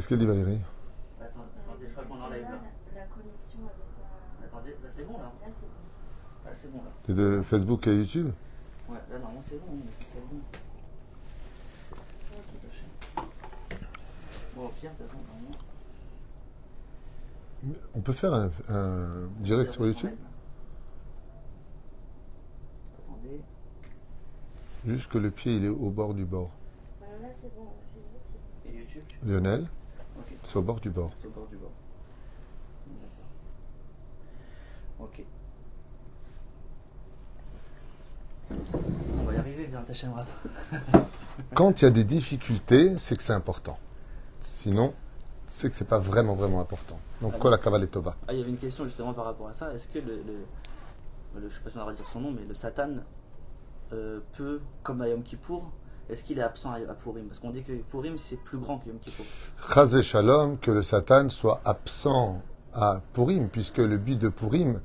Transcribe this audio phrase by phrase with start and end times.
[0.00, 0.58] Qu'est-ce qu'elle dit Valérie?
[1.20, 2.58] Attends, attendez, je crois qu'on enlève là.
[2.94, 5.24] La connexion avec Attendez, là c'est bon là.
[5.24, 6.46] Là, c'est bon.
[6.46, 7.14] Là c'est bon là.
[7.14, 8.30] De Facebook et YouTube?
[8.88, 9.76] Ouais, là normalement c'est bon,
[10.10, 10.40] c'est bon.
[14.56, 15.58] Bon, de façon, normalement.
[17.92, 20.16] On peut faire un, un direct sur YouTube?
[23.06, 23.40] Attendez.
[24.86, 26.52] Juste que le pied il est au bord du bord.
[27.00, 27.66] Voilà, là, c'est bon.
[27.92, 28.74] Facebook, c'est bon.
[28.74, 29.02] Et YouTube?
[29.06, 29.68] Tu- Lionel,
[30.42, 31.10] c'est au bord du bord.
[31.20, 31.70] c'est au bord du bord.
[35.00, 35.22] Ok.
[38.50, 39.84] On va y arriver, bien,
[41.54, 43.78] Quand il y a des difficultés, c'est que c'est important.
[44.40, 44.94] Sinon,
[45.46, 46.98] c'est que c'est pas vraiment vraiment important.
[47.20, 49.48] Donc, quoi la cavale est tova Ah, il y avait une question justement par rapport
[49.48, 49.72] à ça.
[49.74, 52.44] Est-ce que le, le, le- je sais pas si on va dire son nom, mais
[52.44, 52.90] le Satan
[53.92, 55.70] euh, peut, comme à Yom Kippour,
[56.10, 57.26] est-ce qu'il est absent à, Purim?
[57.26, 59.24] Parce qu'on dit que Purim c'est plus grand que Yom Kippour.
[59.72, 64.80] Chaz Shalom, que le Satan soit absent à Purim, puisque le but de Purim,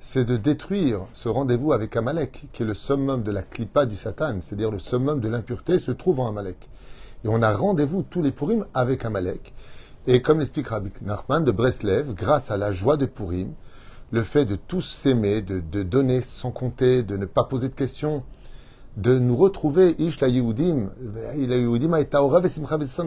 [0.00, 3.96] c'est de détruire ce rendez-vous avec Amalek, qui est le summum de la clipa du
[3.96, 6.68] Satan, c'est-à-dire le summum de l'impureté, se trouve en Amalek.
[7.24, 9.54] Et on a rendez-vous tous les Purim avec Amalek.
[10.06, 13.54] Et comme l'explique Rabbi Nachman de Breslev, grâce à la joie de Purim,
[14.10, 17.74] le fait de tous s'aimer, de, de donner sans compter, de ne pas poser de
[17.74, 18.22] questions,
[18.96, 20.90] de nous retrouver, Ish la Yehudim,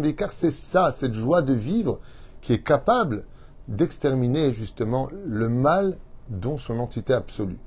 [0.01, 1.99] veikar, c'est ça, cette joie de vivre
[2.41, 3.23] qui est capable
[3.67, 5.97] d'exterminer justement le mal
[6.29, 7.59] dont son entité absolue.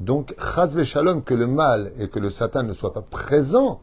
[0.00, 3.80] Donc, chas shalom, que le mal et que le Satan ne soient pas présents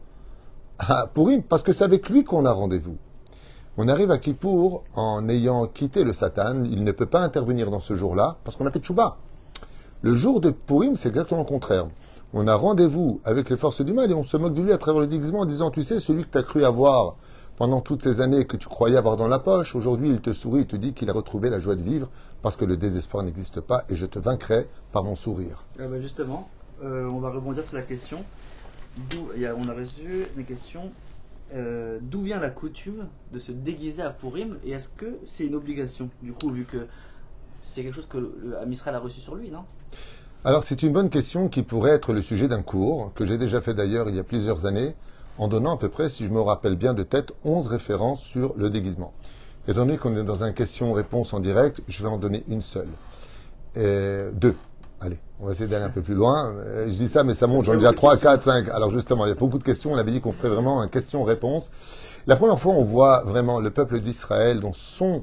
[0.78, 2.96] à Purim, parce que c'est avec lui qu'on a rendez-vous.
[3.78, 7.80] On arrive à Kippour en ayant quitté le Satan, il ne peut pas intervenir dans
[7.80, 9.16] ce jour-là, parce qu'on a fait Tchouba.
[10.02, 11.86] Le jour de Purim, c'est exactement le contraire.
[12.34, 14.78] On a rendez-vous avec les forces du mal et on se moque de lui à
[14.78, 17.16] travers le déguisement en disant, tu sais, celui que tu as cru avoir
[17.56, 20.62] pendant toutes ces années que tu croyais avoir dans la poche, aujourd'hui il te sourit,
[20.62, 22.08] il te dit qu'il a retrouvé la joie de vivre
[22.40, 25.64] parce que le désespoir n'existe pas et je te vaincrai par mon sourire.
[25.78, 26.48] Ah bah justement,
[26.82, 28.24] euh, on va rebondir sur la question.
[29.10, 30.90] On a reçu une question.
[31.54, 35.54] euh, D'où vient la coutume de se déguiser à Purim et est-ce que c'est une
[35.54, 36.08] obligation?
[36.22, 36.86] Du coup, vu que
[37.62, 39.64] c'est quelque chose que Amisraël a reçu sur lui, non?
[40.44, 43.60] Alors c'est une bonne question qui pourrait être le sujet d'un cours que j'ai déjà
[43.60, 44.96] fait d'ailleurs il y a plusieurs années
[45.38, 48.52] en donnant à peu près, si je me rappelle bien de tête, 11 références sur
[48.56, 49.12] le déguisement.
[49.68, 52.88] Étant donné qu'on est dans un question-réponse en direct, je vais en donner une seule.
[53.76, 54.56] Et deux.
[55.00, 56.52] Allez, on va essayer d'aller un peu plus loin.
[56.56, 58.68] Euh, Je dis ça, mais ça monte, j'en ai déjà 3, 4, 5.
[58.70, 59.92] Alors justement, il y a beaucoup de questions.
[59.92, 61.70] On avait dit qu'on ferait vraiment un question-réponse.
[62.26, 65.22] La première fois, on voit vraiment le peuple d'Israël dans son,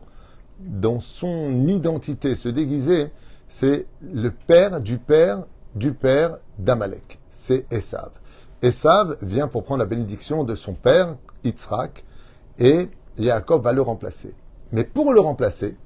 [0.60, 3.12] dans son identité se déguiser.
[3.52, 5.44] C'est le père du père
[5.74, 7.20] du père d'Amalek.
[7.32, 8.12] C'est Esav.
[8.62, 12.06] Esav vient pour prendre la bénédiction de son père, Yitzhak,
[12.60, 14.36] et Yaakov va le remplacer.
[14.72, 15.78] Mais pour le remplacer,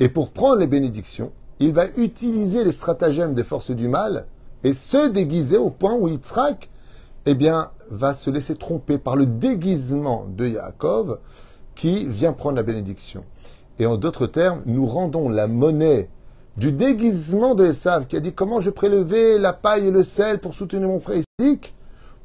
[0.00, 4.26] et pour prendre les bénédictions, il va utiliser les stratagèmes des forces du mal
[4.64, 6.68] et se déguiser au point où Yitzhak,
[7.26, 11.20] eh bien, va se laisser tromper par le déguisement de Yaakov
[11.76, 13.24] qui vient prendre la bénédiction.
[13.78, 16.08] Et en d'autres termes, nous rendons la monnaie
[16.58, 20.40] du déguisement de Esav qui a dit comment je prélever la paille et le sel
[20.40, 21.72] pour soutenir mon frère Isaac?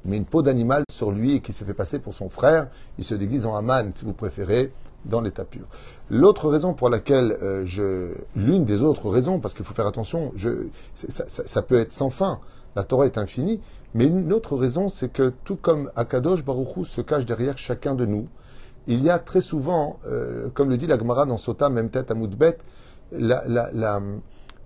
[0.05, 2.67] Mais une peau d'animal sur lui et qui se fait passer pour son frère.
[2.97, 4.73] Il se déguise en Aman, si vous préférez,
[5.05, 5.67] dans l'état pur.
[6.09, 10.31] L'autre raison pour laquelle euh, je, l'une des autres raisons, parce qu'il faut faire attention,
[10.35, 12.39] je, ça, peut être sans fin.
[12.75, 13.61] La Torah est infinie,
[13.93, 17.93] mais une autre raison, c'est que tout comme Akadosh Baruch Hu se cache derrière chacun
[17.93, 18.27] de nous,
[18.87, 22.11] il y a très souvent, euh, comme le dit la Gemara dans Sota, même tête
[22.11, 22.57] à Moudbet,
[23.17, 24.01] la, la, la,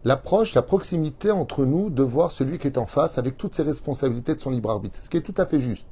[0.03, 3.63] l'approche, la proximité entre nous de voir celui qui est en face avec toutes ses
[3.63, 5.87] responsabilités de son libre arbitre, ce qui est tout à fait juste.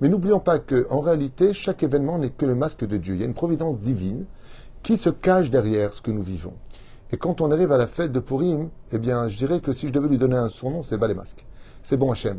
[0.00, 3.14] Mais n'oublions pas que, en réalité, chaque événement n'est que le masque de Dieu.
[3.14, 4.26] Il y a une providence divine
[4.82, 6.52] qui se cache derrière ce que nous vivons.
[7.12, 9.88] Et quand on arrive à la fête de Purim, eh bien, je dirais que si
[9.88, 11.14] je devais lui donner un surnom, c'est bas les.
[11.82, 12.38] C'est bon Hachem.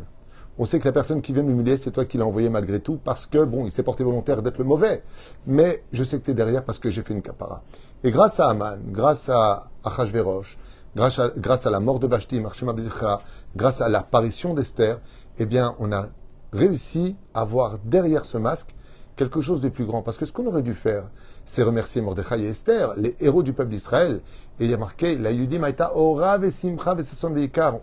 [0.58, 2.98] On sait que la personne qui vient m'humilier, c'est toi qui l'as envoyé malgré tout,
[3.02, 5.02] parce que, bon, il s'est porté volontaire d'être le mauvais.
[5.46, 7.62] Mais je sais que tu es derrière parce que j'ai fait une capara.
[8.02, 10.56] Et grâce à Aman, grâce à Achashverosh,
[10.94, 13.20] grâce à, grâce à la mort de Marshima Bezichra,
[13.54, 14.98] grâce à l'apparition d'Esther,
[15.38, 16.06] eh bien, on a
[16.52, 18.74] réussi à voir derrière ce masque
[19.16, 20.02] quelque chose de plus grand.
[20.02, 21.04] Parce que ce qu'on aurait dû faire,
[21.44, 24.20] c'est remercier Mordechai et Esther, les héros du peuple d'Israël.
[24.58, 26.96] Et il y a marqué, la Yudim Aïta Ora Vesimcha.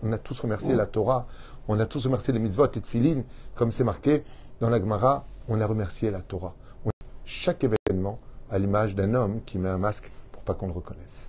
[0.02, 1.26] On a tous remercié la Torah,
[1.68, 3.22] on a tous remercié les mitzvot et Tfilin,
[3.54, 4.22] comme c'est marqué
[4.60, 6.54] dans la Gemara, on a remercié la Torah.
[6.84, 6.90] On
[7.24, 8.18] chaque événement
[8.50, 11.28] à l'image d'un homme qui met un masque pour pas qu'on le reconnaisse.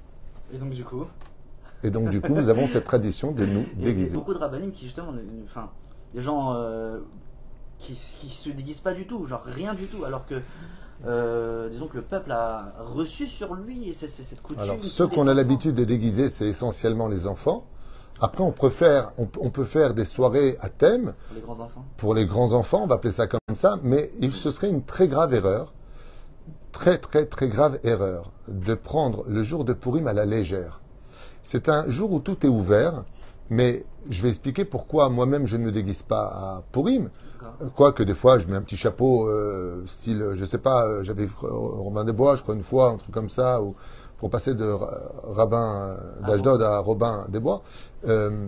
[0.54, 1.06] Et donc, du coup,
[1.84, 4.14] Et donc, du coup, nous avons cette tradition de nous il y a déguiser.
[4.16, 5.14] beaucoup de rabbinim qui, justement,
[5.46, 5.70] enfin,
[6.14, 7.00] des gens euh,
[7.78, 10.42] qui, qui se déguisent pas du tout, genre rien du tout, alors que
[11.06, 14.64] euh, disons que le peuple a reçu sur lui c'est- cette coutume.
[14.64, 17.66] Alors, ceux qu'on a l'habitude de déguiser, c'est essentiellement les enfants.
[18.22, 21.60] Après, on peut, faire, on, on peut faire des soirées à thème Pour les grands
[21.60, 21.86] enfants.
[21.98, 24.84] pour les grands enfants, on va appeler ça comme ça, mais il, ce serait une
[24.84, 25.74] très grave erreur,
[26.72, 30.82] très très très grave erreur, de prendre le jour de Purim à la légère.
[31.44, 33.04] C'est un jour où tout est ouvert,
[33.50, 37.10] mais je vais expliquer pourquoi moi-même je ne me déguise pas à Purim.
[37.42, 37.72] D'accord.
[37.76, 41.26] Quoique des fois je mets un petit chapeau, euh, style, je sais pas, euh, j'avais
[41.26, 43.76] euh, Robin des Bois, je crois une fois, un truc comme ça, ou
[44.18, 47.62] pour passer de ra- rabbin euh, d'Ashdod à Robin des Bois.
[48.08, 48.48] Euh,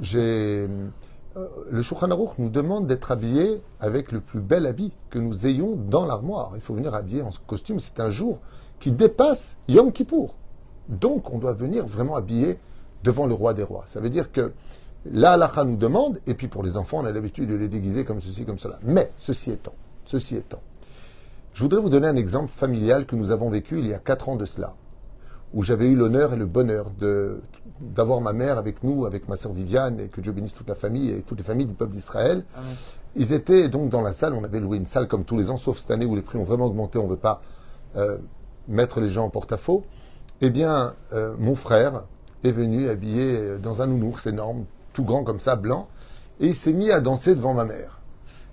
[0.00, 0.68] j'ai
[1.36, 5.46] euh, le Shulchan Aruch nous demande d'être habillés avec le plus bel habit que nous
[5.46, 6.52] ayons dans l'armoire.
[6.56, 7.78] Il faut venir habillé en costume.
[7.78, 8.38] C'est un jour
[8.80, 10.34] qui dépasse Yom Kippour.
[10.88, 12.58] Donc, on doit venir vraiment habillé
[13.04, 13.84] devant le roi des rois.
[13.86, 14.52] Ça veut dire que
[15.10, 18.04] la halakha nous demande, et puis pour les enfants, on a l'habitude de les déguiser
[18.04, 18.78] comme ceci, comme cela.
[18.82, 19.72] Mais, ceci étant,
[20.04, 20.60] ceci étant,
[21.54, 24.28] je voudrais vous donner un exemple familial que nous avons vécu il y a quatre
[24.28, 24.74] ans de cela,
[25.52, 27.40] où j'avais eu l'honneur et le bonheur de
[27.80, 30.74] d'avoir ma mère avec nous, avec ma sœur Viviane, et que Dieu bénisse toute la
[30.74, 32.44] famille et toutes les familles du peuple d'Israël.
[32.54, 32.74] Amen.
[33.16, 35.56] Ils étaient donc dans la salle, on avait loué une salle comme tous les ans,
[35.56, 37.40] sauf cette année où les prix ont vraiment augmenté, on ne veut pas
[37.96, 38.18] euh,
[38.68, 39.84] mettre les gens en porte-à-faux.
[40.42, 42.04] Eh bien, euh, mon frère
[42.44, 45.88] est venu habillé dans un nounours énorme, tout grand comme ça, blanc,
[46.38, 47.99] et il s'est mis à danser devant ma mère.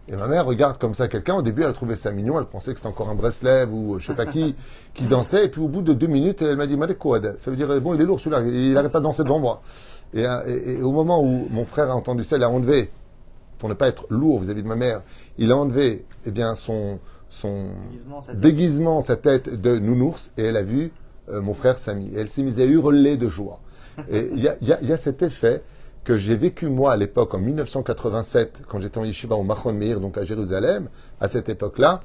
[0.09, 1.35] Et ma mère regarde comme ça quelqu'un.
[1.35, 2.39] Au début, elle a trouvé ça mignon.
[2.39, 4.55] Elle pensait que c'était encore un Breslev ou euh, je sais pas qui
[4.93, 5.45] qui dansait.
[5.45, 6.97] Et puis au bout de deux minutes, elle m'a dit Malek.
[7.37, 8.41] Ça veut dire bon, il est lourd celui-là.
[8.47, 9.61] Il n'arrête pas de danser devant moi.
[10.13, 12.89] Et, euh, et- et au moment où mon frère a entendu ça, il a enlevé
[13.59, 15.01] pour ne pas être lourd vis-à-vis de ma mère.
[15.37, 16.99] Il a enlevé eh bien son
[17.29, 17.65] son
[18.35, 20.93] Déguisement, sa tête de nounours, et elle a vu
[21.29, 22.07] euh, mon frère Samy.
[22.15, 23.59] Et elle s'est mise à hurler de joie.
[24.09, 25.61] Et il y a, il y a- il y a cet effet
[26.07, 29.99] que j'ai vécu moi à l'époque en 1987, quand j'étais en yeshiva au Machon Meir,
[29.99, 30.87] donc à Jérusalem,
[31.19, 31.99] à cette époque-là,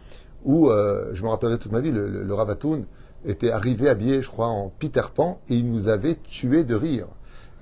[0.45, 2.85] où euh, je me rappellerai toute ma vie, le, le, le Rav Atoun
[3.25, 7.07] était arrivé habillé, je crois, en Peter Pan, et il nous avait tués de rire.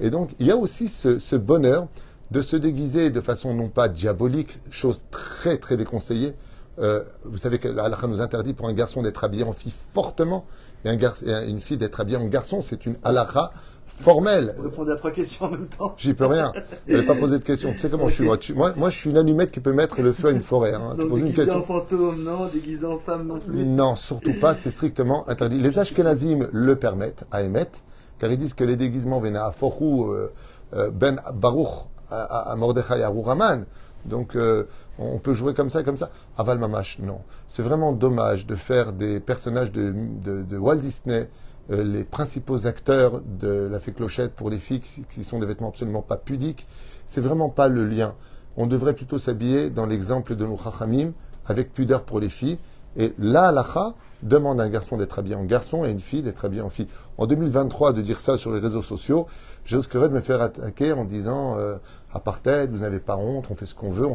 [0.01, 1.89] Et donc, il y a aussi ce, ce bonheur
[2.31, 6.33] de se déguiser de façon non pas diabolique, chose très très déconseillée.
[6.79, 9.75] Euh, vous savez que la halakha nous interdit pour un garçon d'être habillé en fille
[9.93, 10.47] fortement,
[10.87, 12.63] et, un gar- et un- une fille d'être habillée en garçon.
[12.63, 13.53] C'est une halakha
[14.01, 14.55] formelle.
[14.57, 15.95] Vous répondez à trois questions en même temps.
[15.97, 16.53] J'y peux rien.
[16.89, 17.73] Je n'avais pas posé de question.
[17.73, 19.73] Tu sais comment je suis moi, Tu- moi, moi, je suis une allumette qui peut
[19.73, 20.75] mettre le feu à une forêt.
[20.75, 20.95] Hein.
[20.97, 21.59] Donc une déguisé question.
[21.61, 22.47] en fantôme, non?
[22.53, 23.65] Déguisé en femme, non plus?
[23.65, 25.59] Non, surtout pas, c'est strictement interdit.
[25.59, 27.81] Les Ashkenazim le permettent à émettre,
[28.19, 30.33] car ils disent que les déguisements viennent à Forou, euh,
[30.75, 31.69] euh, Ben Baruch,
[32.11, 33.65] à, à, Mordechai, à Rouraman.
[34.07, 34.65] Donc, euh,
[34.99, 36.11] on peut jouer comme ça, comme ça.
[36.39, 37.19] Aval Mamash, non.
[37.49, 39.93] C'est vraiment dommage de faire des personnages de,
[40.25, 41.29] de, de Walt Disney,
[41.71, 46.03] les principaux acteurs de la fée clochette pour les filles qui, sont des vêtements absolument
[46.03, 46.67] pas pudiques.
[47.07, 48.15] C'est vraiment pas le lien.
[48.57, 51.13] On devrait plutôt s'habiller dans l'exemple de nos Chachamim,
[51.47, 52.59] avec pudeur pour les filles.
[52.97, 56.45] Et la halakha demande à un garçon d'être habillé en garçon et une fille d'être
[56.45, 56.89] habillée en fille.
[57.19, 59.27] En 2023, de dire ça sur les réseaux sociaux,
[59.65, 61.77] je risquerais de me faire attaquer en disant euh,
[62.13, 64.07] apartheid, vous n'avez pas honte, on fait ce qu'on veut.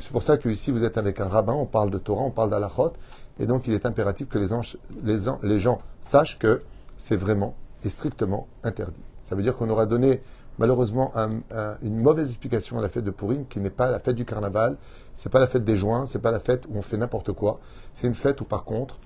[0.00, 2.30] C'est pour ça que ici vous êtes avec un rabbin, on parle de Torah, on
[2.30, 2.92] parle d'Alachot,
[3.38, 6.60] et donc il est impératif que les gens sachent que
[7.00, 9.00] c'est vraiment et strictement interdit.
[9.22, 10.20] Ça veut dire qu'on aura donné
[10.58, 13.98] malheureusement un- un- une mauvaise explication à la fête de Purim, qui n'est pas la
[14.00, 14.76] fête du carnaval,
[15.14, 17.60] c'est pas la fête des joints, c'est pas la fête où on fait n'importe quoi.
[17.94, 18.98] C'est une fête où par contre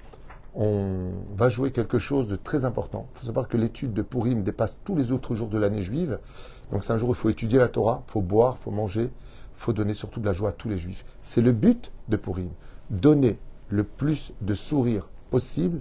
[0.56, 3.06] on va jouer quelque chose de très important.
[3.14, 6.18] Il faut savoir que l'étude de Purim dépasse tous les autres jours de l'année juive.
[6.72, 8.70] Donc c'est un jour où il faut étudier la Torah, il faut boire, il faut
[8.72, 11.04] manger, il faut donner surtout de la joie à tous les juifs.
[11.22, 12.50] C'est le but de Purim.
[12.90, 15.80] Donner le plus de sourires possible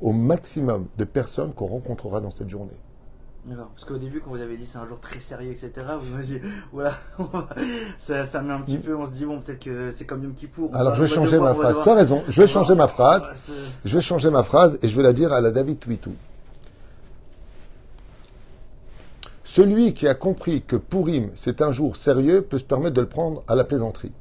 [0.00, 2.76] au maximum de personnes qu'on rencontrera dans cette journée.
[3.46, 3.68] D'accord.
[3.74, 6.24] Parce qu'au début, quand vous avez dit c'est un jour très sérieux, etc., vous m'avez
[6.26, 6.40] dit,
[6.72, 6.94] voilà,
[7.98, 10.34] ça, ça met un petit peu, on se dit, bon, peut-être que c'est comme Yom
[10.34, 10.70] Kippour.
[10.74, 11.68] Alors va- je vais changer devoir- ma phrase.
[11.70, 13.22] devoir- Tu as raison, je vais changer ma phrase.
[13.84, 16.12] Je vais changer ma phrase et je vais la dire à la David Twitou.
[19.44, 23.08] Celui qui a compris que Purim c'est un jour sérieux peut se permettre de le
[23.08, 24.12] prendre à la plaisanterie.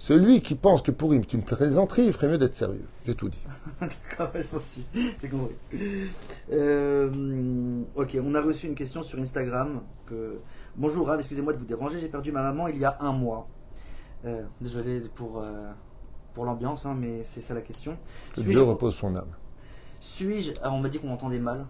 [0.00, 2.88] Celui qui pense que Purim est une plaisanterie, il ferait mieux d'être sérieux.
[3.04, 3.42] J'ai tout dit.
[3.82, 4.86] D'accord, aussi,
[5.20, 5.54] j'ai compris.
[6.50, 9.82] Euh, ok, on a reçu une question sur Instagram.
[10.06, 10.38] Que...
[10.74, 13.46] Bonjour Rav, excusez-moi de vous déranger, j'ai perdu ma maman il y a un mois.
[14.24, 15.70] Euh, désolé pour, euh,
[16.32, 17.98] pour l'ambiance, hein, mais c'est ça la question.
[18.34, 19.36] Que Dieu repose son âme.
[20.00, 20.52] Suis-je.
[20.62, 21.66] Ah, on m'a dit qu'on m'entendait mal.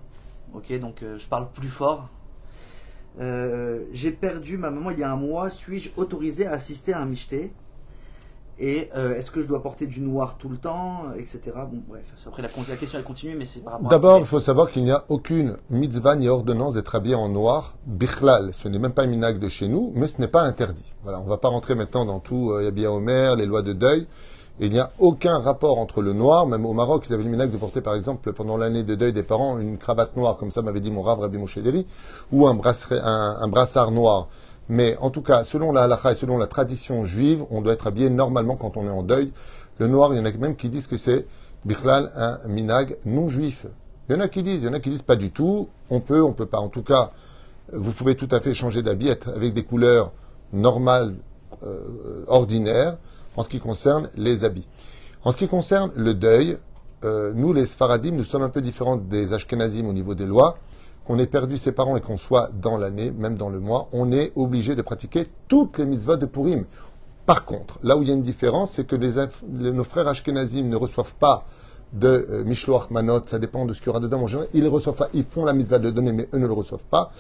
[0.55, 2.09] Ok, donc je parle plus fort.
[3.19, 5.51] J'ai perdu ma maman il y a un mois.
[5.51, 7.53] Suis-je autorisé à assister à un michté?
[8.63, 11.41] Et euh, est-ce que je dois porter du noir tout le temps Etc.
[11.55, 12.03] Bon, bref.
[12.27, 14.83] Après, la, la question elle continue, mais c'est par rapport D'abord, il faut savoir qu'il
[14.85, 17.73] n'y a aucune mitzvah ni ordonnance d'être habillé en noir.
[17.87, 20.85] Bichlal, ce n'est même pas un minag de chez nous, mais ce n'est pas interdit.
[21.05, 23.73] Voilà, on ne va pas rentrer maintenant dans tout euh, Yabia Omer, les lois de
[23.73, 24.07] deuil.
[24.63, 27.31] Et il n'y a aucun rapport entre le noir, même au Maroc, ils avaient le
[27.31, 30.51] minac de porter par exemple pendant l'année de deuil des parents une cravate noire, comme
[30.51, 31.87] ça m'avait dit mon rave Rabbi Moshe Deri,
[32.31, 34.29] ou un, bracelet- un, un brassard noir.
[34.71, 37.89] Mais en tout cas, selon la halakha et selon la tradition juive, on doit être
[37.89, 39.33] habillé normalement quand on est en deuil.
[39.79, 41.27] Le noir, il y en a même qui disent que c'est
[41.65, 43.67] bichlal, un minag non juif.
[44.09, 45.69] Il y en a qui disent, il y en a qui disent pas du tout.
[45.91, 46.59] On peut, on peut pas.
[46.59, 47.11] En tout cas,
[47.73, 50.13] vous pouvez tout à fait changer d'habit avec des couleurs
[50.53, 51.17] normales,
[51.65, 52.97] euh, ordinaires,
[53.37, 54.69] en ce qui concerne les habits.
[55.25, 56.57] En ce qui concerne le deuil,
[57.05, 60.59] euh, nous les Sfaradim, nous sommes un peu différents des Ashkenazim au niveau des lois.
[61.11, 64.13] Qu'on ait perdu ses parents et qu'on soit dans l'année, même dans le mois, on
[64.13, 66.67] est obligé de pratiquer toutes les mitzvot de Purim.
[67.27, 69.83] Par contre, là où il y a une différence, c'est que les, Af- les- nos
[69.83, 71.47] frères Ashkenazim ne reçoivent pas
[71.93, 74.21] de euh, Mishloach Manot, ça dépend de ce qu'il y aura dedans.
[74.23, 76.53] En général, ils reçoivent pas, ils font la mitzvah de donner, mais eux ne le
[76.53, 77.11] reçoivent pas.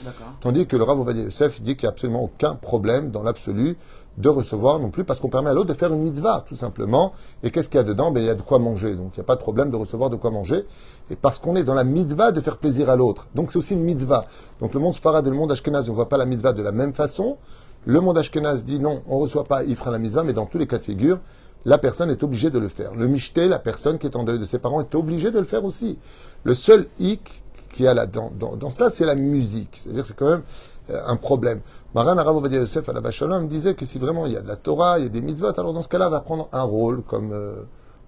[0.40, 3.76] Tandis que le Rav Ovadia Yosef dit qu'il n'y a absolument aucun problème dans l'absolu
[4.18, 7.12] de recevoir non plus, parce qu'on permet à l'autre de faire une mitzvah, tout simplement.
[7.42, 8.10] Et qu'est-ce qu'il y a dedans?
[8.10, 8.94] Ben, Il y a de quoi manger.
[8.94, 10.66] Donc il n'y a pas de problème de recevoir de quoi manger.
[11.10, 13.28] Et parce qu'on est dans la mitzvah de faire plaisir à l'autre.
[13.34, 14.24] Donc c'est aussi une mitzvah.
[14.60, 16.72] Donc le monde Sfarad et le monde Ashkenaz ne voient pas la mitzvah de la
[16.72, 17.38] même façon.
[17.86, 20.46] Le monde Ashkenaz dit non, on ne reçoit pas, il fera la mitzvah, mais dans
[20.46, 21.18] tous les cas de figure,
[21.64, 22.94] la personne est obligée de le faire.
[22.94, 25.44] Le michté, la personne qui est en deuil de ses parents, est obligée de le
[25.44, 25.98] faire aussi.
[26.44, 29.78] Le seul hic qu'il y a là dans, dans, dans cela, c'est la musique.
[29.80, 30.42] C'est-à-dire c'est quand même
[30.90, 31.60] euh, un problème.
[31.92, 34.54] Maran Arav Ovadia Yosef à la disait que si vraiment il y a de la
[34.54, 37.32] Torah, il y a des mitzvot, alors dans ce cas-là, va prendre un rôle comme
[37.32, 37.62] euh,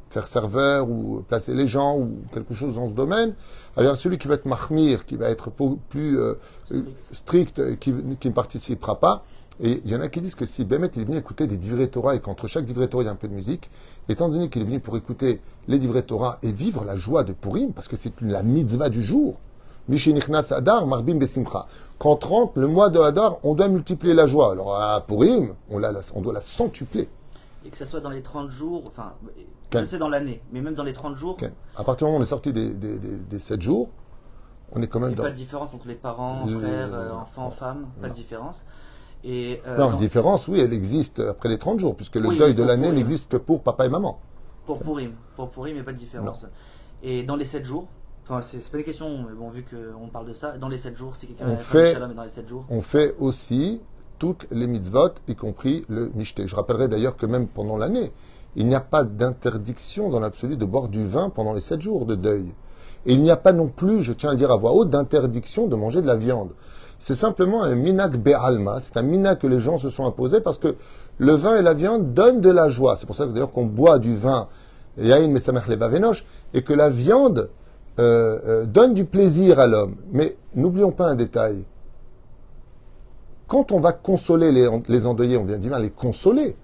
[0.08, 3.34] faire serveur ou placer les gens ou quelque chose dans ce domaine.
[3.76, 5.50] Alors celui qui va être mahmir, qui va être
[5.88, 6.34] plus euh,
[7.10, 7.58] Strict.
[7.58, 9.24] euh, qui, qui ne participera pas.
[9.60, 11.56] Et il y en a qui disent que si Bémet il est venu écouter des
[11.56, 13.68] divrei Torah et qu'entre chaque divrei Torah il y a un peu de musique,
[14.08, 17.32] étant donné qu'il est venu pour écouter les divrei Torah et vivre la joie de
[17.32, 19.40] Purim, parce que c'est la mitzvah du jour,
[20.50, 21.66] Adar, Marbim Besimcha.
[21.98, 24.52] Quand rentre le mois de Hadar, on doit multiplier la joie.
[24.52, 27.08] Alors à Purim, on, la, on doit la centupler.
[27.64, 29.12] Et que ça soit dans les 30 jours, enfin,
[29.84, 31.50] c'est dans l'année, mais même dans les 30 jours, Ok.
[31.76, 33.88] À partir du moment où on est sorti des, des, des, des 7 jours,
[34.72, 35.22] on est quand il même n'y a dans...
[35.24, 37.50] pas de différence entre les parents, Euh, frères, euh, enfants, non.
[37.50, 38.64] femmes, pas de différence.
[39.24, 42.38] Et, euh, Non, dans- différence, oui, elle existe après les 30 jours, puisque le Oui,
[42.38, 44.18] deuil de l'année n'existe que pour papa et maman.
[44.66, 46.46] Pour Purim, pour Purim, il n'y a pas de différence.
[47.04, 47.86] Et dans les 7 jours,
[48.40, 51.16] c'est pas une question, mais bon, vu qu'on parle de ça, dans les 7 jours,
[51.16, 53.80] si quelqu'un a fait- mais dans les 7 jours, on fait aussi
[54.18, 56.46] toutes les mitzvot, y compris le mishté.
[56.46, 58.12] Je rappellerai d'ailleurs que même pendant l'année,
[58.54, 62.06] il n'y a pas d'interdiction dans l'absolu de boire du vin pendant les sept jours
[62.06, 62.52] de deuil.
[63.04, 64.90] Et il n'y a pas non plus, je tiens à le dire à voix haute,
[64.90, 66.50] d'interdiction de manger de la viande.
[67.00, 70.58] C'est simplement un minak be'alma, c'est un minak que les gens se sont imposés parce
[70.58, 70.76] que
[71.18, 72.94] le vin et la viande donnent de la joie.
[72.94, 74.46] C'est pour ça que d'ailleurs qu'on boit du vin,
[74.98, 76.24] yain mesamech levavenosh,
[76.54, 77.50] et que la viande
[77.98, 79.96] euh, euh, donne du plaisir à l'homme.
[80.12, 81.64] Mais n'oublions pas un détail
[83.52, 86.56] quand on va consoler les, les endeuillés, on vient dire les consoler.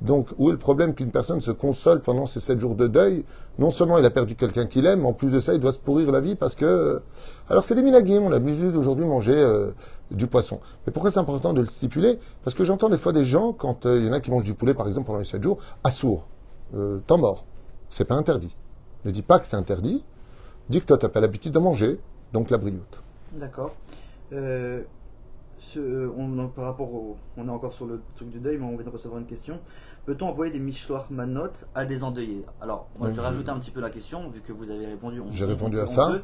[0.00, 3.24] Donc, où est le problème qu'une personne se console pendant ces sept jours de deuil?
[3.60, 5.70] Non seulement il a perdu quelqu'un qu'il aime, mais en plus de ça, il doit
[5.70, 7.00] se pourrir la vie parce que...
[7.48, 9.70] Alors, c'est des minagim, on a l'habitude d'aujourd'hui manger euh,
[10.10, 10.58] du poisson.
[10.86, 12.18] Mais pourquoi c'est important de le stipuler?
[12.42, 14.42] Parce que j'entends des fois des gens, quand euh, il y en a qui mangent
[14.42, 16.26] du poulet, par exemple, pendant les sept jours, assourd,
[16.76, 17.44] euh, temps mort.
[17.88, 18.56] C'est pas interdit.
[19.04, 20.04] Ne dis pas que c'est interdit.
[20.68, 22.00] Dis que toi, tu n'as pas l'habitude de manger,
[22.32, 23.02] donc la brioute.
[23.32, 23.74] D'accord.
[24.32, 24.82] Euh,
[25.58, 28.76] ce- on, par rapport au, on est encore sur le truc du deuil, mais on
[28.76, 29.60] vient de recevoir une question.
[30.06, 32.44] Peut-on envoyer des mishloach manot à des endeuillés?
[32.60, 33.26] Alors, moi, je vais Mhm.
[33.26, 35.20] rajouter un petit peu la question, vu que vous avez répondu.
[35.20, 36.08] on- J'ai on- répondu à ça.
[36.10, 36.22] peut.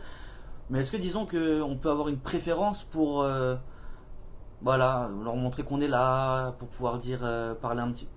[0.70, 3.56] Mais est-ce que disons que on peut avoir une préférence pour, euh,
[4.62, 8.08] voilà, leur montrer qu'on est là, pour pouvoir dire, euh, parler un petit.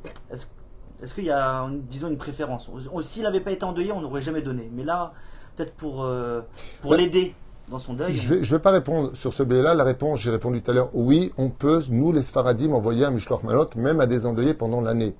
[1.01, 2.69] Est-ce qu'il y a, disons, une préférence?
[3.01, 4.69] S'il n'avait pas été endeuillé, on n'aurait jamais donné.
[4.73, 5.13] Mais là,
[5.55, 6.41] peut-être pour, euh,
[6.81, 6.98] pour Ouais.
[6.98, 7.33] l'aider
[7.69, 8.15] dans son deuil.
[8.17, 9.74] Je vais, je vais pas répondre sur ce billet-là.
[9.74, 13.12] La réponse, j'ai répondu tout à l'heure, oui, on peut, nous les Sfaradim, envoyer un
[13.12, 15.15] Mishloach Manot, même à des endeuillés pendant l'année.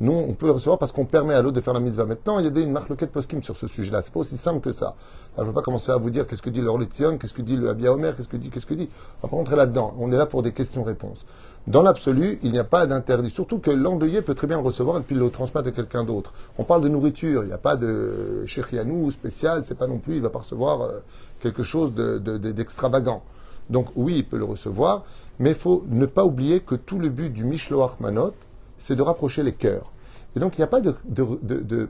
[0.00, 2.04] Nous, on peut le recevoir parce qu'on permet à l'autre de faire la mitzvah.
[2.04, 4.00] Maintenant, il y a des, une marque loquette poskim sur ce sujet-là.
[4.00, 4.94] C'est pas aussi simple que ça.
[5.34, 7.34] Alors, je ne vais pas commencer à vous dire qu'est-ce que dit le Horletzion, qu'est-ce
[7.34, 8.88] que dit le Abia qu'est-ce que dit, qu'est-ce que dit.
[9.22, 9.94] On va pas rentrer là-dedans.
[9.98, 11.26] On est là pour des questions-réponses.
[11.66, 13.28] Dans l'absolu, il n'y a pas d'interdit.
[13.28, 16.32] Surtout que l'endeuillé peut très bien le recevoir et puis le transmettre à quelqu'un d'autre.
[16.58, 17.42] On parle de nourriture.
[17.42, 19.64] Il n'y a pas de chéchianou spécial.
[19.64, 20.98] C'est pas non plus, il va pas recevoir euh,
[21.40, 23.22] quelque chose de- de- de- d'extravagant.
[23.68, 25.04] Donc oui, il peut le recevoir,
[25.40, 28.32] mais il faut ne pas oublier que tout le but du Mishloach Manot,
[28.78, 29.92] c'est de rapprocher les cœurs.
[30.36, 31.88] Et donc il n'y a pas de,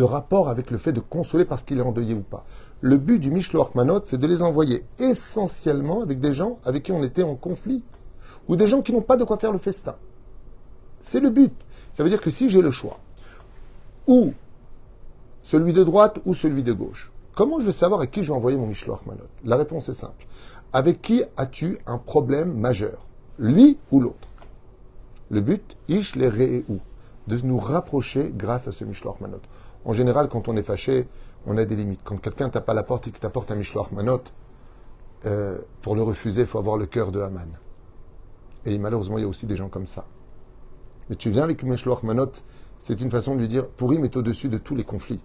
[0.00, 2.44] rapport avec le fait de consoler parce qu'il est endeuillé ou pas.
[2.80, 6.92] Le but du Mishloach Manot, c'est de les envoyer essentiellement avec des gens avec qui
[6.92, 7.82] on était en conflit,
[8.48, 9.96] ou des gens qui n'ont pas de quoi faire le festin.
[11.00, 11.52] C'est le but.
[11.92, 12.98] Ça veut dire que si j'ai le choix,
[14.06, 14.34] ou
[15.42, 18.36] celui de droite ou celui de gauche, comment je vais savoir à qui je vais
[18.36, 20.26] envoyer mon Mishloach Manot La réponse est simple.
[20.72, 23.06] Avec qui as-tu un problème majeur?
[23.38, 24.25] Lui ou l'autre?
[25.30, 26.78] Le but, ish les où
[27.26, 29.40] de nous rapprocher grâce à ce Mishloach Manot.
[29.84, 31.08] En général, quand on est fâché,
[31.46, 32.00] on a des limites.
[32.04, 34.22] Quand quelqu'un tape à la porte et qu'il t'apporte un Mishloach Manot,
[35.24, 37.48] euh, pour le refuser, il faut avoir le cœur de Haman.
[38.64, 40.06] Et malheureusement, il y a aussi des gens comme ça.
[41.08, 42.32] Mais tu viens avec Mishloach Manot,
[42.78, 45.20] c'est une façon de lui dire Pourim est au-dessus de tous les conflits.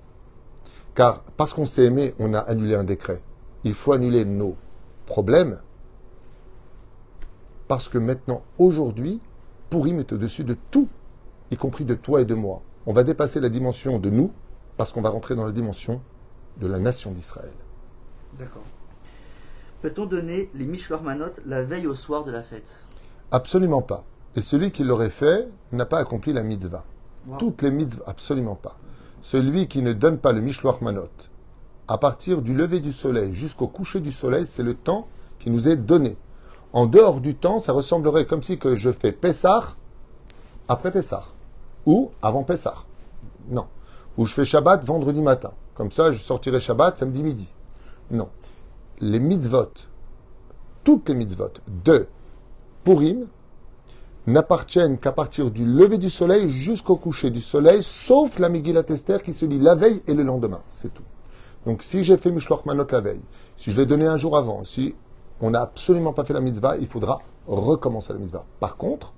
[0.96, 3.22] Car parce qu'on s'est aimé, on a annulé un décret.
[3.64, 4.56] Il faut annuler nos
[5.06, 5.60] problèmes.
[7.68, 9.22] Parce que maintenant, aujourd'hui,
[9.72, 10.90] Pourim est au-dessus de tout,
[11.50, 12.62] y compris de toi et de moi.
[12.86, 14.34] On va dépasser la dimension de nous,
[14.76, 16.02] parce qu'on va rentrer dans la dimension
[16.58, 17.54] de la nation d'Israël.
[18.38, 18.66] D'accord.
[19.82, 22.80] Peut-on donner les Mishloach Manot la veille au soir de la fête?
[23.32, 24.04] Absolument pas.
[24.36, 26.84] Et celui qui l'aurait fait n'a pas accompli la mitzvah.
[27.26, 27.38] Wow.
[27.38, 28.78] Toutes les mitzvahs, absolument pas.
[29.22, 31.08] Celui qui ne donne pas le Mishloach Manot,
[31.88, 35.08] à partir du lever du soleil jusqu'au coucher du soleil, c'est le temps
[35.40, 36.18] qui nous est donné.
[36.74, 39.76] En dehors du temps, ça ressemblerait comme si je fais Pessah
[40.68, 41.26] après Pessah.
[41.86, 42.76] Ou avant Pessah.
[43.50, 43.66] Non.
[44.18, 45.52] Ou je fais Shabbat vendredi matin.
[45.76, 47.48] Comme ça, je sortirai Shabbat samedi midi.
[48.10, 48.30] Non.
[49.00, 49.72] Les mitzvot,
[50.84, 52.08] toutes les mitzvot de
[52.84, 53.28] Purim,
[54.28, 59.24] n'appartiennent qu'à partir du lever du soleil jusqu'au coucher du soleil, sauf la Megillat Esther
[59.24, 60.62] qui se lit la veille et le lendemain.
[60.70, 61.04] C'est tout.
[61.66, 63.22] Donc si j'ai fait Mishloach Manot la veille,
[63.56, 64.96] si je l'ai donné un jour avant, si
[65.42, 68.46] on n'a absolument pas fait la mitzvah, il faudra recommencer la mitzvah.
[68.60, 69.14] Par contre,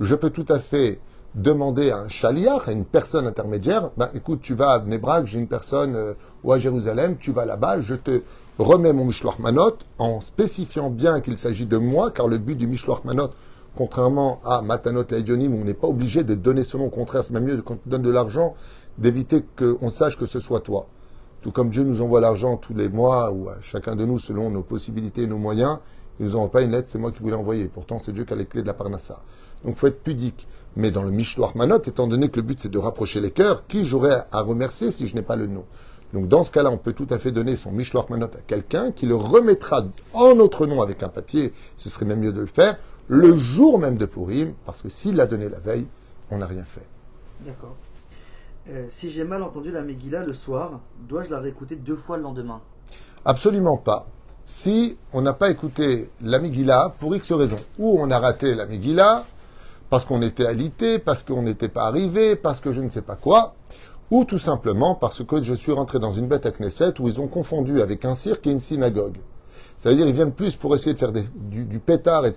[0.00, 1.00] je peux tout à fait
[1.34, 5.38] demander à un chaliach, à une personne intermédiaire, ben écoute, tu vas à Nebrak, j'ai
[5.38, 6.14] une personne, euh,
[6.44, 8.22] ou à Jérusalem, tu vas là-bas, je te
[8.58, 12.66] remets mon Mishloach Manot en spécifiant bien qu'il s'agit de moi, car le but du
[12.66, 13.30] Mishloach Manot,
[13.74, 17.32] contrairement à Matanot Laïdionim, on n'est pas obligé de donner son nom, au contraire, c'est
[17.32, 18.52] même mieux quand on donne de l'argent,
[18.98, 20.86] d'éviter qu'on sache que ce soit toi.
[21.42, 24.48] Tout comme Dieu nous envoie l'argent tous les mois, ou à chacun de nous selon
[24.48, 25.78] nos possibilités et nos moyens,
[26.20, 27.66] il nous envoie pas une lettre, c'est moi qui vous l'ai.
[27.66, 29.20] Pourtant, c'est Dieu qui a les clés de la Parnassa.
[29.64, 30.46] Donc, faut être pudique.
[30.76, 33.66] Mais dans le Mishloach Manot, étant donné que le but c'est de rapprocher les cœurs,
[33.66, 35.64] qui j'aurais à remercier si je n'ai pas le nom?
[36.12, 38.92] Donc, dans ce cas-là, on peut tout à fait donner son Mishloach Manot à quelqu'un
[38.92, 42.46] qui le remettra en notre nom avec un papier, ce serait même mieux de le
[42.46, 42.78] faire,
[43.08, 45.88] le jour même de Purim, parce que s'il l'a donné la veille,
[46.30, 46.86] on n'a rien fait.
[47.44, 47.74] D'accord.
[48.70, 52.22] Euh, si j'ai mal entendu la Megillah le soir, dois-je la réécouter deux fois le
[52.22, 52.60] lendemain?
[53.24, 54.06] Absolument pas.
[54.44, 58.66] Si on n'a pas écouté la Megillah pour X raisons, ou on a raté la
[58.66, 59.24] Megillah
[59.90, 63.16] parce qu'on était alité, parce qu'on n'était pas arrivé, parce que je ne sais pas
[63.16, 63.54] quoi,
[64.12, 67.20] ou tout simplement parce que je suis rentré dans une bête à Knesset où ils
[67.20, 69.16] ont confondu avec un cirque et une synagogue.
[69.76, 72.32] Ça veut dire qu'ils viennent plus pour essayer de faire du, pétard et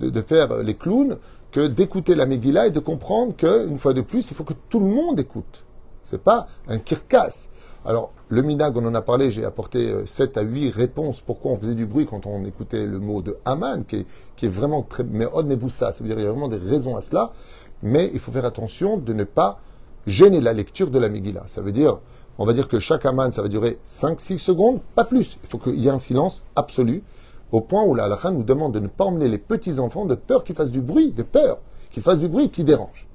[0.00, 1.18] de faire les clowns
[1.56, 4.78] que d'écouter la Megillah et de comprendre qu'une fois de plus, il faut que tout
[4.78, 5.64] le monde écoute.
[6.04, 7.48] C'est pas un kirkas.
[7.86, 11.52] Alors, le minag, on en a parlé, j'ai apporté euh, 7 à 8 réponses pourquoi
[11.52, 14.50] on faisait du bruit quand on écoutait le mot de Haman, qui est, qui est
[14.50, 15.02] vraiment très.
[15.04, 17.32] Mais od ça veut dire qu'il y a vraiment des raisons à cela.
[17.82, 19.58] Mais il faut faire attention de ne pas
[20.06, 21.44] gêner la lecture de la Megillah.
[21.46, 22.00] Ça veut dire,
[22.36, 25.38] on va dire que chaque Haman, ça va durer 5-6 secondes, pas plus.
[25.42, 27.02] Il faut qu'il y ait un silence absolu,
[27.52, 30.44] au point où la halakha nous demande de ne pas emmener les petits-enfants de peur
[30.44, 31.58] qu'ils fassent du bruit, de peur,
[31.90, 33.06] qu'ils fassent du bruit qui dérange.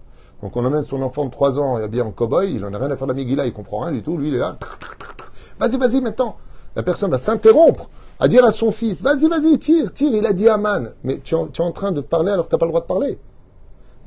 [0.41, 2.89] Donc on emmène son enfant de 3 ans habillé en cow-boy, il en a rien
[2.89, 4.57] à faire de la Megillah, il comprend rien du tout, lui il est là.
[5.59, 6.37] Vas-y, vas-y maintenant.
[6.75, 7.89] La personne va s'interrompre
[8.19, 10.89] à dire à son fils, vas-y, vas-y, tire, tire, il a dit Aman.
[11.03, 12.87] Mais tu es, en, train de parler alors que tu n'as pas le droit de
[12.87, 13.19] parler.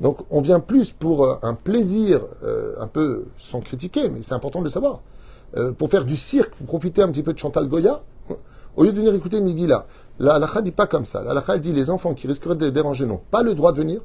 [0.01, 4.33] Donc on vient plus pour euh, un plaisir, euh, un peu sans critiquer, mais c'est
[4.33, 5.01] important de le savoir.
[5.57, 8.01] Euh, pour faire du cirque, pour profiter un petit peu de Chantal Goya,
[8.75, 9.85] au lieu de venir écouter Megillah.
[10.19, 11.23] La halakha dit pas comme ça.
[11.23, 14.01] La halakha dit les enfants qui risqueraient de déranger n'ont pas le droit de venir.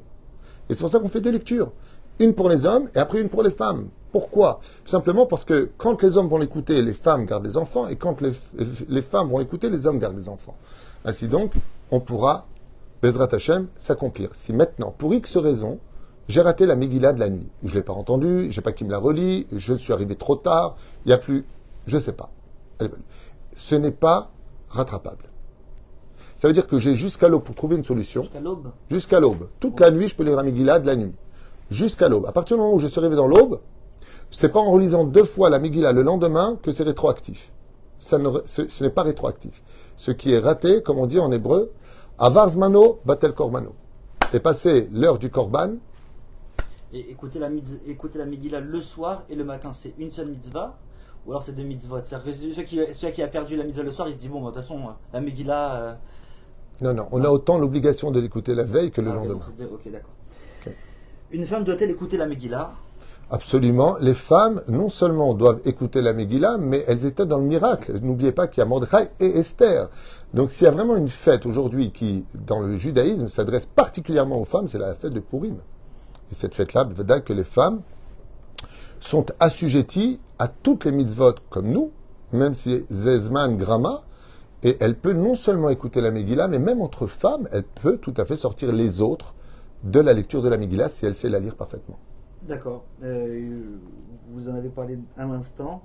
[0.69, 1.71] Et c'est pour ça qu'on fait deux lectures.
[2.19, 3.89] Une pour les hommes et après une pour les femmes.
[4.11, 4.59] Pourquoi?
[4.83, 7.95] Tout simplement parce que quand les hommes vont l'écouter, les femmes gardent les enfants, et
[7.95, 8.33] quand les,
[8.89, 10.55] les femmes vont écouter, les hommes gardent les enfants.
[11.05, 11.53] Ainsi donc,
[11.91, 12.45] on pourra,
[13.01, 14.29] Bezrat Hashem, s'accomplir.
[14.33, 15.79] Si maintenant, pour X raison,
[16.27, 18.73] j'ai raté la Megillah de la nuit, je ne l'ai pas entendue, je sais pas
[18.73, 21.45] qui me l'a relit, je suis arrivé trop tard, il n'y a plus,
[21.87, 22.29] je sais pas.
[23.55, 24.29] Ce n'est pas
[24.69, 25.30] rattrapable.
[26.41, 28.23] Ça veut dire que j'ai jusqu'à l'aube pour trouver une solution.
[28.23, 29.47] Jusqu'à l'aube Jusqu'à l'aube.
[29.59, 31.13] Toute la nuit, je peux lire la Megillah de la nuit.
[31.69, 32.25] Jusqu'à l'aube.
[32.25, 33.59] À partir du moment où je suis arrivé dans l'aube,
[34.31, 37.51] c'est pas en relisant deux fois la Megillah le lendemain que c'est rétroactif.
[37.99, 39.61] Ça ne, ce, n'est pas rétroactif.
[39.97, 41.71] Ce qui est raté, comme on dit en hébreu,
[42.17, 43.75] avarzmano batel kormano.
[44.33, 45.75] Et passer l'heure du korban,
[46.91, 47.49] Et écouter la,
[47.85, 50.79] écouter la Megillah le soir et le matin, c'est une seule mitzvah
[51.27, 51.97] Ou alors c'est deux mitzvot?
[52.01, 54.27] C'est-à-dire que celui qui, celui qui a perdu la mitzvah le soir, il se dit,
[54.27, 54.79] bon, de toute façon,
[55.13, 55.99] la Megillah...
[56.81, 59.45] non, non, on a autant l'obligation de l'écouter la veille que le ah, lendemain.
[59.71, 60.09] ok, d'accord.
[61.31, 62.71] Une femme doit-elle écouter la Megillah?
[63.29, 63.95] Absolument.
[64.01, 67.97] Les femmes, non seulement doivent écouter la Megillah, mais elles étaient dans le miracle.
[68.01, 69.89] N'oubliez pas qu'il y a Mordechai et Esther.
[70.33, 74.45] Donc s'il y a vraiment une fête aujourd'hui qui, dans le judaïsme, s'adresse particulièrement aux
[74.45, 75.55] femmes, c'est la fête de Purim.
[76.31, 76.85] et cette fête-là,
[77.21, 77.81] que les femmes
[78.99, 81.91] sont assujetties à toutes les mitzvot comme nous,
[82.33, 84.03] même si Zezman Grama,
[84.63, 88.13] et elle peut non seulement écouter la Megillah, mais même entre femmes, elle peut tout
[88.17, 89.33] à fait sortir les autres
[89.83, 91.97] de la lecture de la Megillah si elle sait la lire parfaitement.
[92.47, 92.83] D'accord.
[93.03, 93.61] Euh,
[94.31, 95.83] vous en avez parlé un instant.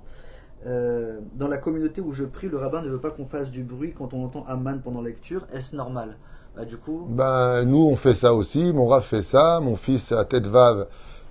[0.65, 3.63] Euh, dans la communauté où je prie, le rabbin ne veut pas qu'on fasse du
[3.63, 5.45] bruit quand on entend Aman pendant la lecture.
[5.53, 6.17] Est-ce normal?
[6.55, 8.73] Bah, Du coup, Ben, nous, on fait ça aussi.
[8.73, 9.59] Mon Rav fait ça.
[9.61, 10.87] Mon fils, à tête vave,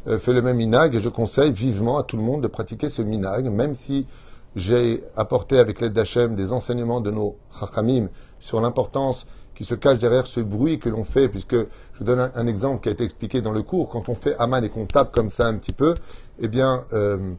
[0.07, 0.95] euh, fait le même minag.
[0.95, 4.07] Et je conseille vivement à tout le monde de pratiquer ce minag, même si
[4.57, 8.09] j'ai apporté avec l'aide d'Hachem des enseignements de nos chachamim
[8.41, 12.31] sur l'importance qui se cache derrière ce bruit que l'on fait, puisque je vous donne
[12.35, 13.89] un, exemple qui a été expliqué dans le cours.
[13.89, 15.95] Quand on fait Aman et qu'on tape comme ça un petit peu,
[16.41, 17.35] eh bien, euh,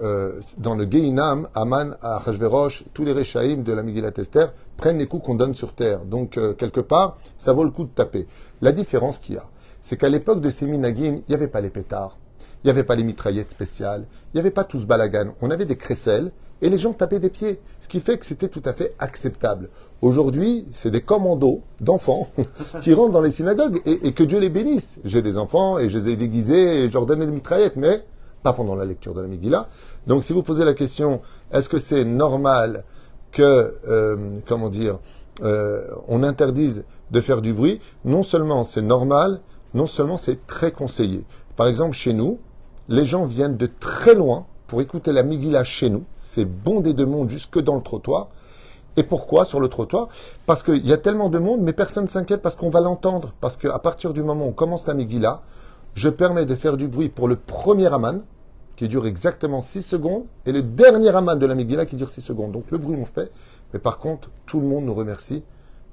[0.00, 4.98] euh, dans le Geinam, Aman, à Hashverosh, tous les Rechaïm de la Megillat Esther prennent
[4.98, 6.04] les coups qu'on donne sur terre.
[6.04, 8.28] Donc, euh, quelque part, ça vaut le coup de taper.
[8.60, 9.46] La différence qu'il y a,
[9.80, 12.16] c'est qu'à l'époque de ces minagim, il n'y avait pas les pétards,
[12.62, 15.34] il n'y avait pas les mitraillettes spéciales, il n'y avait pas tout ce balagan.
[15.40, 16.30] On avait des crécelles
[16.62, 19.68] et les gens tapaient des pieds, ce qui fait que c'était tout à fait acceptable.
[20.02, 22.28] Aujourd'hui, c'est des commandos d'enfants
[22.82, 25.00] qui rentrent dans les synagogues et, que Dieu les bénisse.
[25.04, 28.04] J'ai des enfants et je les ai déguisés et je leur donnais des mitraillettes, mais
[28.42, 29.68] pas pendant la lecture de la Megillah.
[30.06, 31.20] Donc, si vous posez la question,
[31.52, 32.84] est-ce que c'est normal
[33.32, 34.98] que, euh, comment dire,
[35.42, 37.80] euh, on interdise de faire du bruit?
[38.04, 39.40] Non seulement c'est normal,
[39.74, 41.24] non seulement c'est très conseillé.
[41.56, 42.38] Par exemple, chez nous,
[42.88, 46.04] les gens viennent de très loin pour écouter la Megillah chez nous.
[46.14, 48.28] C'est bon des deux mondes jusque dans le trottoir.
[48.96, 50.08] Et pourquoi sur le trottoir?
[50.44, 53.32] Parce qu'il y a tellement de monde, mais personne ne s'inquiète parce qu'on va l'entendre.
[53.40, 55.42] Parce qu'à partir du moment où on commence la Megillah,
[55.94, 58.20] je permets de faire du bruit pour le premier Aman,
[58.76, 62.20] qui dure exactement 6 secondes, et le dernier Aman de la Megillah qui dure 6
[62.20, 62.52] secondes.
[62.52, 63.32] Donc le bruit on fait,
[63.72, 65.42] mais par contre, tout le monde nous remercie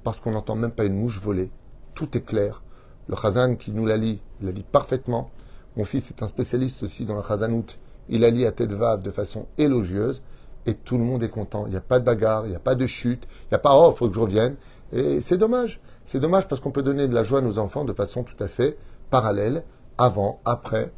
[0.04, 1.50] parce qu'on n'entend même pas une mouche voler.
[1.94, 2.62] Tout est clair.
[3.08, 5.32] Le Chazan qui nous la lit, il la lit parfaitement.
[5.78, 7.78] Mon fils est un spécialiste aussi dans le Chazanout.
[8.10, 10.22] Il la lit à tête vave de façon élogieuse
[10.66, 11.66] et tout le monde est content.
[11.68, 13.60] Il n'y a pas de bagarre, il n'y a pas de chute, il n'y a
[13.60, 14.56] pas oh, faut que je revienne.
[14.94, 15.82] Et c'est dommage.
[16.06, 18.42] C'est dommage parce qu'on peut donner de la joie à nos enfants de façon tout
[18.44, 18.78] à fait
[19.10, 19.64] parallèle,
[19.98, 20.92] avant, après,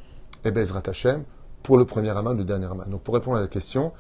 [0.44, 1.24] et Bezrat Hashem,
[1.64, 2.86] pour le premier aman, le dernier aman.
[2.88, 3.92] Donc pour répondre à la question,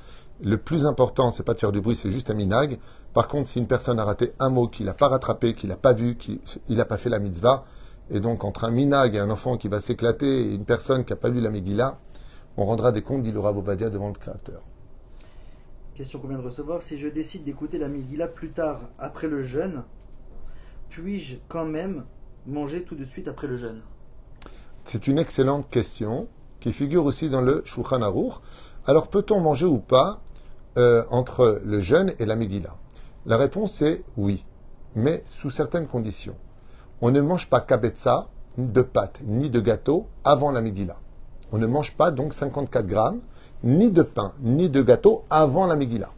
[0.42, 2.78] le plus important, c'est pas de faire du bruit, c'est juste un minag.
[3.14, 5.76] Par contre, si une personne a raté un mot, qu'il n'a pas rattrapé, qu'il n'a
[5.76, 6.40] pas vu, qu'il
[6.70, 7.66] n'a pas fait la mitzvah,
[8.10, 11.12] et donc entre un minag et un enfant qui va s'éclater et une personne qui
[11.12, 11.98] n'a pas lu la Megillah,
[12.58, 14.62] on rendra des comptes, dit le Rav Ovadia, devant le Créateur.
[15.96, 16.82] question qu'on vient de recevoir.
[16.82, 19.84] Si je décide d'écouter la Megillah plus tard, après le jeûne,
[20.90, 22.06] puis-je quand même
[22.46, 23.82] manger tout de suite après le jeûne?
[24.86, 26.28] C'est une excellente question
[26.60, 28.34] qui figure aussi dans le Shulchan Aruch.
[28.86, 30.22] Alors peut-on manger ou pas
[30.78, 32.76] euh, entre le jeûne et la Megillah?
[33.26, 34.46] La réponse est oui,
[34.96, 36.38] mais sous certaines conditions.
[37.02, 40.98] On ne mange pas kabetza, de pâte, ni de gâteau avant la Megillah.
[41.52, 43.20] On ne mange pas donc 54 grammes,
[43.64, 46.12] ni de pain, ni de gâteau avant la Megillah.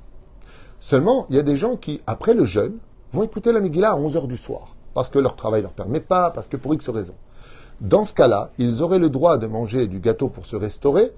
[0.80, 2.78] Seulement, il y a des gens qui, après le jeûne,
[3.14, 6.00] vont écouter la Megillah à 11h du soir, parce que leur travail ne leur permet
[6.00, 7.16] pas, parce que pour X raison.
[7.82, 11.14] Dans ce cas-là, ils auraient le droit de manger du gâteau pour se restaurer,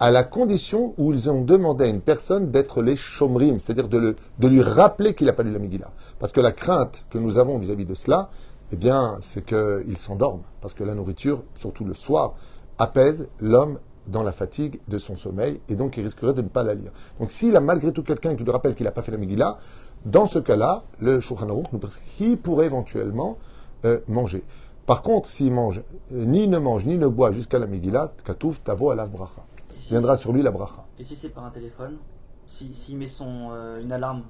[0.00, 4.16] à la condition où ils ont demandé à une personne d'être les chomrim, c'est-à-dire de,
[4.40, 5.90] lui rappeler qu'il n'a pas lu la Megillah.
[6.18, 8.30] Parce que la crainte que nous avons vis-à-vis de cela,
[8.72, 10.42] eh bien, c'est qu'ils s'endorment.
[10.60, 12.34] Parce que la nourriture, surtout le soir,
[12.82, 16.64] apaise l'homme dans la fatigue de son sommeil, et donc il risquerait de ne pas
[16.64, 16.90] la lire.
[17.20, 19.58] Donc s'il a malgré tout quelqu'un qui lui rappelle qu'il n'a pas fait la Megillah,
[20.04, 23.38] dans ce cas-là, le Shulchan nous prescrit qu'il pourrait éventuellement
[23.84, 24.42] euh, manger.
[24.84, 28.64] Par contre, s'il mange, euh, ni ne mange, ni ne boit jusqu'à la Megillah, Katouf,
[28.64, 29.44] Tavo, Alav Bracha.
[29.78, 30.84] Si, Viendra sur lui la Bracha.
[30.98, 31.98] et si c'est par un téléphone
[32.48, 34.24] S'il si, s'il met son, euh, une alarme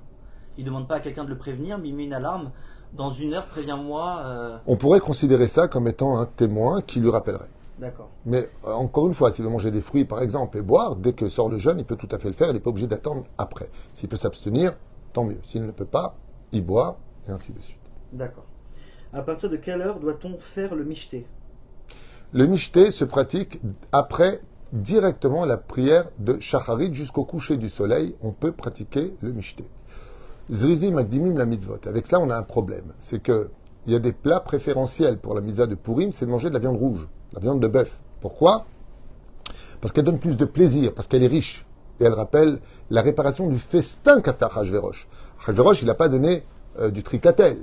[0.58, 2.50] Il demande pas à quelqu'un de le prévenir, mais il met une alarme.
[2.92, 4.60] Dans une heure, préviens-moi.
[4.66, 7.48] On pourrait considérer ça comme étant un témoin qui lui rappellerait.
[7.82, 8.10] D'accord.
[8.26, 11.14] Mais euh, encore une fois, s'il veut manger des fruits, par exemple, et boire, dès
[11.14, 12.86] que sort le jeûne, il peut tout à fait le faire, il n'est pas obligé
[12.86, 13.68] d'attendre après.
[13.92, 14.74] S'il peut s'abstenir,
[15.12, 15.40] tant mieux.
[15.42, 16.14] S'il ne peut pas,
[16.52, 17.80] il boit, et ainsi de suite.
[18.12, 18.46] D'accord.
[19.12, 21.26] À partir de quelle heure doit-on faire le michté?
[22.32, 24.40] Le mishté se pratique après
[24.72, 28.14] directement la prière de Shacharit jusqu'au coucher du soleil.
[28.22, 29.64] On peut pratiquer le mishté.
[30.52, 31.80] Zrizi Magdimim la mitzvot.
[31.86, 32.92] Avec cela, on a un problème.
[33.00, 33.50] C'est que
[33.86, 36.54] il y a des plats préférentiels pour la mitzvah de Purim, c'est de manger de
[36.54, 38.00] la viande rouge, la viande de bœuf.
[38.20, 38.66] Pourquoi?
[39.80, 41.66] Parce qu'elle donne plus de plaisir, parce qu'elle est riche.
[42.00, 42.58] Et elle rappelle
[42.90, 45.08] la réparation du festin qu'a fait Achashverosh.
[45.40, 46.44] Achashverosh, il n'a pas donné
[46.78, 47.58] euh, du tricatel.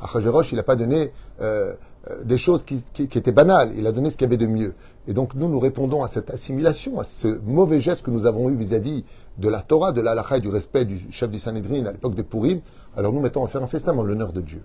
[0.00, 1.74] Achashverosh, il n'a pas donné euh,
[2.10, 3.72] euh, des choses qui, étaient banales.
[3.76, 4.74] Il a donné ce qu'il y avait de mieux.
[5.06, 8.50] Et donc, nous, nous répondons à cette assimilation, à ce mauvais geste que nous avons
[8.50, 9.04] eu vis-à-vis
[9.38, 12.22] de la Torah, de l'Alacha et du respect du chef du Sanhedrin à l'époque de
[12.22, 12.60] Purim.
[12.96, 14.62] Alors, nous mettons à faire un festin en l'honneur de Dieu.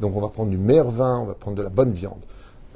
[0.00, 2.20] Donc on va prendre du meilleur vin, on va prendre de la bonne viande.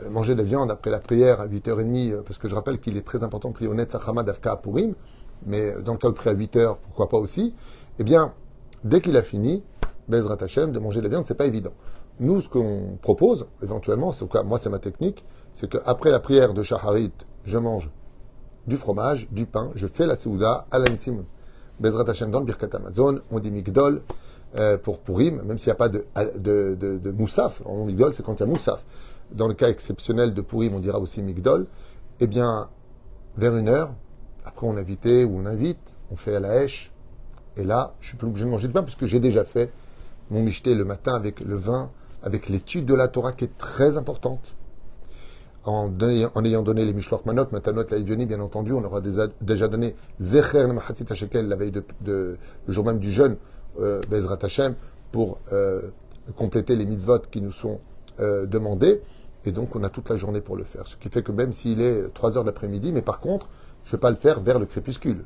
[0.02, 2.80] Euh, manger de la viande après la prière à 8h30, euh, parce que je rappelle
[2.80, 4.94] qu'il est très important de prier au Netzachama d'Afka à Purim,
[5.46, 7.54] mais euh, dans le cas où il prie à 8h, pourquoi pas aussi,
[8.00, 8.32] eh bien,
[8.82, 9.62] dès qu'il a fini,
[10.08, 11.72] Bezrat Hashem, de manger de la viande, c'est pas évident.
[12.18, 16.54] Nous, ce qu'on propose, éventuellement, c'est quoi Moi, c'est ma technique, c'est qu'après la prière
[16.54, 17.12] de Shaharit,
[17.44, 17.88] je mange
[18.66, 21.24] du fromage, du pain, je fais la Seouda à l'Ansim.
[21.78, 24.02] Bezrat Hashem dans le Birkat Amazon, on dit Migdol
[24.82, 27.62] pour Purim, même s'il n'y a pas de, de, de, de Moussaf.
[27.64, 28.80] En Migdol, c'est quand il y a Moussaf.
[29.32, 31.66] Dans le cas exceptionnel de Purim, on dira aussi Migdol.
[32.20, 32.68] Eh bien,
[33.36, 33.94] vers une heure,
[34.44, 36.92] après on invitait ou on invite, on fait à la hache.
[37.56, 39.72] Et là, je suis plus obligé de manger de pain parce que j'ai déjà fait
[40.30, 41.90] mon michté le matin avec le vin,
[42.22, 44.54] avec l'étude de la Torah qui est très importante.
[45.66, 50.66] En, ayant donné les Mishloch Manot, Matanot, la bien entendu, on aura déjà donné Zecher
[50.66, 51.84] Mahatzit Hashekel la veille de-
[52.66, 53.36] le jour même du jeûne,
[53.80, 54.74] euh, Bezrat Hashem,
[55.10, 55.80] pour euh,
[56.36, 57.80] compléter les mitzvot qui nous sont
[58.20, 59.00] euh, demandés.
[59.46, 60.86] Et donc, on a toute la journée pour le faire.
[60.86, 63.48] Ce qui fait que même s'il est 3 heures d'après-midi, mais par contre,
[63.84, 65.24] je ne vais pas le faire vers le crépuscule.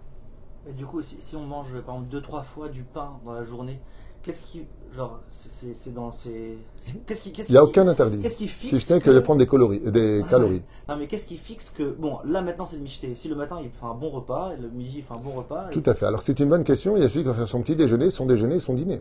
[0.69, 3.33] Et du coup, si, si on mange par exemple deux trois fois du pain dans
[3.33, 3.81] la journée,
[4.23, 6.59] qu'est-ce qui genre c'est- dans ces
[7.07, 8.21] qu'est-ce qui qu'est-ce Il n'y a qui- aucun interdit.
[8.21, 10.29] Qu'est-ce qui Si fixe ce n'est que de prendre des, calories, des Ouais.
[10.29, 10.63] calories.
[10.89, 13.15] Non mais qu'est-ce qui fixe que bon là maintenant c'est le michté.
[13.15, 15.31] Si le matin il fait un bon repas, et le midi il fait un bon
[15.31, 15.69] repas.
[15.71, 16.05] et- Tout à fait.
[16.07, 16.97] Alors c'est une bonne question.
[16.97, 19.01] Il y a celui qui va faire son petit déjeuner, son déjeuner son dîner.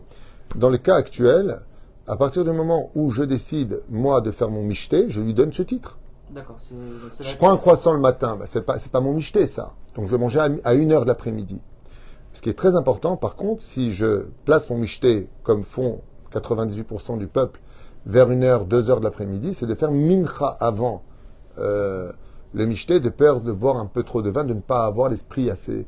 [0.56, 1.58] Dans le cas actuel,
[2.08, 5.52] à partir du moment où je décide, moi, de faire mon michté, je lui donne
[5.52, 5.98] ce titre.
[6.30, 6.56] D'accord.
[7.20, 9.74] Je prends un croissant le matin, bah, c'est pas, mon michté, ça.
[9.94, 11.60] Donc je vais manger à, à une heure de l'après-midi.
[12.32, 16.00] Ce qui est très important, par contre, si je place mon michté, comme font
[16.32, 17.60] 98% du peuple,
[18.06, 21.02] vers une heure, deux heures de l'après-midi, c'est de faire mincha avant
[21.58, 22.10] euh,
[22.54, 25.10] le michté, de peur de boire un peu trop de vin, de ne pas avoir
[25.10, 25.86] l'esprit assez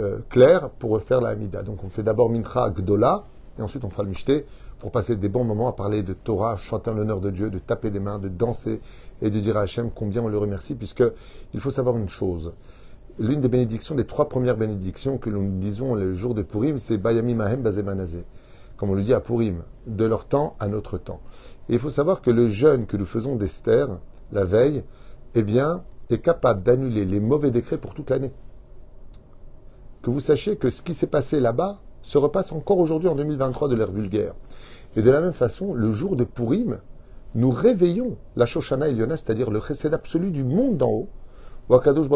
[0.00, 1.62] euh, clair pour faire la hamida.
[1.62, 3.26] Donc on fait d'abord mincha gdola,
[3.58, 4.46] et ensuite on fera le michté
[4.82, 7.60] pour passer des bons moments à parler de Torah, chanter en l'honneur de Dieu, de
[7.60, 8.80] taper des mains, de danser
[9.22, 11.04] et de dire à Hachem combien on le remercie, puisque
[11.54, 12.52] il faut savoir une chose.
[13.20, 16.98] L'une des bénédictions, des trois premières bénédictions que nous disons le jour de Purim, c'est
[16.98, 18.24] Bayami Mahem Bazemanazé.
[18.76, 21.20] Comme on le dit à Purim, de leur temps à notre temps.
[21.68, 23.86] Et il faut savoir que le jeûne que nous faisons d'Esther,
[24.32, 24.82] la veille,
[25.36, 28.32] eh bien, est capable d'annuler les mauvais décrets pour toute l'année.
[30.02, 33.68] Que vous sachiez que ce qui s'est passé là-bas se repasse encore aujourd'hui en 2023
[33.68, 34.34] de l'ère vulgaire.
[34.96, 36.78] Et de la même façon, le jour de Purim,
[37.34, 41.08] nous réveillons la Shoshana Eliona, c'est-à-dire le chesed absolu du monde d'en haut,
[41.68, 42.08] où Akadosh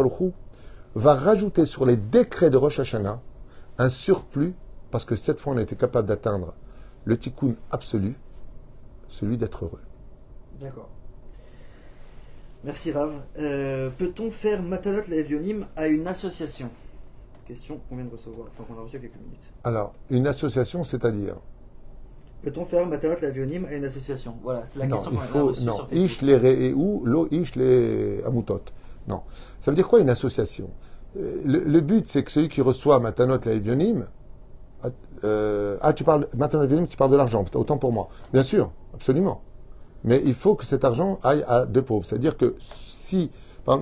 [0.94, 3.20] va rajouter sur les décrets de Rosh Hashanah
[3.79, 4.55] un surplus,
[4.90, 6.55] parce que cette fois on a été capable d'atteindre
[7.05, 8.16] le tikkun absolu,
[9.09, 9.83] celui d'être heureux.
[10.61, 10.88] D'accord.
[12.64, 13.12] Merci Rav.
[13.38, 16.70] Euh, Peut-on faire Matanot Levionim à une association?
[17.47, 19.41] Question qu'on vient de recevoir, enfin qu'on a reçu il y a quelques minutes.
[19.65, 21.37] Alors, une association, c'est-à-dire
[22.43, 24.37] Peut-on faire Matanot Levionim à une association?
[24.43, 25.77] Voilà, c'est la Non, question qu'on a reçue non.
[25.77, 26.05] sur Facebook.
[26.05, 28.63] Ish les rééou, lo ish les amutot.
[29.09, 29.23] Non.
[29.61, 30.71] Ça veut dire quoi une association?
[31.17, 33.53] Euh, le, le but, c'est que celui qui reçoit Matanot la
[35.25, 38.09] euh, ah, tu parles, Matanot la tu parles de l'argent, autant pour moi.
[38.33, 39.43] Bien sûr, absolument.
[40.05, 42.05] Mais il faut que cet argent aille à deux pauvres.
[42.05, 43.31] C'est-à-dire que si,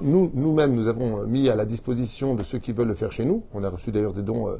[0.02, 3.24] nous, nous-mêmes, nous avons mis à la disposition de ceux qui veulent le faire chez
[3.24, 4.56] nous, on a reçu d'ailleurs des dons euh,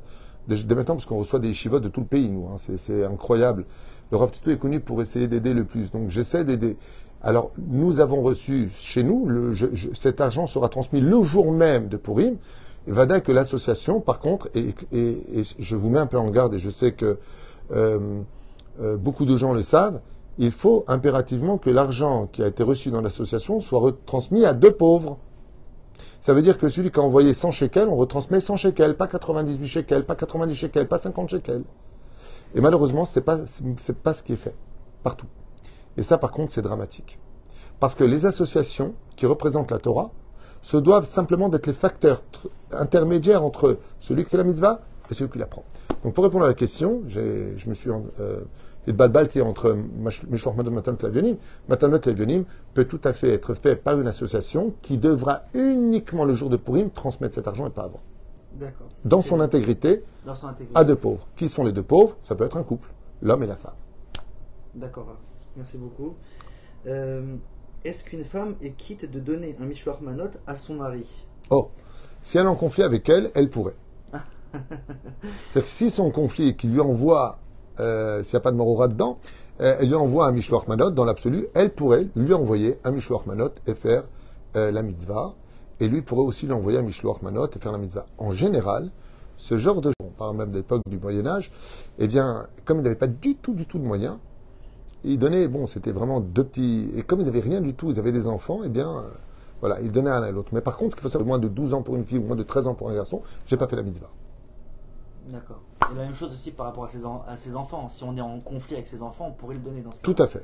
[0.49, 2.47] dès, maintenant, parce qu'on reçoit des chivotes de tout le pays, nous.
[2.49, 2.57] hein.
[2.59, 3.65] c'est, incroyable.
[4.11, 5.91] Le Rav Tutu est connu pour essayer d'aider le plus.
[5.91, 6.77] Donc j'essaie d'aider.
[7.23, 11.89] Alors, nous avons reçu chez nous, le, je- cet argent sera transmis le jour même
[11.89, 12.37] de Purim.
[12.87, 16.19] Il va dire que l'association, par contre, et, et- et je vous mets un peu
[16.19, 17.17] en garde, et je sais que
[17.73, 18.21] euh,
[18.83, 20.01] euh, beaucoup de gens le savent,
[20.39, 24.73] il faut impérativement que l'argent qui a été reçu dans l'association soit retransmis à deux
[24.73, 25.19] pauvres.
[26.21, 29.07] Ça veut dire que celui qui a envoyé 100 shekels, on retransmet 100 shekels, pas
[29.07, 31.65] 98 shekels, pas 90 shekels, pas 50 shekels.
[32.55, 34.55] Et malheureusement, pas, c'est pas ce qui est fait.
[35.03, 35.27] Partout.
[35.97, 37.19] Et ça, par contre, c'est dramatique.
[37.79, 40.11] Parce que les associations qui représentent la Torah
[40.63, 42.23] se doivent simplement d'être les facteurs
[42.73, 45.65] intermédiaires entre celui qui fait la mitzvah et celui qui la prend.
[46.05, 48.41] Donc, pour répondre à la question, je me suis euh,
[48.87, 51.37] et balbalti entre Mash- Mishloach Madon Matanot Lavionim.
[51.69, 52.45] Matanot Lavionim
[52.75, 56.57] peut tout à fait être fait par une association qui devra uniquement le jour de
[56.57, 58.01] Purim transmettre cet argent et pas avant.
[58.55, 58.87] D'accord.
[59.05, 60.79] Dans son intégrité, Dans son intégrité.
[60.79, 61.27] à deux pauvres.
[61.37, 62.17] Qui sont les deux pauvres?
[62.23, 62.89] Ça peut être un couple,
[63.23, 63.75] l'homme et la femme.
[64.75, 65.17] D'accord,
[65.57, 66.15] merci beaucoup.
[66.87, 67.37] Euh,
[67.85, 71.27] Est-ce qu'une femme est quitte de donner un Mishloach Manot à son mari?
[71.51, 71.71] Oh,
[72.23, 73.77] si elle est en conflit avec elle, elle pourrait.
[74.53, 77.39] C'est-à-dire que si son conflit est qu'il lui envoie,
[77.81, 79.19] euh, s'il n'y a pas de morora dedans,
[79.61, 83.27] euh, elle lui envoie un Mishloach Manot, dans l'absolu, elle pourrait lui envoyer un Mishloach
[83.27, 84.05] Manot et faire
[84.57, 85.35] euh, la mitzvah.
[85.81, 88.07] Et lui pourrait aussi lui envoyer un Mishloach Manot et faire la mitzvah.
[88.19, 88.91] En général,
[89.37, 91.51] ce genre de on parle même de l'époque du Moyen-Âge,
[91.99, 94.19] eh bien, comme il n'avait pas du tout, du tout de moyens,
[95.05, 96.89] Ils donnaient, bon, c'était vraiment deux petits.
[96.97, 99.05] Et comme ils n'avaient rien du tout, ils avaient des enfants, eh bien,
[99.61, 100.51] voilà, ils donnaient à l'un et l'autre.
[100.53, 102.23] Mais par contre, ce qu'il faut savoir, moins de 12 ans pour une fille ou
[102.23, 104.11] moins de 13 ans pour un garçon, j'ai pas fait la mitzvah.
[105.29, 105.61] D'accord.
[105.91, 107.89] Et la même chose aussi par rapport à ses, en- à ses enfants.
[107.89, 110.03] Si on est en conflit avec ses enfants, on pourrait le donner dans ce cas.
[110.13, 110.43] Tout à fait.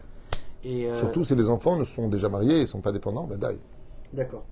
[0.64, 3.24] Et euh, Surtout si les enfants ne sont déjà mariés et ne sont pas dépendants,
[3.26, 3.60] ben d'ailleurs.
[4.12, 4.44] D'accord.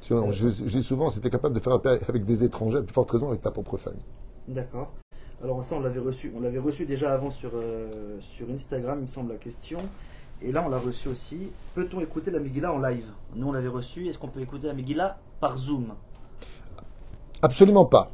[0.00, 2.78] Si on- je, je dis souvent, es capable de faire la paix avec des étrangers,
[2.78, 4.02] à plus forte raison avec ta propre famille.
[4.48, 4.92] D'accord.
[5.42, 6.32] Alors ça, on l'avait reçu.
[6.36, 9.78] On l'avait reçu déjà avant sur, euh, sur Instagram, il me semble, la question.
[10.42, 11.52] Et là, on l'a reçu aussi.
[11.74, 13.06] Peut-on écouter la Megillah en live?
[13.34, 14.06] Nous, on l'avait reçu.
[14.08, 15.94] Est-ce qu'on peut écouter la Megillah par Zoom?
[17.42, 18.10] Absolument pas.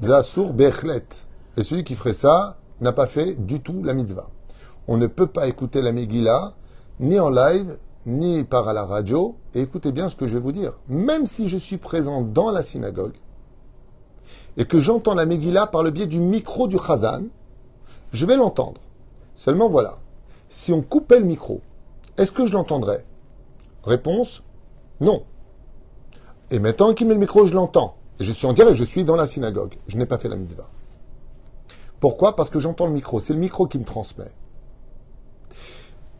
[0.00, 1.06] Zasur Bechlet.
[1.56, 4.30] Et celui qui ferait ça n'a pas fait du tout la mitzvah.
[4.88, 6.54] On ne peut pas écouter la Megillah
[7.00, 9.36] ni en live, ni par à la radio.
[9.54, 10.72] Et écoutez bien ce que je vais vous dire.
[10.88, 13.16] Même si je suis présent dans la synagogue
[14.56, 17.24] et que j'entends la Megillah par le biais du micro du Chazan,
[18.12, 18.80] je vais l'entendre.
[19.34, 19.94] Seulement voilà.
[20.48, 21.60] Si on coupait le micro,
[22.16, 23.04] est-ce que je l'entendrais?
[23.84, 24.42] Réponse
[25.00, 25.22] non.
[26.50, 27.96] Et maintenant qu'il met le micro, je l'entends.
[28.20, 29.74] Et je suis en direct, je suis dans la synagogue.
[29.88, 30.68] Je n'ai pas fait la mitzvah.
[32.00, 32.36] Pourquoi?
[32.36, 33.18] Parce que j'entends le micro.
[33.18, 34.30] C'est le micro qui me transmet.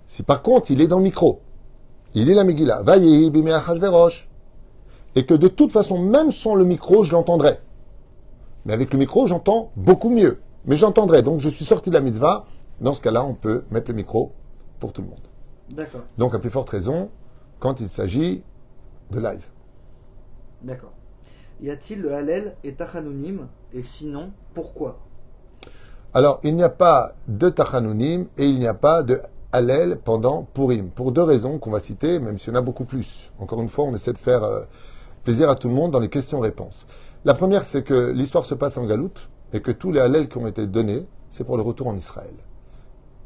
[0.06, 1.42] Si par contre, il est dans le micro,
[2.14, 4.28] il est la Megillah, Vayehi Achashverosh,
[5.14, 7.58] et que de toute façon, même sans le micro, je l'entendrai.
[8.64, 10.40] Mais avec le micro, j'entends beaucoup mieux.
[10.64, 11.22] Mais j'entendrai.
[11.22, 12.46] Donc je suis sorti de la mitzvah.
[12.80, 14.32] Dans ce cas-là, on peut mettre le micro
[14.78, 15.28] pour tout le monde.
[15.68, 16.02] D'accord.
[16.16, 17.10] Donc à plus forte raison,
[17.58, 18.42] quand il s'agit
[19.10, 19.44] de live.
[20.62, 20.92] D'accord.
[21.62, 24.98] Y a-t-il le Hallel et Tachanunim Et sinon, pourquoi
[26.14, 29.20] Alors, il n'y a pas de Tachanunim et il n'y a pas de
[29.52, 30.88] Hallel pendant Purim.
[30.88, 33.30] Pour deux raisons qu'on va citer, même s'il y en a beaucoup plus.
[33.38, 34.62] Encore une fois, on essaie de faire euh,
[35.22, 36.86] plaisir à tout le monde dans les questions-réponses.
[37.26, 40.38] La première, c'est que l'histoire se passe en Galoute et que tous les Hallel qui
[40.38, 42.34] ont été donnés, c'est pour le retour en Israël.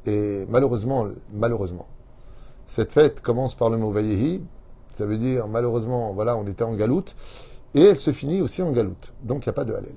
[0.07, 1.87] Et malheureusement, malheureusement,
[2.66, 4.42] cette fête commence par le mot Vayehi.
[4.92, 7.14] Ça veut dire, malheureusement, voilà, on était en Galoute.
[7.74, 9.12] Et elle se finit aussi en Galoute.
[9.22, 9.94] Donc, il n'y a pas de Hallel.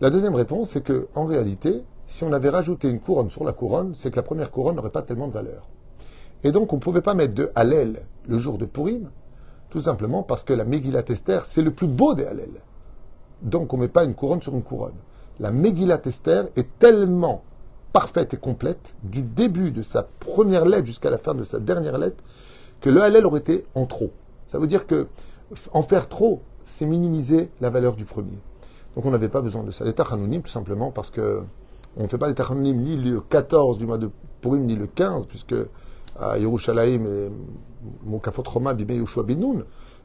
[0.00, 3.52] La deuxième réponse, c'est que, en réalité, si on avait rajouté une couronne sur la
[3.52, 5.68] couronne, c'est que la première couronne n'aurait pas tellement de valeur.
[6.42, 9.10] Et donc, on ne pouvait pas mettre de Hallel le jour de Purim,
[9.70, 12.50] tout simplement parce que la Megillat Esther, c'est le plus beau des Hallel.
[13.42, 14.96] Donc, on ne met pas une couronne sur une couronne.
[15.38, 17.44] La Megillat Esther est tellement
[17.92, 21.98] parfaite et complète, du début de sa première lettre jusqu'à la fin de sa dernière
[21.98, 22.24] lettre,
[22.80, 24.10] que le Hallel aurait été en trop.
[24.46, 25.06] Ça veut dire que
[25.72, 28.38] en faire trop, c'est minimiser la valeur du premier.
[28.94, 29.90] Donc on n'avait pas besoin de ça.
[29.92, 31.42] Tachanounim, tout simplement parce que
[31.96, 34.86] on ne fait pas les Tachanounim ni le 14 du mois de Purim, ni le
[34.86, 35.54] 15, puisque
[36.18, 37.30] à Yerushalayim et
[38.04, 39.64] Mokafot Roma, Bimei Yoshua Binoun,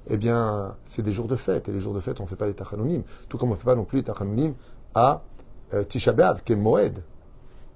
[0.09, 1.67] eh bien, c'est des jours de fête.
[1.69, 3.03] Et les jours de fête, on ne fait pas les Tachanounim.
[3.27, 4.53] Tout comme on ne fait pas non plus les Tachanounim
[4.93, 5.23] à
[5.73, 7.03] euh, qui est Moed.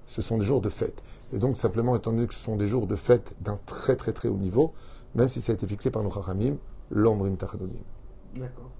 [0.05, 1.01] Ce sont des jours de fête.
[1.33, 4.11] Et donc, simplement, étant donné que ce sont des jours de fête d'un très très
[4.13, 4.73] très haut niveau,
[5.15, 6.55] même si ça a été fixé par nos Chachamim,
[6.89, 7.83] l'Omrim Tachanounim.
[8.35, 8.70] D'accord.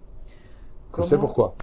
[0.98, 1.56] Vous savez pourquoi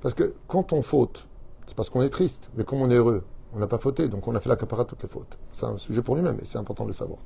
[0.00, 1.26] Parce que quand on faute,
[1.66, 4.26] c'est parce qu'on est triste, mais comme on est heureux, on n'a pas fauté, donc
[4.26, 5.38] on a fait la capara toutes les fautes.
[5.52, 7.18] C'est un sujet pour lui-même, et c'est important de le savoir.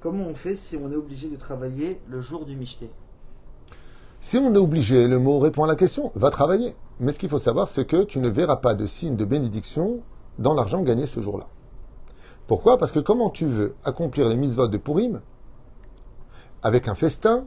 [0.00, 2.90] Comment on fait si on est obligé de travailler le jour du Michté?
[4.20, 6.74] Si on est obligé, le mot répond à la question, va travailler.
[7.00, 10.00] Mais ce qu'il faut savoir, c'est que tu ne verras pas de signe de bénédiction
[10.38, 11.48] dans l'argent gagné ce jour-là.
[12.46, 12.78] Pourquoi?
[12.78, 15.20] Parce que comment tu veux accomplir les mises de Purim
[16.62, 17.46] avec un festin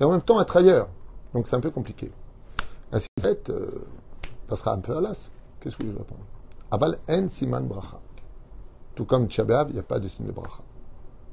[0.00, 0.88] et en même temps être ailleurs
[1.34, 2.10] Donc c'est un peu compliqué.
[2.92, 3.84] Ainsi, en fait, euh,
[4.48, 5.30] passera un peu à l'as.
[5.60, 6.24] Qu'est-ce que je vais répondre?
[6.70, 8.00] Aval en siman bracha.
[8.94, 10.62] Tout comme Tchabéav, il n'y a pas de signe de bracha.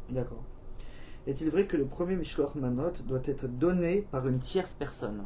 [0.10, 0.44] D'accord.
[1.26, 5.26] Est-il vrai que le premier Mishloach Manot doit être donné par une tierce personne?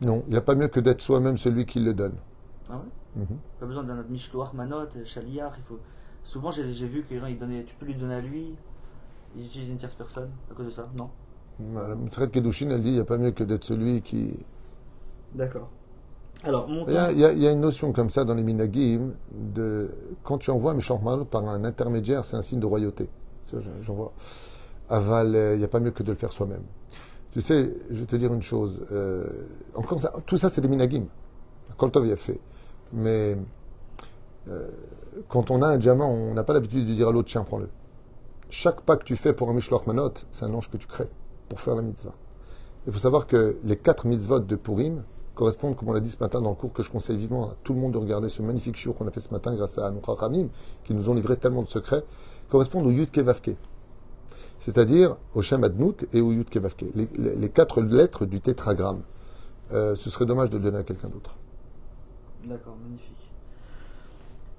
[0.00, 2.16] Non, il n'y a pas mieux que d'être soi-même celui qui le donne.
[2.68, 3.22] Ah ouais?
[3.22, 3.38] Mhm.
[3.58, 5.78] Pas besoin d'un autre Mishloach Manot, Shaliach, il faut...
[6.24, 8.54] Souvent j'ai j'ai vu que les gens ils donnaient, tu peux lui donner à lui,
[9.34, 11.08] ils utilisent une tierce personne à cause de ça, non?
[11.60, 14.34] La Mitzret Kedushin, elle dit il n'y a pas mieux que d'être celui qui,
[15.34, 15.68] D'accord.
[16.44, 18.24] Alors, mon Il y, a, il y a- il y a une notion comme ça
[18.24, 19.90] dans les minagim de
[20.22, 23.08] quand tu envoies un par un intermédiaire, c'est un signe de royauté.
[23.48, 23.56] Tu
[23.86, 24.12] vois.
[24.88, 26.62] Aval, euh, il n'y a pas mieux que de le faire soi-même.
[27.32, 28.86] Tu sais, je vais te dire une chose.
[28.92, 29.26] euh,
[29.74, 31.06] encore ça, tout ça, c'est des minagim.
[31.76, 32.40] Koltov y a fait.
[32.92, 33.36] Mais
[34.48, 34.70] euh,
[35.28, 37.68] quand on a un diamant, on n'a pas l'habitude de dire à l'autre tiens, prends-le.
[38.48, 41.08] Chaque pas que tu fais pour un Mishloach Manot, c'est un ange que tu crées
[41.48, 42.14] pour faire la mitzvah.
[42.86, 45.02] Il faut savoir que les quatre mitzvot de Purim
[45.34, 47.54] correspondent, comme on l'a dit ce matin dans le cours, que je conseille vivement à
[47.62, 49.86] tout le monde de regarder ce magnifique shiur qu'on a fait ce matin grâce à
[49.86, 50.48] Anoukha Ramim,
[50.84, 52.02] qui nous ont livré tellement de secrets,
[52.48, 53.50] correspondent au Yud Kevavke.
[54.58, 56.84] C'est-à-dire au Shem Adnout et au Yud Kevavke.
[56.94, 59.02] Les, les- les quatre lettres du tétragramme.
[59.72, 61.36] Euh, ce serait dommage de le donner à quelqu'un d'autre.
[62.44, 63.14] D'accord, magnifique.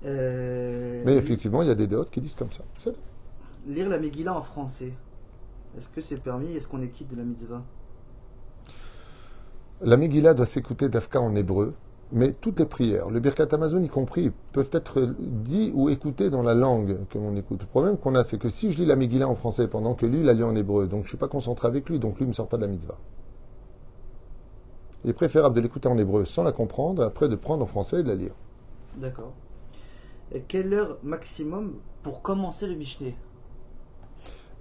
[0.05, 2.63] Euh, Mais effectivement, il y a des déotes qui disent comme ça.
[3.67, 4.93] Lire la Megillah en français.
[5.78, 6.55] Est-ce que c'est permis?
[6.55, 7.63] Est-ce qu'on est quitte de la mitzvah?
[9.82, 11.74] La Megillah doit s'écouter d'Afka en hébreu,
[12.11, 16.41] mais toutes les prières, le Birkat Amazon y compris, peuvent être dites ou écoutées dans
[16.41, 17.61] la langue que l'on écoute.
[17.61, 20.05] Le problème qu'on a, c'est que si je lis la Megillah en français pendant que
[20.05, 22.17] lui, il la lit en hébreu, donc je ne suis pas concentré avec lui, donc
[22.17, 22.97] lui ne me sort pas de la mitzvah.
[25.05, 28.01] Il est préférable de l'écouter en hébreu sans la comprendre, après de prendre en français
[28.01, 28.34] et de la lire.
[28.97, 29.32] D'accord.
[30.34, 33.15] Et quelle heure maximum pour commencer le Mishneh?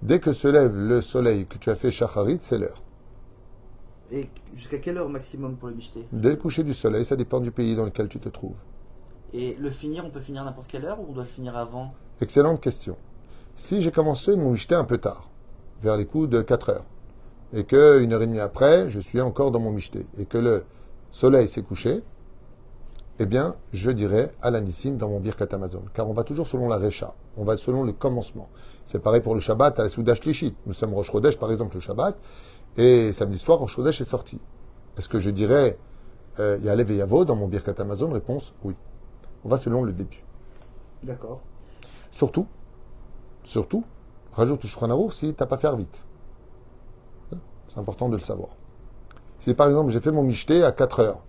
[0.03, 2.83] Dès que se lève le soleil que tu as fait Shacharit, c'est l'heure.
[4.11, 7.41] Et jusqu'à quelle heure maximum pour le Mishneh Dès le coucher du soleil, ça dépend
[7.41, 8.57] du pays dans lequel tu te trouves.
[9.35, 11.93] Et le finir, on peut finir n'importe quelle heure ou on doit le finir avant?
[12.21, 12.97] Excellente question.
[13.57, 15.29] Si j'ai commencé mon Mishté un peu tard,
[15.83, 16.87] vers les coups de 4 heures,
[17.53, 20.39] et que une heure et demie après, je suis encore dans mon Mishté, et que
[20.39, 20.65] le
[21.11, 22.03] soleil s'est couché,
[23.21, 25.83] eh bien, je dirais à l'anissim dans mon Birkat Amazon.
[25.93, 27.15] Car on va toujours selon la Recha.
[27.37, 28.49] On va selon le commencement.
[28.87, 30.55] C'est pareil pour le Shabbat à la Soudash Lichit.
[30.67, 32.17] Nous sommes Rosh Chodesh, par exemple, le Shabbat.
[32.77, 34.41] Et samedi soir, Rosh Chodesh est sorti.
[34.97, 35.79] Est-ce que je dirais
[36.39, 38.13] euh, Yalev et Yavo dans mon Birkat Amazon?
[38.13, 38.77] Réponse oui.
[39.45, 40.25] On va selon le début.
[41.03, 41.41] D'accord.
[42.11, 42.47] Surtout,
[43.45, 43.85] surtout,
[44.33, 46.03] rajoute le si tu n'as pas fait vite.
[47.69, 48.51] C'est important de le savoir.
[49.39, 51.25] Si par exemple j'ai fait mon michté à 4 heures,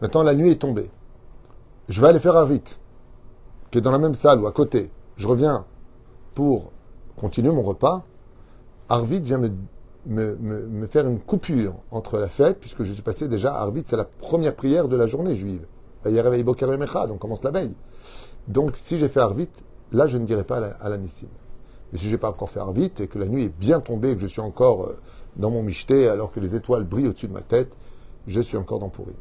[0.00, 0.90] maintenant la nuit est tombée,
[1.90, 2.78] je vais aller faire vite,
[3.70, 5.66] qui est dans la même salle ou à côté, je reviens
[6.34, 6.70] pour
[7.16, 8.04] continuer mon repas,
[8.88, 9.50] Arvit vient me,
[10.06, 13.82] me, me, me faire une coupure entre la fête, puisque je suis passé déjà, Arvit,
[13.84, 15.66] c'est la première prière de la journée juive.
[16.04, 17.74] Donc on commence la veille.
[18.46, 19.50] Donc si j'ai fait Arvit,
[19.90, 21.26] là je ne dirai pas à la Nissim.
[21.92, 24.10] Mais si je n'ai pas encore fait Arvit et que la nuit est bien tombée
[24.12, 24.94] et que je suis encore euh,
[25.36, 27.76] dans mon michté alors que les étoiles brillent au-dessus de ma tête,
[28.28, 29.16] je suis encore dans Pourim,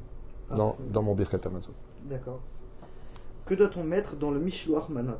[0.55, 1.73] dans, dans mon Birkat Amazon.
[2.05, 2.39] D'accord.
[3.49, 5.13] Que doit-on mettre dans le Mishloach Manot?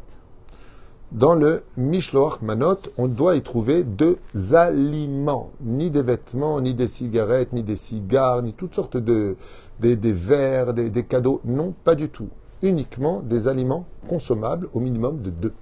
[1.11, 4.19] Dans le Mishloach Manot, on doit y trouver deux
[4.53, 9.35] aliments, ni des vêtements, ni des cigarettes, ni des cigares, ni toutes sortes de
[9.79, 11.41] des, verres, des, cadeaux.
[11.43, 12.27] Non, pas du tout.
[12.61, 15.53] Uniquement des aliments consommables au minimum de deux.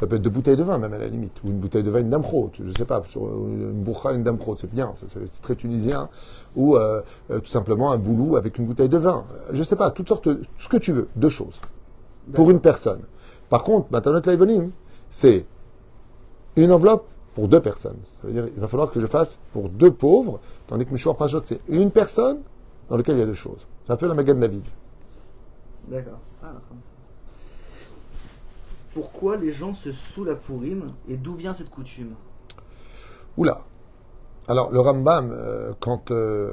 [0.00, 1.40] Ça peut être deux bouteilles de vin, même à la limite.
[1.44, 2.50] Ou une bouteille de vin, une damprot.
[2.54, 6.08] Je ne sais pas, sur une bourra, une damprot, c'est bien, c'est très tunisien.
[6.56, 9.22] Ou euh, euh, tout simplement un boulou avec une bouteille de vin.
[9.52, 11.60] Je ne sais pas, toutes sortes, ce que tu veux, deux choses.
[12.34, 13.02] Pour une personne.
[13.48, 14.70] Par contre, Matanot Laivonim,
[15.10, 15.44] c'est
[16.56, 17.98] une enveloppe pour deux personnes.
[18.04, 21.16] Ça veut dire il va falloir que je fasse pour deux pauvres, tandis que Mishwar
[21.16, 22.42] Prajot, c'est une personne
[22.88, 23.66] dans laquelle il y a deux choses.
[23.86, 24.64] C'est un peu la Magan David.
[25.88, 26.20] D'accord.
[26.42, 26.52] Ah.
[28.94, 32.14] Pourquoi les gens se saoulent à Purim et d'où vient cette coutume?
[33.36, 33.60] Oula.
[34.48, 36.50] Alors, le Rambam, euh, quand euh,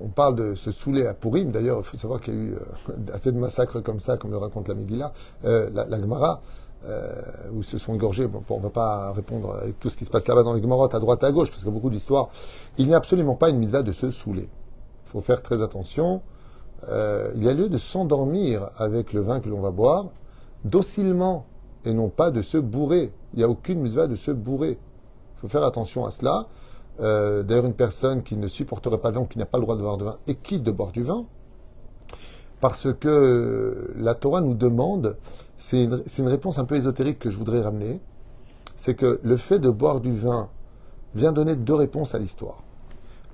[0.00, 2.54] on parle de se saouler à Purim, d'ailleurs, il faut savoir qu'il y a eu
[2.54, 5.12] euh, assez de massacres comme ça, comme le raconte la Megillah,
[5.44, 6.40] euh, la, la Gemara,
[6.84, 7.10] euh,
[7.52, 8.28] où se sont égorgés.
[8.48, 10.94] On ne va pas répondre avec tout ce qui se passe là-bas dans les Gemarotes,
[10.94, 12.28] à droite à gauche, parce qu'il y a beaucoup d'histoires.
[12.78, 14.48] Il n'y a absolument pas une mitzvah de se saouler.
[15.06, 16.22] Il faut faire très attention.
[16.88, 20.10] Euh, il y a lieu de s'endormir avec le vin que l'on va boire,
[20.64, 21.46] docilement,
[21.84, 23.12] et non pas de se bourrer.
[23.32, 24.78] Il n'y a aucune mitzvah de se bourrer.
[24.78, 26.46] Il faut faire attention à cela.
[27.00, 29.76] Euh, D'ailleurs, une personne qui ne supporterait pas le vin, qui n'a pas le droit
[29.76, 31.24] de boire du vin, et quitte de boire du vin,
[32.60, 35.16] parce que la Torah nous demande,
[35.58, 38.00] c'est une, une, réponse un peu ésotérique que je voudrais ramener,
[38.76, 40.48] c'est que le fait de boire du vin
[41.14, 42.62] vient donner deux réponses à l'histoire.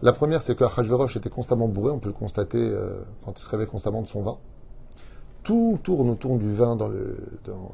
[0.03, 3.43] La première, c'est que Achashverosh était constamment bourré, on peut le constater euh, quand il
[3.43, 4.39] se réveille constamment de son vin.
[5.45, 7.17] Tout tourne autour du vin dans le...
[7.45, 7.71] Dans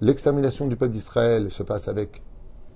[0.00, 2.22] L'extermination du peuple d'Israël se passe avec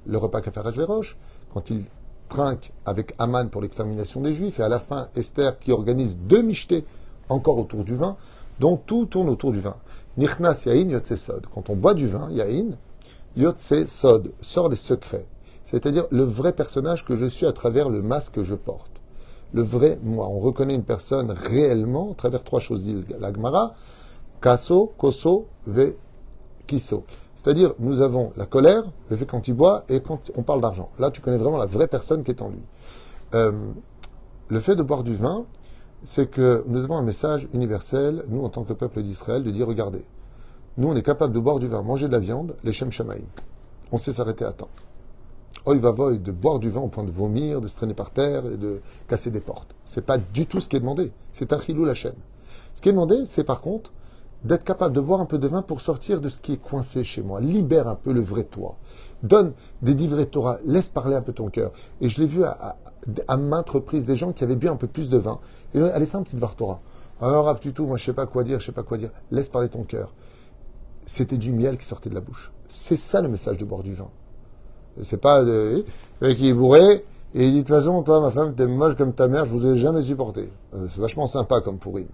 [0.07, 1.17] le repas qu'a fait Achashverosh,
[1.53, 1.85] quand il
[2.29, 6.43] trinque avec Aman pour l'extermination des Juifs, et à la fin, Esther qui organise deux
[6.43, 6.85] michetés
[7.29, 8.17] encore autour du vin.
[8.61, 9.77] Donc tout tourne autour du vin.
[10.17, 11.47] Nichnas yain yotse sod.
[11.53, 12.71] Quand on boit du vin, yain,
[13.37, 15.27] yotse sod, sort les secrets.
[15.65, 18.91] C'est-à-dire le vrai personnage que je suis à travers le masque que je porte.
[19.53, 20.29] Le vrai moi.
[20.29, 22.87] On reconnaît une personne réellement à travers trois choses,
[23.21, 23.75] la Gemara.
[24.41, 25.97] Kaso, koso, ve,
[26.67, 27.05] kiso.
[27.47, 30.91] C'est-à-dire, nous avons la colère, le fait quand il boit, et quand on parle d'argent.
[30.99, 32.59] Là, tu connais vraiment la vraie personne qui est en lui.
[33.37, 33.53] Euh,
[34.49, 35.47] le fait de boire du vin,
[36.03, 39.69] c'est que nous avons un message universel, nous, en tant que peuple d'Israël, de dire,
[39.69, 40.05] regardez,
[40.77, 43.27] nous, on est capable de boire du vin, manger de la viande, les Shem Shamaïm.
[43.93, 44.71] On sait s'arrêter à temps.
[45.67, 48.11] Oy va voy de boire du vin au point de vomir, de se traîner par
[48.11, 49.73] terre et de casser des portes.
[49.85, 51.13] C'est pas du tout ce qui est demandé.
[51.33, 52.19] C'est un chilou la chaîne.
[52.75, 53.93] Ce qui est demandé, c'est par contre
[54.45, 57.05] d'être capable de boire un peu de vin pour sortir de ce qui est coincé
[57.05, 57.41] chez moi.
[57.41, 58.77] Libère un peu le vrai toi.
[59.23, 60.59] Donne des divrei Torah.
[60.65, 61.73] Laisse parler un peu ton cœur.
[62.01, 62.77] Et je l'ai vu à,
[63.37, 65.41] maintes reprises des gens qui avaient bu un peu plus de vin.
[65.75, 66.81] Et allez faire un petit var Torah.
[67.21, 69.11] Alors, Rav, tout, moi je sais pas quoi dire, je sais pas quoi dire.
[69.31, 70.13] Laisse parler ton cœur.
[71.07, 72.53] c'était du miel qui sortait de la bouche.
[72.69, 74.11] C'est ça le message de boire du vin.
[75.03, 75.85] C'est pas le
[76.21, 78.95] mec, il est bourré et il dit de toute façon, toi, ma femme, t'es moche
[78.97, 80.49] comme ta mère, je vous ai jamais supporté.
[80.75, 82.07] Euh, C'est vachement sympa comme pourri.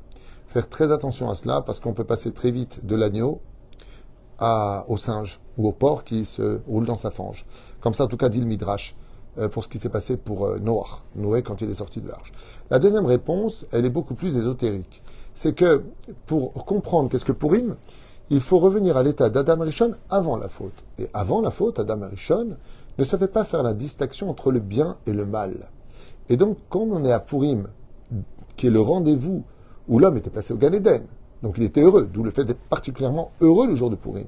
[0.52, 3.40] Faire très attention à cela parce qu'on peut passer très vite de l'agneau
[4.88, 7.46] au singe ou au porc qui se roule dans sa fange.
[7.80, 8.94] Comme ça, en tout cas, dit le Midrash,
[9.38, 12.08] euh, pour ce qui s'est passé pour euh, Noah, Noé quand il est sorti de
[12.08, 12.32] l'arche.
[12.70, 15.02] La deuxième réponse, elle est beaucoup plus ésotérique.
[15.34, 15.84] C'est que
[16.26, 17.76] pour comprendre qu'est-ce que Purim,
[18.28, 20.84] il faut revenir à l'état d'Adam Arishon avant la faute.
[20.98, 22.58] Et avant la faute, Adam Arishon
[22.98, 25.70] ne savait pas faire la distinction entre le bien et le mal.
[26.28, 27.68] Et donc, quand on est à Purim,
[28.56, 29.44] qui est le rendez-vous
[29.88, 30.70] où l'homme était placé au Gan
[31.42, 34.26] donc il était heureux, d'où le fait d'être particulièrement heureux le jour de Purim,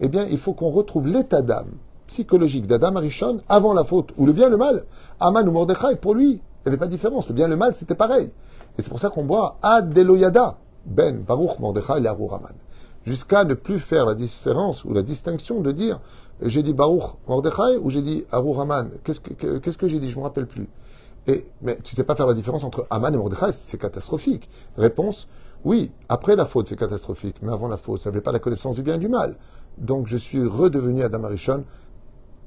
[0.00, 1.68] eh bien, il faut qu'on retrouve l'état d'âme
[2.06, 4.84] psychologique d'Adam Arishon avant la faute, ou le bien le mal.
[5.20, 7.28] Aman ou Mordechai, pour lui, il n'y avait pas de différence.
[7.28, 8.30] Le bien et le mal, c'était pareil.
[8.78, 12.52] Et c'est pour ça qu'on boit Ad Deloyada, Ben, Baruch, Mordechai, et Arur Aman.
[13.04, 16.00] Jusqu'à ne plus faire la différence ou la distinction de dire
[16.40, 18.88] j'ai dit Baruch Mordechai ou j'ai dit Arur Aman.
[19.04, 20.08] Qu'est-ce que, que- qu'est-ce que j'ai dit?
[20.08, 20.68] Je ne me rappelle plus.
[21.60, 24.48] Mais tu sais pas faire la différence entre Aman et Mordechai, c'est catastrophique.
[24.76, 25.28] Réponse,
[25.64, 28.76] oui, après la faute, c'est catastrophique, mais avant la faute, ça n'avait pas la connaissance
[28.76, 29.36] du bien et du mal.
[29.76, 31.64] Donc je suis redevenu Adam Arishon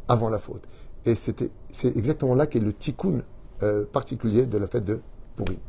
[0.08, 0.64] avant la faute.
[1.06, 1.52] Et c'est
[1.84, 3.22] exactement là qu'est le tikkun
[3.64, 5.02] euh, particulier de la fête de
[5.36, 5.60] Purim.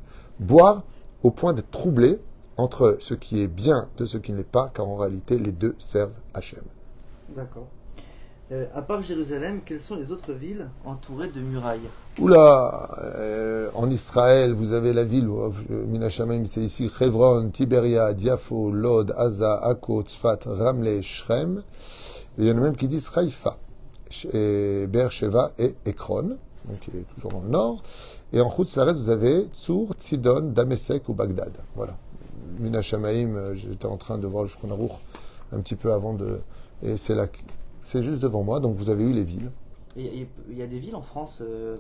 [0.41, 0.85] Boire
[1.23, 2.19] au point d'être troublé
[2.57, 5.75] entre ce qui est bien de ce qui n'est pas, car en réalité, les deux
[5.79, 6.63] servent Hachem.
[7.35, 7.69] D'accord.
[8.53, 11.89] Euh, à part Jérusalem, quelles sont les autres villes entourées de murailles
[12.19, 12.87] Oula,
[13.17, 19.15] euh, en Israël, vous avez la ville, euh, Minashamayim, c'est ici, Hebron, Tiberia, Diafo, Lod,
[19.17, 21.63] Aza, Akko, Tzfat, Ramle, Shrem.
[22.37, 23.57] Il y en a même qui disent Haïfa,
[24.33, 26.37] Beersheva et Ekron,
[26.67, 27.83] donc qui est toujours dans le nord.
[28.35, 31.53] Et en Laretz, vous avez Tzur, Tzidon, Damesek ou Bagdad.
[31.75, 31.97] Voilà.
[32.59, 34.93] Minashamayim, euh, j'étais en train de voir le Aruch
[35.53, 36.41] un petit peu avant de...
[36.83, 37.27] Et c'est là,
[37.85, 39.51] c'est juste devant moi, donc vous avez eu les villes.
[39.97, 40.27] Il
[40.57, 41.77] y a des villes en France, euh,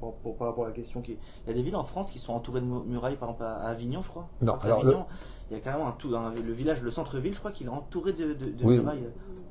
[0.00, 1.12] pour- pour- par rapport à la question, qui,
[1.46, 3.44] il y a des villes en France qui sont entourées de mu- murailles, par exemple
[3.44, 4.28] à Avignon, je crois.
[4.40, 5.04] Non, alors, Avignon,
[5.50, 7.70] il y a carrément un, tout, un- le village, le centre-ville, je crois qu'il est
[7.70, 8.78] entouré de, de- de Oui.
[8.78, 9.04] murailles.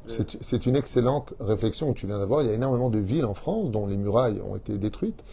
[0.10, 2.42] Euh, C'est une excellente réflexion que tu viens d'avoir.
[2.42, 5.24] Il y a énormément de villes en France dont les murailles ont été détruites,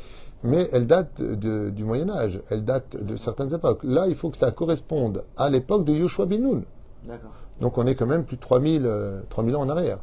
[0.44, 3.80] mais elles datent de- du Moyen Âge, elles datent de certaines époques.
[3.82, 6.62] Là, il faut que ça corresponde à l'époque de Yoshua bin Nun.
[7.04, 7.32] D'accord.
[7.60, 9.98] Donc on est quand même plus de 3000, euh, 3000 ans en arrière.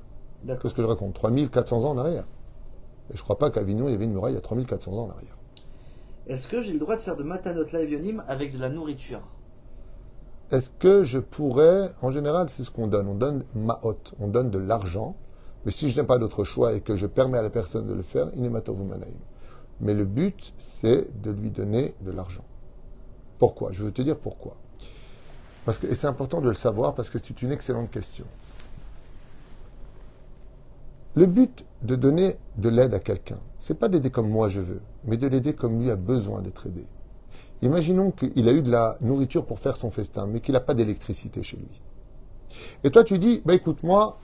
[0.48, 0.62] D'accord.
[0.64, 2.24] Qu'est-ce que je raconte 3400 ans en arrière.
[3.14, 4.94] Et je crois pas qu'à Avignon, il y avait une muraille il y a 3400
[4.94, 5.38] ans en arrière.
[6.26, 9.22] Est-ce que j'ai le droit de faire de matanot lavionim avec de la nourriture?
[10.52, 13.08] Est-ce que je pourrais, en général, c'est ce qu'on donne.
[13.08, 15.18] On donne maot, on donne de l'argent.
[15.66, 17.94] Mais si je n'ai pas d'autre choix et que je permets à la personne de
[17.94, 19.20] le faire, inématavumanaïm.
[19.82, 22.46] Mais le but, c'est de lui donner de l'argent.
[23.38, 23.74] Pourquoi?
[23.74, 24.56] Je veux te dire pourquoi.
[25.66, 28.26] Parce que, et c'est important de le savoir parce que c'est une excellente question.
[31.18, 34.82] Le but de donner de l'aide à quelqu'un, c'est pas d'aider comme moi je veux,
[35.04, 36.86] mais de l'aider comme lui a besoin d'être aidé.
[37.64, 40.76] Imaginons qu'il a eu de la nourriture pour faire son festin, mais qu'il n'a pas
[40.76, 41.82] d'électricité chez lui.
[42.84, 44.20] Et toi, tu dis, bah écoute, moi,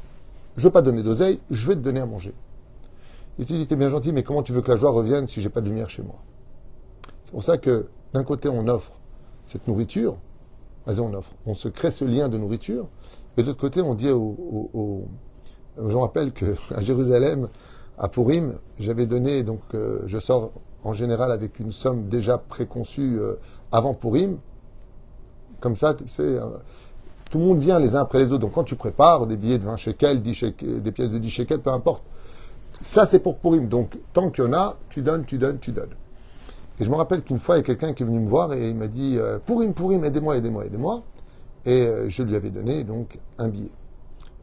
[0.56, 2.36] je veux pas donner d'oseille, je vais te donner à manger.
[3.40, 5.42] Et tu dis, t'es bien gentil, mais comment tu veux que la joie revienne si
[5.42, 6.20] j'ai pas de lumière chez moi?
[7.24, 9.00] C'est pour ça que, d'un côté, on offre
[9.46, 10.18] cette nourriture,
[10.86, 12.88] on offre, on se crée ce lien de nourriture,
[13.36, 15.08] et de l'autre côté, on dit aux, aux- aux-
[15.78, 17.48] je me rappelle que à Jérusalem,
[17.98, 20.52] à Purim, j'avais donné, donc euh, je sors
[20.84, 23.36] en général avec une somme déjà préconçue euh,
[23.72, 24.38] avant Purim.
[25.60, 26.42] Comme ça, tu euh,
[27.30, 28.40] tout le monde vient les uns après les autres.
[28.40, 31.30] Donc quand tu prépares des billets de 20 shekels, 10 shekels, des pièces de 10
[31.30, 32.04] shekels, peu importe.
[32.82, 33.68] Ça, c'est pour Purim.
[33.68, 35.96] Donc tant qu'il y en a, tu donnes, tu donnes, tu donnes.
[36.80, 38.52] Et je me rappelle qu'une fois, il y a quelqu'un qui est venu me voir
[38.54, 41.04] et il m'a dit Purim, Purim, aidez-moi, aidez-moi, aidez-moi.
[41.66, 43.72] Et je lui avais donné donc un billet.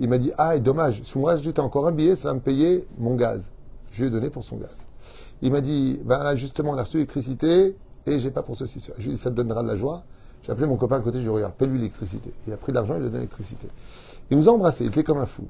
[0.01, 2.86] Il m'a dit Ah, dommage, sous moi, j'étais encore un billet, ça va me payer
[2.98, 3.53] mon gaz.
[3.92, 4.86] Je lui ai donné pour son gaz.
[5.42, 7.76] Il m'a dit Ben là, justement, on a reçu l'électricité
[8.07, 8.80] et j'ai pas pour ceci.
[8.96, 10.03] Je lui ai dit Ça te donnera de la joie.
[10.42, 12.32] J'ai appelé mon copain à côté, je lui ai dit Regarde, paie-lui l'électricité.
[12.46, 13.68] Il a pris de l'argent, il lui a donné l'électricité.
[14.30, 15.44] Il nous a embrassés, il était comme un fou.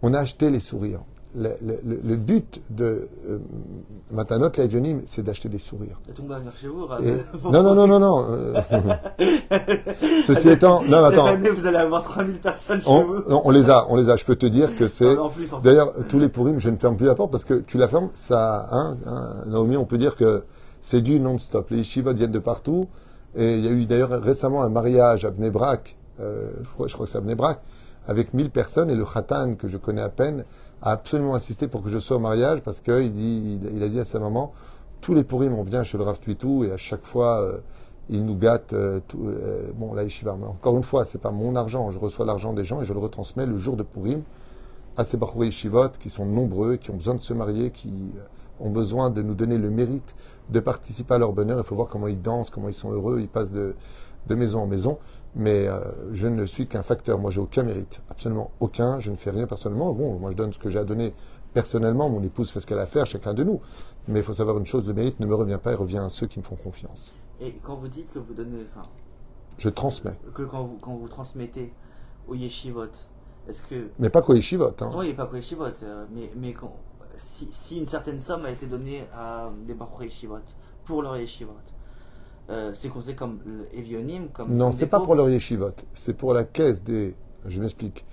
[0.00, 1.02] On a acheté les sourires.
[1.34, 3.38] Le, le- le- but de euh,
[4.12, 5.98] Matanot, la Dionim, c'est d'acheter des sourires.
[6.08, 6.84] Et venir chez vous.
[7.02, 8.26] Et- non, non, non, non, non.
[8.30, 8.54] euh,
[10.26, 11.26] Ceci étant, non, Cette attends.
[11.26, 13.14] année, vous allez avoir 3000 personnes chez On, vous.
[13.30, 14.16] non, on les a, on les a.
[14.16, 15.16] Je peux te dire que c'est.
[15.62, 18.10] D'ailleurs, tous les pourrimes, je ne ferme plus la porte parce que tu la fermes,
[18.14, 20.42] ça, hein, hein, Naomi, on peut dire que
[20.80, 21.70] c'est du non-stop.
[21.70, 22.86] Les yeshivot viennent de partout.
[23.34, 26.92] Et il y a eu d'ailleurs récemment un mariage à Bnebrak, euh, je, crois, je
[26.92, 27.60] crois que c'est à Bnebrak,
[28.06, 30.44] avec 1000 personnes et le khatan, que je connais à peine,
[30.82, 34.04] a absolument insisté pour que je sois au mariage parce qu'il il, a dit à
[34.04, 34.52] sa maman,
[35.00, 37.58] tous les pourrimes, on vient chez le Rav Tuitou et à chaque fois, euh,
[38.10, 38.72] il nous gâte.
[38.72, 41.90] euh, tout, euh, bon, la yeshiva, mais encore une fois, c'est pas mon argent.
[41.90, 44.22] Je reçois l'argent des gens et je le retransmets le jour de Purim
[44.96, 48.66] à ces Bachouri Yeshivot qui sont nombreux, qui ont besoin de se marier, qui euh,
[48.66, 50.14] ont besoin de nous donner le mérite
[50.50, 51.58] de participer à leur bonheur.
[51.58, 53.74] Il faut voir comment ils dansent, comment ils sont heureux, ils passent de,
[54.26, 54.98] de maison en maison.
[55.34, 55.80] Mais euh,
[56.12, 57.18] je ne suis qu'un facteur.
[57.18, 59.00] Moi, j'ai aucun mérite, absolument aucun.
[59.00, 59.92] Je ne fais rien personnellement.
[59.92, 61.14] Bon, moi, je donne ce que j'ai à donner
[61.54, 62.10] personnellement.
[62.10, 63.60] Mon épouse fait ce qu'elle a à faire, chacun de nous.
[64.08, 66.08] Mais il faut savoir une chose le mérite ne me revient pas, il revient à
[66.08, 67.14] ceux qui me font confiance.
[67.40, 68.82] Et quand vous dites que vous donnez, enfin,
[69.58, 70.18] Je transmets.
[70.34, 71.72] que quand vous, quand vous transmettez
[72.28, 72.86] au yeshivot,
[73.48, 73.90] est-ce que.
[73.98, 74.72] Mais pas qu'au yeshivot.
[74.80, 74.92] Hein.
[74.96, 76.76] Oui, pas qu'au yeshivot, euh, mais, mais quand,
[77.16, 80.38] si, si une certaine somme a été donnée à des Bachouri yeshivot,
[80.84, 81.52] pour leur yeshivot,
[82.50, 83.38] euh, c'est considéré comme.
[84.48, 85.72] Non, c'est pas pour leur yeshivot.
[85.94, 87.14] C'est pour la caisse des.
[87.46, 88.04] Je m'explique.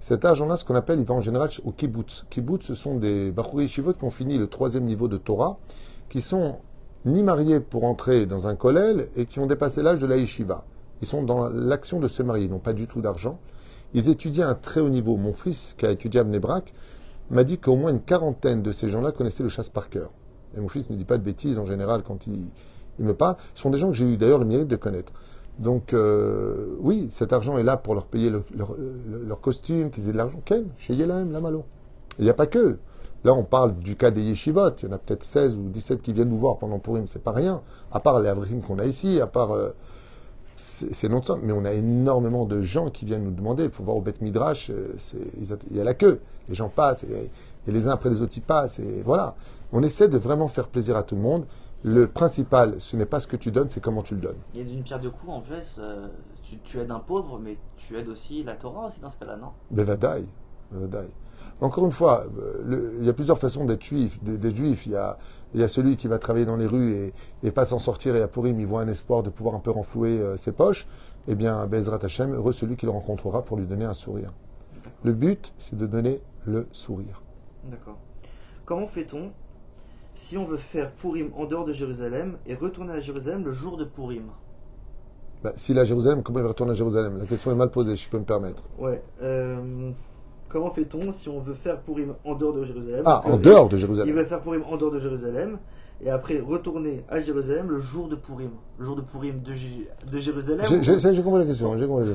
[0.00, 2.24] Cet argent-là, ce qu'on appelle, il va en général au kibbutz.
[2.30, 5.58] Kibbutz, ce sont des Bachouri yeshivot qui ont fini le troisième niveau de Torah,
[6.08, 6.60] qui sont
[7.04, 10.64] ni mariés pour entrer dans un kollel et qui ont dépassé l'âge de la yeshiva.
[11.00, 13.38] Ils sont dans l'action de se marier, ils n'ont pas du tout d'argent.
[13.94, 15.16] Ils étudient à un très haut niveau.
[15.16, 16.74] Mon fils, qui a étudié à Mnebrak,
[17.30, 20.10] m'a dit qu'au moins une quarantaine de ces gens-là connaissaient le chasse par cœur.
[20.56, 22.46] Et mon fils ne dit pas de bêtises en général quand il,
[22.98, 23.36] il me parle.
[23.54, 25.12] Ce sont des gens que j'ai eu d'ailleurs le mérite de connaître.
[25.58, 29.90] Donc euh, oui, cet argent est là pour leur payer le- leur, le- leur costume,
[29.90, 30.40] qu'ils aient de l'argent.
[30.44, 31.64] Ken, chez Yelahem, la Malo.
[32.18, 32.78] Il n'y a pas que.
[33.24, 34.70] Là, on parle du cas des yeshivot.
[34.82, 37.08] Il y en a peut-être 16 ou 17 qui viennent nous voir pendant Purim.
[37.08, 37.62] C'est pas rien.
[37.90, 39.50] À part les avrim qu'on a ici, à part...
[39.52, 39.70] euh,
[40.56, 41.38] c'est non-stop.
[41.42, 43.64] Mais on a énormément de gens qui viennent nous demander.
[43.64, 44.94] Il faut voir au Beth Midrash, euh,
[45.40, 46.20] ils il y a la queue.
[46.48, 47.30] Les gens passent et,
[47.66, 48.78] et les uns après les autres ils passent.
[48.78, 49.34] Et voilà.
[49.72, 51.44] On essaie de vraiment faire plaisir à tout le monde.
[51.84, 54.38] Le principal, ce n'est pas ce que tu donnes, c'est comment tu le donnes.
[54.52, 56.08] Il y a d'une pierre deux coups, en fait, euh,
[56.42, 59.36] tu, tu aides un pauvre, mais tu aides aussi la Torah aussi dans ce cas-là,
[59.36, 59.50] non?
[59.70, 60.26] Bevadaï.
[60.72, 61.06] Bevadaï.
[61.60, 64.22] Encore une fois, euh, le- il y a plusieurs façons d'être juif.
[64.24, 64.36] de-.
[64.50, 65.18] Il y a,
[65.54, 67.14] il y a celui qui va travailler dans les rues et,
[67.44, 69.70] et pas s'en sortir et à Purim, il voit un espoir de pouvoir un peu
[69.70, 70.88] renflouer euh, ses poches.
[71.28, 74.30] Eh bien, Bezrat Hashem, heureux celui qui le rencontrera pour lui donner un sourire.
[75.04, 77.22] Le but, c'est de donner le sourire.
[77.70, 77.98] D'accord.
[78.64, 79.30] Comment fait-on
[80.18, 83.76] si on veut faire Purim en dehors de Jérusalem et retourner à Jérusalem le jour
[83.76, 84.24] de Purim
[85.44, 87.18] Bah, S'il est à Jérusalem, comment il va retourner à Jérusalem?
[87.18, 88.64] La question est mal posée, je peux me permettre.
[88.80, 89.00] Ouais.
[89.22, 89.90] euh,
[90.48, 93.02] comment fait-on si on veut faire Purim en dehors de Jérusalem?
[93.06, 94.14] Ah, en dehors de Il Jérusalem.
[94.16, 95.58] veut faire Purim en dehors de Jérusalem
[96.00, 98.50] et après retourner à Jérusalem le jour de Purim.
[98.78, 101.78] Le jour de Purim de, Jé- de Jérusalem J'ai- ou- compris la question.
[101.78, 102.08] J'ai compris.
[102.08, 102.14] Euh,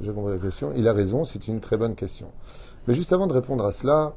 [0.00, 0.72] j'ai compris la question.
[0.76, 2.26] Il a raison, c'est une très bonne question.
[2.88, 4.14] Mais juste avant de répondre à cela,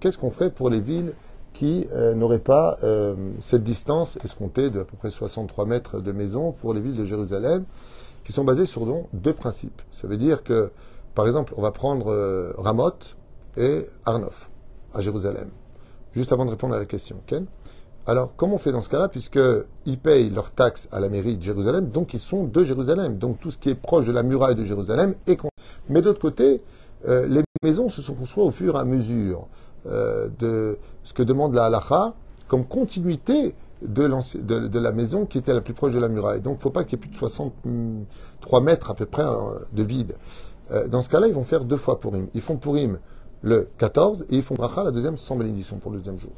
[0.00, 1.12] qu'est-ce qu'on ferait pour les villes
[1.52, 6.12] qui euh, n'auraient pas euh, cette distance escomptée de à peu près 63 mètres de
[6.12, 7.64] maison pour les villes de Jérusalem,
[8.24, 9.82] qui sont basées sur donc, deux principes.
[9.90, 10.70] Ça veut dire que,
[11.14, 13.16] par exemple, on va prendre euh, Ramoth
[13.56, 14.50] et Arnof
[14.94, 15.48] à Jérusalem.
[16.12, 17.46] Juste avant de répondre à la question, Ken.
[18.06, 21.42] Alors, comment on fait dans ce cas-là, puisqu'ils payent leurs taxes à la mairie de
[21.42, 23.16] Jérusalem, donc ils sont de Jérusalem.
[23.16, 25.38] Donc tout ce qui est proche de la muraille de Jérusalem est...
[25.88, 26.62] Mais d'autre côté,
[27.06, 29.46] euh, les maisons se sont construites au fur et à mesure
[29.86, 32.14] euh, de ce que demande la halacha
[32.48, 34.08] comme continuité de,
[34.68, 36.40] de, la maison qui était la plus proche de la muraille.
[36.40, 39.22] Donc il ne faut pas qu'il y ait plus de 63 mètres à peu près
[39.22, 39.38] hein,
[39.72, 40.14] de vide.
[40.70, 42.28] Euh, dans ce cas-là, ils vont faire deux fois Purim.
[42.34, 42.98] Ils font Purim
[43.42, 46.32] le 14 et ils font Bracha la deuxième sans bénédiction pour le deuxième jour.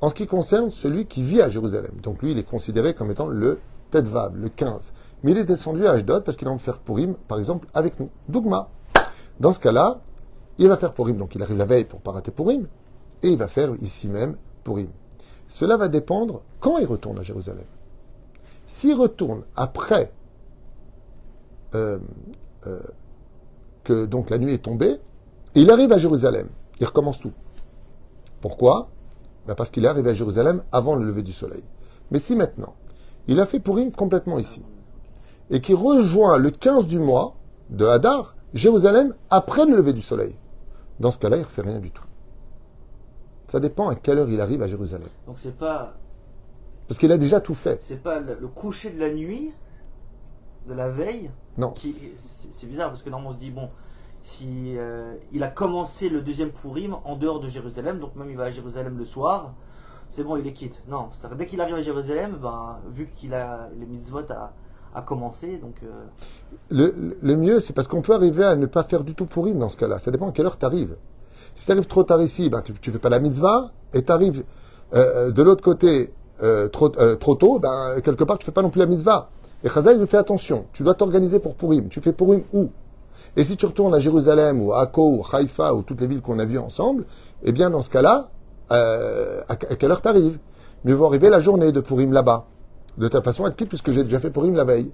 [0.00, 3.10] En ce qui concerne celui qui vit à Jérusalem, donc lui, il est considéré comme
[3.10, 3.58] étant le
[3.90, 4.92] Tedvav, le 15.
[5.22, 7.68] Mais il est descendu à Ashdod parce qu'il a envie de faire Purim, par exemple,
[7.74, 8.10] avec nous.
[8.28, 8.68] Dougma.
[9.40, 10.00] Dans ce cas-là,
[10.58, 12.66] il va faire Purim, donc il arrive la veille pour pas rater Purim,
[13.22, 14.88] et il va faire ici même Purim.
[15.48, 17.66] Cela va dépendre quand il retourne à Jérusalem.
[18.66, 20.12] S'il retourne après
[21.74, 21.98] euh,
[22.66, 22.80] euh,
[23.82, 24.96] que donc la nuit est tombée,
[25.54, 26.48] il arrive à Jérusalem,
[26.80, 27.32] il recommence tout.
[28.40, 28.88] Pourquoi?
[29.46, 31.64] Ben Parce qu'il est arrivé à Jérusalem avant le lever du soleil.
[32.10, 32.74] Mais si maintenant,
[33.26, 34.62] il a fait Purim complètement ici,
[35.50, 37.36] et qu'il rejoint le 15 du mois
[37.70, 40.36] de Hadar, Jérusalem, après le lever du soleil,
[41.00, 42.04] dans ce cas-là, il ne refait rien du tout.
[43.48, 45.08] Ça dépend à quelle heure il arrive à Jérusalem.
[45.26, 45.94] Donc c'est pas
[46.88, 47.82] Parce qu'il a déjà tout fait.
[47.82, 49.52] c'est pas le, le coucher de la nuit
[50.66, 51.74] de la veille Non.
[51.76, 53.68] c'est bizarre parce que normalement on se dit bon
[54.22, 58.36] si euh, il a commencé le deuxième Purim en dehors de Jérusalem donc même il
[58.38, 59.52] va à Jérusalem le soir
[60.08, 63.34] c'est bon il est quitte non c'est-à-dire dès qu'il arrive à Jérusalem ben vu qu'il
[63.34, 64.54] a les mitzvot à,
[64.94, 66.90] à commencer donc euh,
[67.22, 69.68] Le, mieux, c'est parce qu'on peut arriver à ne pas faire du tout Purim dans
[69.68, 69.98] ce cas-là.
[69.98, 70.96] Ça dépend à quelle heure tu arrives.
[71.54, 74.12] Si tu arrives trop tard ici, ben, tu ne fais pas la mitzvah, et tu
[74.12, 74.44] arrives
[74.92, 78.80] de l'autre côté euh, trop, euh, tôt, ben, quelque part, tu fais pas non plus
[78.80, 79.30] la mitzvah.
[79.62, 80.66] Et Chazal, il fait attention.
[80.72, 81.88] Tu dois t'organiser pour Purim.
[81.88, 82.70] Tu fais Purim où?
[83.36, 86.20] Et si tu retournes à Jérusalem, ou à Akko, ou Haïfa, ou toutes les villes
[86.20, 87.04] qu'on a vues ensemble,
[87.44, 88.28] eh bien, dans ce cas-là,
[88.72, 90.38] euh, à, à quelle heure tu arrives
[90.84, 92.46] Mieux vaut arriver la journée de Purim là-bas.
[92.98, 94.92] De toute façon, être quitte puisque j'ai déjà fait Purim la veille.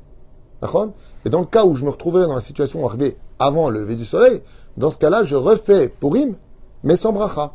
[0.62, 0.92] D'accord?
[1.24, 3.96] Et dans le cas où je me retrouverais dans la situation arrivée avant le lever
[3.96, 4.42] du soleil,
[4.76, 6.36] dans ce cas-là, je refais Purim,
[6.82, 7.54] mais sans bracha.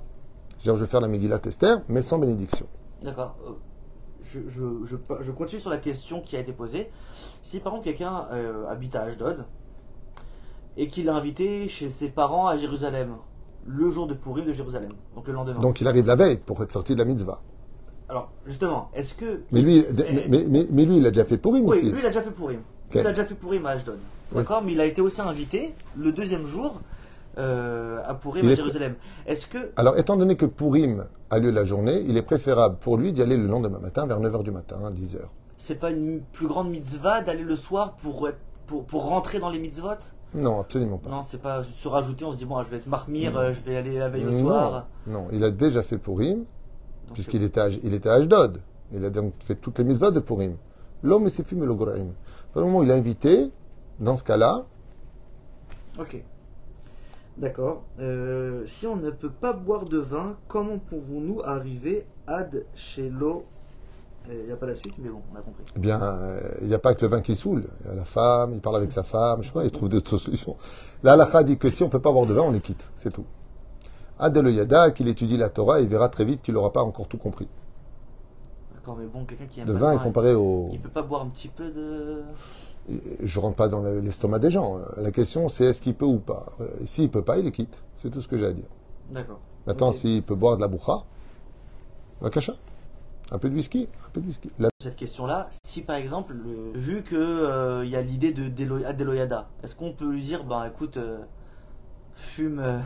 [0.57, 2.65] C'est-à-dire, je vais faire la Megillat Esther, mais sans bénédiction.
[3.03, 3.35] D'accord.
[3.47, 3.51] Euh,
[4.23, 6.89] Je, je, je, je continue sur la question qui a été posée.
[7.43, 9.45] Si par exemple quelqu'un euh, habite à Ashdod
[10.77, 13.17] et qu'il a invité chez ses parents à Jérusalem,
[13.67, 15.59] le jour de Purim de Jérusalem, donc le lendemain.
[15.59, 17.39] Donc il arrive la veille pour être sorti de la mitzvah.
[18.09, 19.41] Alors, justement, est-ce que.
[19.51, 21.89] Mais lui, Eh, mais, mais- mais- mais lui, il a déjà fait Purim Oui, ici.
[21.91, 22.59] lui, il a déjà fait Purim.
[22.89, 22.95] Ok.
[22.95, 23.97] Il a déjà fait Purim à Ashdod.
[24.31, 24.37] Oui.
[24.37, 26.79] D'accord Mais il a été aussi invité le deuxième jour
[27.37, 28.95] euh, à Purim Il à est- Jérusalem.
[29.25, 29.71] Est-ce que.
[29.75, 33.21] Alors, étant donné que Purim a lieu la journée, il est préférable pour lui d'y
[33.21, 35.17] aller le lendemain matin vers 9h du matin, hein, 10h.
[35.57, 38.29] C'est pas une plus grande mitzvah d'aller le soir pour,
[38.67, 39.89] pour, pour rentrer dans les mitzvot?
[40.33, 41.09] Non, absolument pas.
[41.09, 43.61] Non, c'est pas se rajouter, on se dit, bon, je vais être marmire, euh, je
[43.69, 44.85] vais aller la veille au soir.
[45.07, 46.45] non, il a déjà fait Donc,
[47.13, 48.61] puisqu'il était, à, il était à Ashdod.
[48.93, 50.55] Il a donc fait toutes les mitzvahs de Purim.
[51.03, 52.07] L'homme s'est fait le Goraim.
[52.55, 53.51] Au moment où il a invité,
[53.99, 54.65] dans ce cas-là,
[55.97, 56.21] Ok.
[57.37, 57.83] D'accord.
[57.99, 63.45] Euh, si on ne peut pas boire de vin, comment pouvons-nous arriver ad shelo?
[64.29, 65.63] Il n'y a pas la suite, mais bon, on a compris.
[65.75, 67.65] eh bien, euh, il n'y a pas que le vin qui saoule.
[67.81, 69.89] Il y a la femme, il parle avec sa femme, je sais pas, il trouve
[69.89, 70.55] d'autres solutions.
[71.03, 72.89] Là, Allah dit que si on ne peut pas boire de vin, on les quitte.
[72.95, 73.25] C'est tout.
[74.19, 77.07] Ad le Yada, qu'il étudie la Torah, il verra très vite qu'il n'aura pas encore
[77.07, 77.47] tout compris.
[78.73, 80.69] D'accord, mais bon, quelqu'un qui aime Le vin est comparé au...
[80.71, 82.23] il peut pas boire un petit peu de.
[83.23, 84.79] Je rentre pas dans le- l'estomac des gens.
[84.97, 86.45] La question, c'est est-ce qu'il peut ou pas?
[86.61, 87.81] Euh, S'il peut pas, il les quitte.
[87.97, 88.67] C'est tout ce que j'ai à dire.
[89.11, 89.39] D'accord.
[89.65, 91.03] Maintenant, s'il peut boire de la boucha,
[92.21, 92.53] un cacha.
[93.31, 94.51] Un peu de whisky, un peu de whisky.
[94.59, 98.47] La- Cette question-là, si par exemple, le- vu que euh, il y a l'idée de
[98.49, 101.17] Delo- ad Deloyada, est-ce qu'on peut lui dire, ben écoute, euh,
[102.13, 102.77] fume, euh,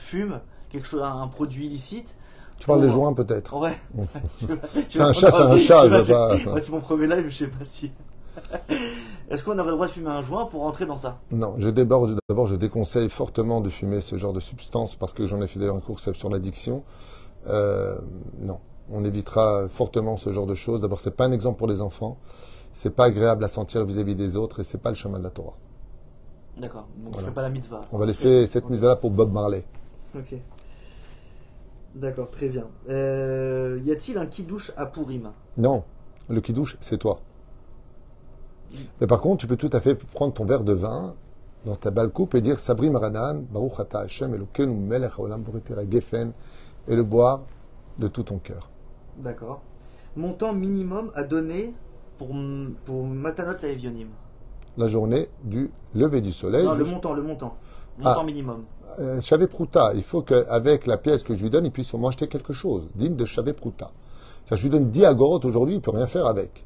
[0.00, 0.40] fume
[0.70, 2.16] quelque chose, un produit illicite
[2.58, 3.56] Tu parles des joints peut-être.
[3.56, 3.76] Ouais.
[4.90, 6.36] C'est un chat, c'est un chat, je veux pas.
[6.46, 7.90] Moi, c'est mon premier live, je sais pas si.
[9.30, 11.18] Est-ce qu'on aurait le droit de fumer un joint pour rentrer dans ça?
[11.30, 12.18] Non, je déborde.
[12.28, 15.66] D'abord, je déconseille fortement de fumer ce genre de substance parce que j'en ai fait
[15.68, 16.82] un cours sur l'addiction.
[17.46, 17.98] Euh,
[18.40, 18.58] non,
[18.90, 20.80] on évitera fortement ce genre de choses.
[20.80, 22.16] D'abord, c'est pas un exemple pour les enfants.
[22.72, 25.30] C'est pas agréable à sentir vis-à-vis des autres et c'est pas le chemin de la
[25.30, 25.56] Torah.
[26.58, 26.86] D'accord.
[26.96, 27.28] Donc Voilà.
[27.28, 27.80] je pas la mitzvah.
[27.92, 29.64] On va laisser cette mise-là pour Bob Marley.
[30.16, 30.34] Ok.
[31.94, 32.66] D'accord, très bien.
[32.88, 35.84] Euh, y a-t-il un kidouche à Pourim Non,
[36.28, 37.20] le kidouche, c'est toi.
[39.00, 41.14] Mais par contre, tu peux tout à fait prendre ton verre de vin
[41.64, 46.32] dans ta balle coupe et dire Sabri Maranan, Baruch Ata Hashem, Elokeinu Melech Boripira Gefen,
[46.86, 47.42] et le boire
[47.98, 48.70] de tout ton cœur.
[49.18, 49.62] D'accord.
[50.16, 51.74] Montant minimum à donner
[52.18, 52.28] pour,
[52.84, 54.08] pour Matanot la Evionim
[54.76, 56.64] La journée du lever du soleil.
[56.64, 57.56] Non, le montant, le montant.
[57.98, 58.24] Montant Ah.
[58.24, 58.64] minimum.
[59.00, 62.52] Euh, Prouta, il faut qu'avec la pièce que je lui donne, il puisse m'acheter quelque
[62.52, 63.88] chose, digne de Shavé Prouta.
[64.44, 66.64] C'est-à-dire, je lui donne 10 agorotes aujourd'hui, il ne peut rien faire avec.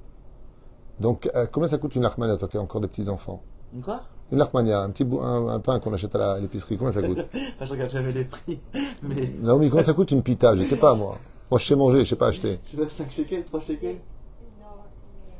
[1.01, 3.43] Donc, euh, combien ça coûte une lachmania, toi qui as encore des petits-enfants
[3.75, 6.93] Une Quoi Une lachmania, un petit bout- un, un pain qu'on achète à l'épicerie, combien
[6.93, 8.61] ça coûte Enfin, Je regarde jamais les prix.
[9.03, 9.33] Mais.
[9.41, 11.17] Non, mais comment ça coûte une pita Je sais pas, moi.
[11.51, 12.61] Moi, je sais manger, je sais pas acheter.
[12.67, 13.97] Je sais pas, 5 shekels, 3 shekels
[14.61, 14.67] Non,
[15.27, 15.33] mais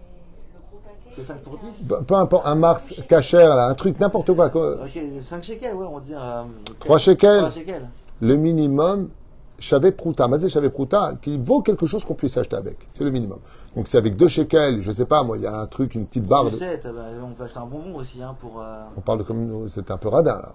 [0.55, 1.02] le gros paquet.
[1.15, 4.49] C'est 5 pour 10 Peu, peu importe, un Mars cachère, là, un truc, n'importe quoi.
[4.51, 4.77] quoi.
[4.85, 6.19] Ok, 5 shekels, ouais, on dire.
[6.23, 6.43] euh,
[6.81, 7.89] 3 shekels, 3 shekels.
[8.21, 9.11] le minimum,
[9.59, 12.89] Chavé Prouta, Mazé Chavé Prouta, qui vaut quelque chose qu'on puisse acheter avec.
[12.91, 13.39] C'est le minimum.
[13.77, 16.07] Donc, c'est avec 2 shekels, je sais pas, moi, il y a un truc, une
[16.07, 16.51] petite barre.
[16.51, 18.61] De- sais, t'as- bah, on peut acheter un bonbon aussi hein, pour.
[18.61, 20.53] euh, On parle de comme c'est un peu radin là.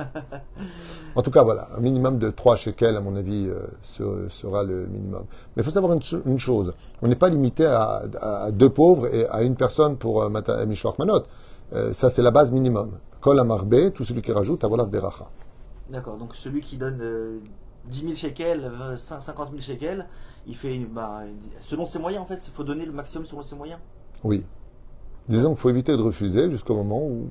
[1.16, 4.86] en tout cas, voilà, un minimum de 3 shekels, à mon avis, euh, sera le
[4.86, 5.24] minimum.
[5.56, 6.72] Mais il faut savoir une, cho- une chose
[7.02, 10.64] on n'est pas limité à, à deux pauvres et à une personne pour euh, Mata-
[10.66, 11.22] Mishloach Manot.
[11.72, 12.98] Euh, ça, c'est la base minimum.
[13.20, 15.30] Kol Amarbe, tout celui qui rajoute, Avolav Beracha.
[15.90, 17.38] D'accord, donc celui qui donne euh,
[17.88, 20.06] 10 000 shekels, euh, 5 50 000 shekels,
[20.46, 20.78] il fait.
[20.90, 21.22] Bah,
[21.60, 23.80] selon ses moyens en fait, il faut donner le maximum selon ses moyens.
[24.24, 24.44] Oui.
[25.28, 27.30] Disons qu'il faut éviter de refuser jusqu'au moment où.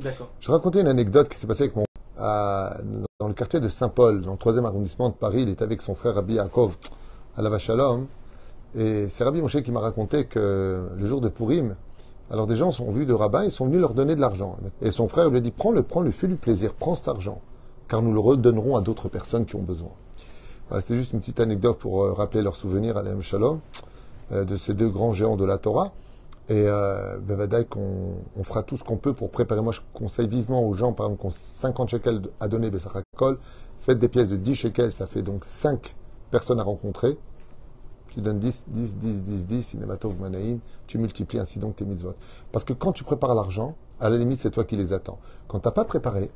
[0.00, 0.28] D'accord.
[0.40, 1.84] Je racontais une anecdote qui s'est passée avec mon.
[2.16, 2.76] à-
[3.20, 5.42] dans le quartier de Saint-Paul, dans le troisième arrondissement de Paris.
[5.42, 6.76] Il était avec son frère Rabbi Yaakov
[7.36, 8.06] à la Vachalom.
[8.76, 11.74] Et c'est Rabbi Moshe qui m'a raconté que le jour de Purim,
[12.30, 14.56] alors des gens sont venus de rabbin, ils sont venus leur donner de l'argent.
[14.82, 17.40] Et son frère lui a dit Prends-le, prends-le, fais-lui plaisir, prends cet argent,
[17.88, 19.90] car nous le redonnerons à d'autres personnes qui ont besoin.
[20.68, 23.60] Voilà, C'était juste une petite anecdote pour euh, rappeler leurs souvenirs à l'Aim Shalom,
[24.32, 25.92] euh, de ces deux grands géants de la Torah.
[26.48, 29.62] Et euh, ben, vadaï qu'on on fera tout ce qu'on peut pour préparer.
[29.62, 32.78] Moi, je conseille vivement aux gens, par exemple, qui ont 50 shekels à donner, ben,
[32.78, 33.38] ça racole.
[33.80, 35.96] Faites des pièces de 10 shekels, ça fait donc 5
[36.30, 37.16] personnes à rencontrer.
[38.08, 42.14] Tu donnes 10, 10, 10, 10, 10, cinématographe manaïm, tu multiplies ainsi donc tes mitzvot.
[42.52, 45.18] Parce que quand tu prépares l'argent, à la limite, c'est toi qui les attends.
[45.48, 46.30] Quand tu n'as pas préparé,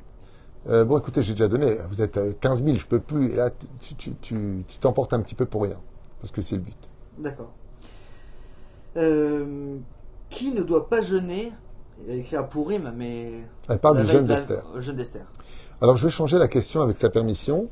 [0.67, 3.35] euh, bon, écoutez, j'ai déjà donné, vous êtes euh, 15 000, je peux plus, et
[3.35, 3.49] là,
[3.79, 5.79] tu t'emportes un petit peu pour rien.
[6.19, 6.89] Parce que c'est le but.
[7.17, 7.51] D'accord.
[8.97, 9.77] Euh,
[10.29, 11.51] qui ne doit pas jeûner
[12.01, 13.45] Il y a écrit à Purim, mais.
[13.67, 14.63] Elle parle la du jeûne d'Esther.
[14.75, 15.25] euh, jeûne d'Esther.
[15.81, 17.69] Alors je vais changer la question avec sa permission.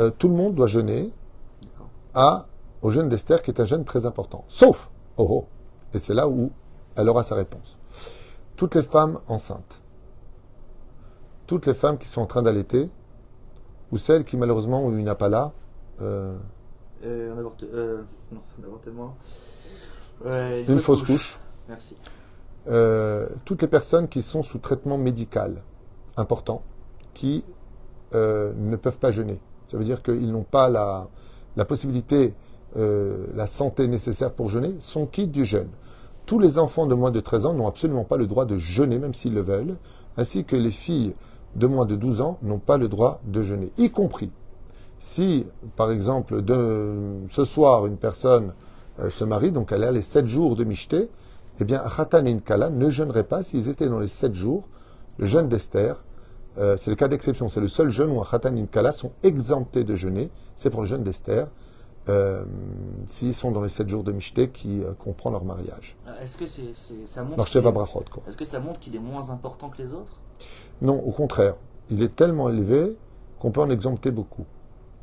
[0.00, 1.12] Euh, tout le monde doit jeûner
[2.14, 2.46] à,
[2.82, 4.44] au jeûne d'Esther, qui est un jeûne très important.
[4.48, 5.46] Sauf, oh, oh,
[5.92, 6.50] et c'est là où
[6.96, 7.78] elle aura sa réponse.
[8.56, 9.80] Toutes les femmes enceintes,
[11.46, 12.90] toutes les femmes qui sont en train d'allaiter,
[13.92, 15.52] ou celles qui malheureusement ont eu une appala,
[16.00, 16.36] euh,
[17.04, 18.02] Euh, un avorte- euh,
[18.32, 19.16] non, un avortement.
[20.24, 21.38] Ouais, une fausse couche,
[21.70, 21.94] Merci.
[22.68, 25.62] euh, toutes les personnes qui sont sous traitement médical
[26.16, 26.62] important,
[27.14, 27.44] qui
[28.14, 29.40] euh, ne peuvent pas jeûner.
[29.68, 31.06] Ça veut dire qu'ils n'ont pas la,
[31.64, 32.34] possibilité,
[32.76, 35.70] euh, la santé nécessaire pour jeûner, sont quittes du jeûne.
[36.26, 38.98] Tous les enfants de moins de 13 ans n'ont absolument pas le droit de jeûner,
[38.98, 39.76] même s'ils le veulent,
[40.16, 41.14] ainsi que les filles
[41.54, 44.30] de moins de 12 ans n'ont pas le droit de jeûner, y compris
[45.02, 45.46] si,
[45.76, 46.42] par exemple,
[47.30, 48.52] ce soir, une personne
[49.08, 51.08] se marie, donc elle a les 7 jours de Michté,
[51.60, 54.68] eh bien, Khatan et Kala ne jeûneraient pas s'ils étaient dans les 7 jours.
[55.18, 56.04] Le jeûne d'Esther,
[56.58, 57.48] euh, c'est le cas d'exception.
[57.48, 60.30] C'est le seul jeûne où un Khatan et Kala sont exemptés de jeûner.
[60.56, 61.48] C'est pour le jeûne d'Esther,
[62.08, 62.44] euh,
[63.06, 65.96] s'ils sont dans les 7 jours de Michté qui euh, comprend leur mariage.
[66.22, 66.72] Est-ce que c'est,
[67.04, 68.22] ça montre qu'il est- Brachot, quoi.
[68.26, 70.18] Est-ce que ça montre qu'il est moins important que les autres?
[70.80, 71.54] Non, au contraire.
[71.90, 72.96] Il est tellement élevé
[73.38, 74.44] qu'on peut en exempter beaucoup.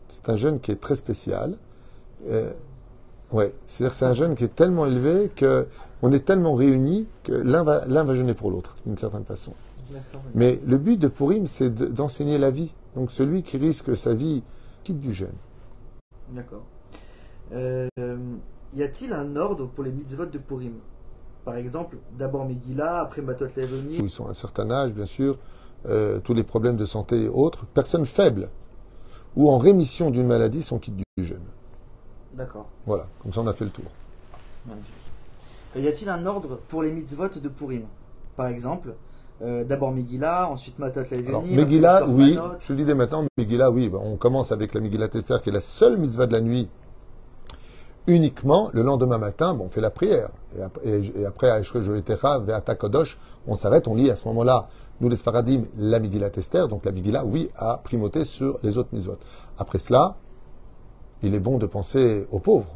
[0.09, 1.55] C'est un jeûne qui est très spécial.
[2.27, 2.51] Euh,
[3.31, 5.67] ouais, c'est-à-dire que c'est un jeûne qui est tellement élevé que
[6.01, 9.53] on est tellement réunis que l'un va, l'un va jeûner pour l'autre, d'une certaine façon.
[10.35, 12.73] Mais le but de Purim, c'est de- d'enseigner la vie.
[12.95, 14.43] Donc celui qui risque sa vie
[14.83, 15.35] quitte du jeûne.
[16.33, 16.63] D'accord.
[17.53, 17.87] Euh,
[18.73, 20.73] y a-t-il un ordre pour les mitzvot de Purim?
[21.45, 23.99] Par exemple, d'abord Megillah, après Matot Levoni.
[24.01, 25.37] Où ils sont à un certain âge, bien sûr,
[25.85, 28.49] euh, tous les problèmes de santé et autres, personnes faibles
[29.37, 31.45] ou en rémission d'une maladie sont quittes du jeûne.
[32.37, 32.67] D'accord.
[32.85, 33.85] Voilà, comme ça on a fait le tour.
[34.67, 34.93] Magnifique.
[35.75, 37.83] Euh, Y a-t-il un ordre pour les mitzvot de Purim?
[38.35, 38.93] Par exemple,
[39.41, 43.89] euh, d'abord Megillah, ensuite Matot après Megillah, oui, je le dis dès maintenant, Megillah, oui,
[43.89, 46.69] ben, on commence avec la Megillah Esther, qui est la seule mitzvah de la nuit,
[48.07, 50.29] uniquement le lendemain matin, bon, on fait la prière.
[50.57, 53.17] Et, ap- et- et après, à Eshre Ve'ata Kodosh,
[53.47, 54.67] on s'arrête, on lit à ce moment-là,
[55.01, 58.89] nous les Sfaradim, la Megillah Esther, donc la Megillah, oui, a primauté sur les autres
[58.93, 59.17] mitzvot.
[59.57, 60.15] Après cela,
[61.21, 62.75] il est bon de penser aux pauvres.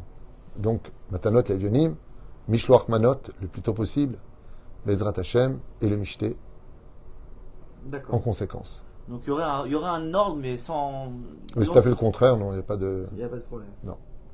[0.56, 1.96] Donc, Matanot Levionim,
[2.48, 4.18] Mishloach Manot, le plus tôt possible,
[4.86, 6.36] Bezrat Hashem et le Mishté
[8.10, 8.84] en conséquence.
[9.08, 11.12] Donc il y aurait un, il y aurait un ordre, mais sans.
[11.56, 13.06] Mais si tu as fait le contraire, non, il n'y a pas de.
[13.12, 13.68] Il n'y a pas de problème.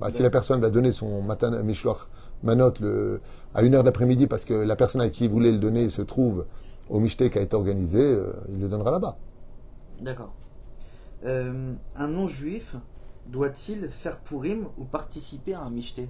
[0.01, 2.09] Bah, si la personne va donner son matin Mishloach
[2.45, 3.21] Manot le,
[3.53, 6.03] à une heure d'après-midi parce que la personne à qui il voulait le donner se
[6.03, 6.47] trouve
[6.89, 9.17] au Mishté qui a été organisé, euh, il le donnera là-bas.
[10.01, 10.33] D'accord.
[11.25, 12.77] Euh, un non-juif
[13.29, 16.09] doit-il faire Purim ou participer à un Mishté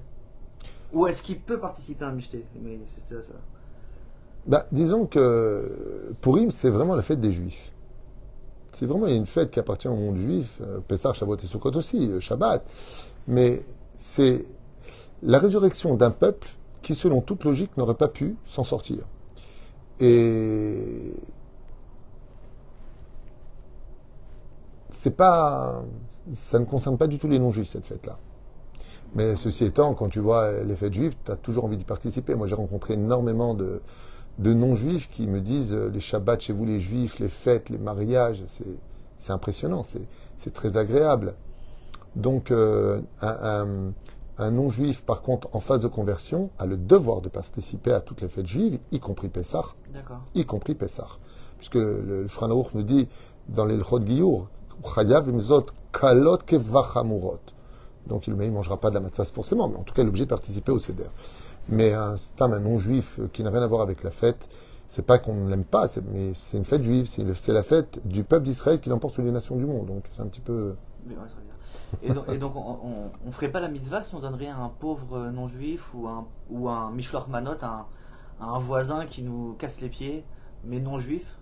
[0.92, 3.34] Ou est-ce qu'il peut participer à un Mishté Mais c'est ça.
[4.46, 7.72] Bah, disons que Purim, c'est vraiment la fête des Juifs.
[8.72, 12.12] C'est vraiment une fête qui appartient au monde juif, euh, Pessah, Shavuot et Sukkot aussi,
[12.12, 12.64] euh, Shabbat.
[13.26, 13.64] Mais
[13.96, 14.46] c'est
[15.22, 16.48] la résurrection d'un peuple
[16.82, 19.04] qui, selon toute logique, n'aurait pas pu s'en sortir.
[20.00, 21.14] Et
[24.90, 25.84] c'est pas,
[26.32, 28.18] ça ne concerne pas du tout les non-juifs cette fête-là.
[29.14, 32.34] Mais ceci étant, quand tu vois les fêtes juives, tu as toujours envie d'y participer.
[32.34, 33.80] Moi, j'ai rencontré énormément de,
[34.38, 37.78] de non-juifs qui me disent euh, les Shabbats chez vous, les juifs, les fêtes, les
[37.78, 38.78] mariages, c'est,
[39.16, 40.06] c'est impressionnant, c'est,
[40.36, 41.34] c'est très agréable.
[42.16, 43.92] Donc, euh, un, un-
[44.40, 48.20] un non-juif, par contre, en phase de conversion, a le devoir de participer à toutes
[48.20, 50.20] les fêtes juives, y compris Pessah, D'accord.
[50.34, 51.08] y compris Pessah.
[51.56, 52.26] Puisque le, le
[52.74, 53.08] nous dit
[53.48, 54.48] dans les L'chot Giyur,
[58.06, 60.08] Donc il ne mangera pas de la matzah forcément, mais en tout cas il est
[60.08, 61.08] obligé de participer au Seder.
[61.68, 64.48] Mais un stam, un non-juif euh, qui n'a rien à voir avec la fête,
[64.86, 68.24] c'est pas qu'on ne l'aime pas, mais c'est une fête juive, c'est la fête du
[68.24, 69.86] peuple d'Israël qui l'emporte sur les nations du monde.
[69.86, 70.76] Donc c'est un petit peu...
[72.02, 75.30] Et donc, on, on ferait pas la mitzvah si on donnerait à un pauvre euh,
[75.30, 76.90] non-juif ou un, ou un
[77.28, 77.86] Manot, un,
[78.40, 80.24] un voisin qui nous casse les pieds,
[80.64, 81.38] mais non-juif?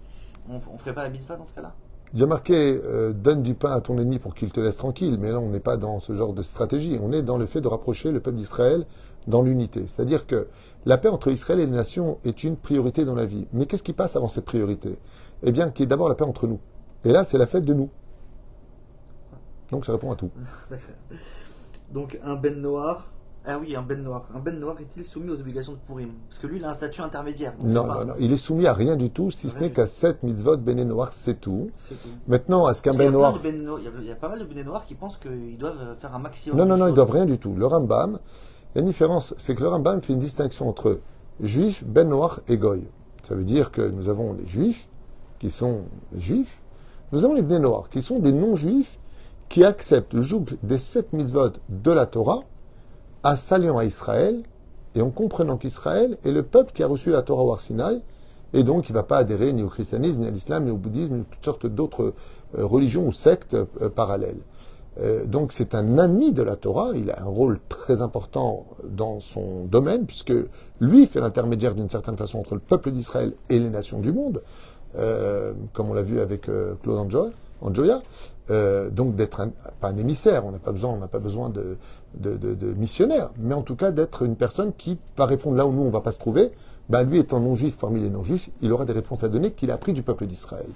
[0.49, 1.75] On, on ferait pas la mitzvah dans ce cas-là?
[2.15, 5.41] Il euh, donne du pain à ton ennemi pour qu'il te laisse tranquille, mais là
[5.41, 6.99] on n'est pas dans ce genre de stratégie.
[7.03, 8.87] On est dans le fait de rapprocher le peuple d'Israël
[9.27, 9.85] dans l'unité.
[9.89, 10.47] C'est-à-dire que
[10.85, 13.47] la paix entre Israël et les nations est une priorité dans la vie.
[13.53, 14.99] Mais qu'est-ce qui passe avant cette priorité?
[15.43, 16.61] Eh bien, qui est d'abord la paix entre nous.
[17.05, 17.91] Et là, c'est la fête de nous.
[19.71, 20.31] Donc ça répond à tout.
[21.93, 23.13] Donc, un Ben Noir.
[23.49, 24.25] Ah oui, un Ben Noir.
[24.35, 26.75] Un Ben Noir est-il soumis aux obligations de Purim Parce que lui, il a un
[26.75, 27.55] statut intermédiaire.
[27.63, 28.15] Non, non, non.
[28.19, 31.13] Il est soumis à rien du tout, si ce n'est qu'à sept mitzvot béné noir,
[31.13, 31.71] c'est tout.
[31.77, 32.09] C'est tout.
[32.27, 33.39] Maintenant, est-ce qu'un ben noir...
[33.43, 33.65] Ben
[34.01, 36.59] il y a- pas mal de Ben Noirs qui pensent qu'ils doivent faire un maximum
[36.59, 36.95] Non, non, non, ils choses.
[36.97, 37.55] doivent rien du tout.
[37.55, 38.19] Le Rambam,
[38.75, 41.01] Il y a une différence, c'est que le Rambam fait une distinction entre
[41.41, 42.89] juif, ben noir et goy.
[43.23, 44.89] Ça veut dire que nous avons les juifs,
[45.39, 45.85] qui sont
[46.17, 46.61] juifs,
[47.13, 48.99] nous avons les bnei noirs, qui sont des non-juifs,
[49.49, 52.41] qui acceptent le joug des sept mitzvot de la Torah,
[53.23, 54.43] en s'alliant à Israël,
[54.95, 58.03] et en comprenant qu'Israël est le peuple qui a reçu la Torah au Arsinaï,
[58.55, 60.77] et donc il ne va pas adhérer ni au christianisme, ni à l'islam, ni au
[60.77, 62.15] bouddhisme, ni à toutes sortes d'autres
[62.57, 64.41] euh, religions ou sectes euh, parallèles.
[64.99, 69.21] Euh, donc c'est un ami de la Torah, il a un rôle très important dans
[69.21, 70.33] son domaine, puisque
[70.81, 74.43] lui fait l'intermédiaire d'une certaine façon entre le peuple d'Israël et les nations du monde,
[75.75, 76.43] comme on l'a vu avec
[76.83, 78.01] Claude Anjoya.
[78.51, 79.43] Euh, donc d'être
[79.81, 81.77] pas un émissaire, on n'a pas besoin, on n'a pas besoin de,
[82.77, 85.91] missionnaire, mais en tout cas d'être une personne qui va répondre là où nous on
[85.91, 86.53] va pas se trouver.
[86.89, 89.75] Ben, lui étant non-juif parmi les non-juifs, il aura des réponses à donner qu'il a
[89.75, 90.69] appris du peuple d'Israël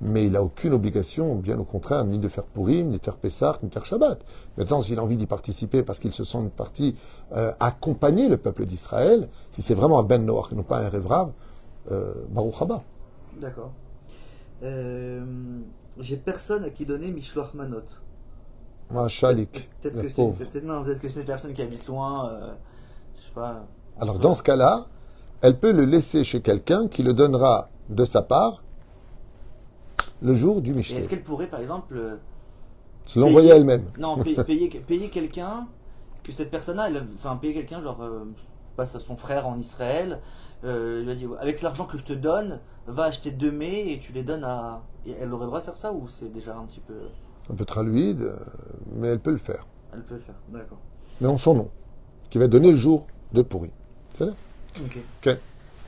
[0.00, 3.16] mais il n'a aucune obligation, bien au contraire, ni de faire Purim, ni de faire
[3.16, 4.18] Pessah, ni de faire Shabbat.
[4.58, 6.96] Maintenant, s'il a envie d'y participer parce qu'il se sent une partie
[7.34, 10.90] euh, accompagner le peuple d'Israël, si c'est vraiment un Ben Noach et non pas un
[10.90, 11.32] Revrav,
[11.90, 12.82] euh, Baruch Haba.
[13.40, 13.72] D'accord.
[14.62, 15.24] Euh,
[15.98, 17.82] J'ai personne à qui donner Mishloach Manot.
[19.08, 20.38] Shalik, Peut-être que c'est pauvre.
[20.38, 22.30] peut-être non, peut-être que c'est une personne qui habite loin.
[22.30, 22.52] euh,
[23.16, 23.66] je sais pas.
[24.00, 24.86] Alors, dans ce cas-là,
[25.40, 28.62] elle peut le laisser chez quelqu'un qui le donnera de sa part
[30.22, 30.98] le jour du Mishneh.
[30.98, 32.16] est-ce qu'elle pourrait, par exemple, euh,
[33.04, 33.84] Se l'envoyer elle-même.
[33.98, 35.66] non, payer, payer, payer quelqu'un
[36.22, 38.24] que cette personne-là, elle, enfin payer quelqu'un, genre euh,
[38.76, 40.20] passe à son frère en Israël,
[40.64, 43.92] euh, il lui a dit avec l'argent que je te donne, va acheter deux mets
[43.92, 44.82] et tu les donnes à.
[45.06, 46.94] Et elle aurait le droit de faire ça ou c'est déjà un petit peu.
[47.50, 48.36] Un peu traluide, euh,
[48.96, 49.66] mais elle peut le faire.
[49.92, 50.78] Elle peut le faire, d'accord.
[51.20, 51.70] Mais en son nom,
[52.28, 53.70] qui va donner le jour de pourri.
[54.14, 54.32] C'est là
[54.84, 54.98] Ok.
[55.24, 55.38] Ok.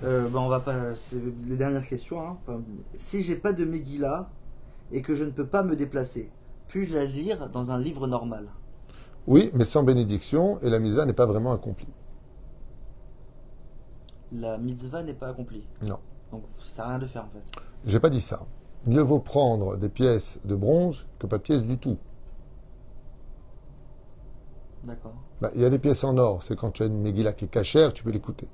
[0.05, 0.95] Euh, ben, on va pas.
[0.95, 2.21] C'est les dernières questions.
[2.21, 2.37] Hein.
[2.97, 4.31] Si j'ai pas de Megillah
[4.93, 6.31] et que je ne peux pas me déplacer,
[6.69, 8.47] puis-je la lire dans un livre normal?
[9.27, 11.93] Oui, mais sans bénédiction, et la misa n'est pas vraiment accomplie.
[14.33, 15.67] La mitzvah n'est pas accomplie?
[15.83, 15.99] Non.
[16.31, 17.61] Donc ça à rien de faire en fait.
[17.87, 18.41] J'ai pas dit ça.
[18.87, 21.99] Mieux vaut prendre des pièces de bronze que pas de pièces du tout.
[24.85, 25.15] D'accord.
[25.41, 27.45] Bah, Il y a des pièces en or, c'est quand tu as une Megillah qui
[27.45, 28.49] est cachère, tu peux l'écouter.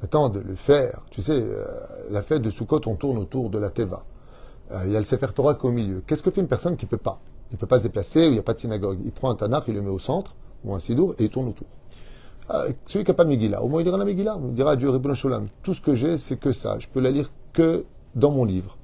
[0.00, 1.64] Maintenant, de le faire, tu sais, euh,
[2.10, 4.04] la fête de Sukkot, on tourne autour de la Teva.
[4.70, 6.02] Euh, il y a le Sefer Torah qui est au milieu.
[6.06, 7.20] Qu'est-ce que fait une personne qui peut pas?
[7.50, 9.00] Il peut pas se déplacer, où il n'y a pas de synagogue.
[9.04, 11.48] Il prend un Tanakh, il le met au centre, ou un Sidour, et il tourne
[11.48, 11.66] autour.
[12.50, 14.38] Euh, celui qui n'a pas de Megillah, au moins il dira la Megillah.
[14.40, 14.90] Il dira à Dieu,
[15.62, 16.78] tout ce que j'ai, c'est que ça.
[16.78, 17.84] Je peux la lire que
[18.14, 18.77] dans mon livre.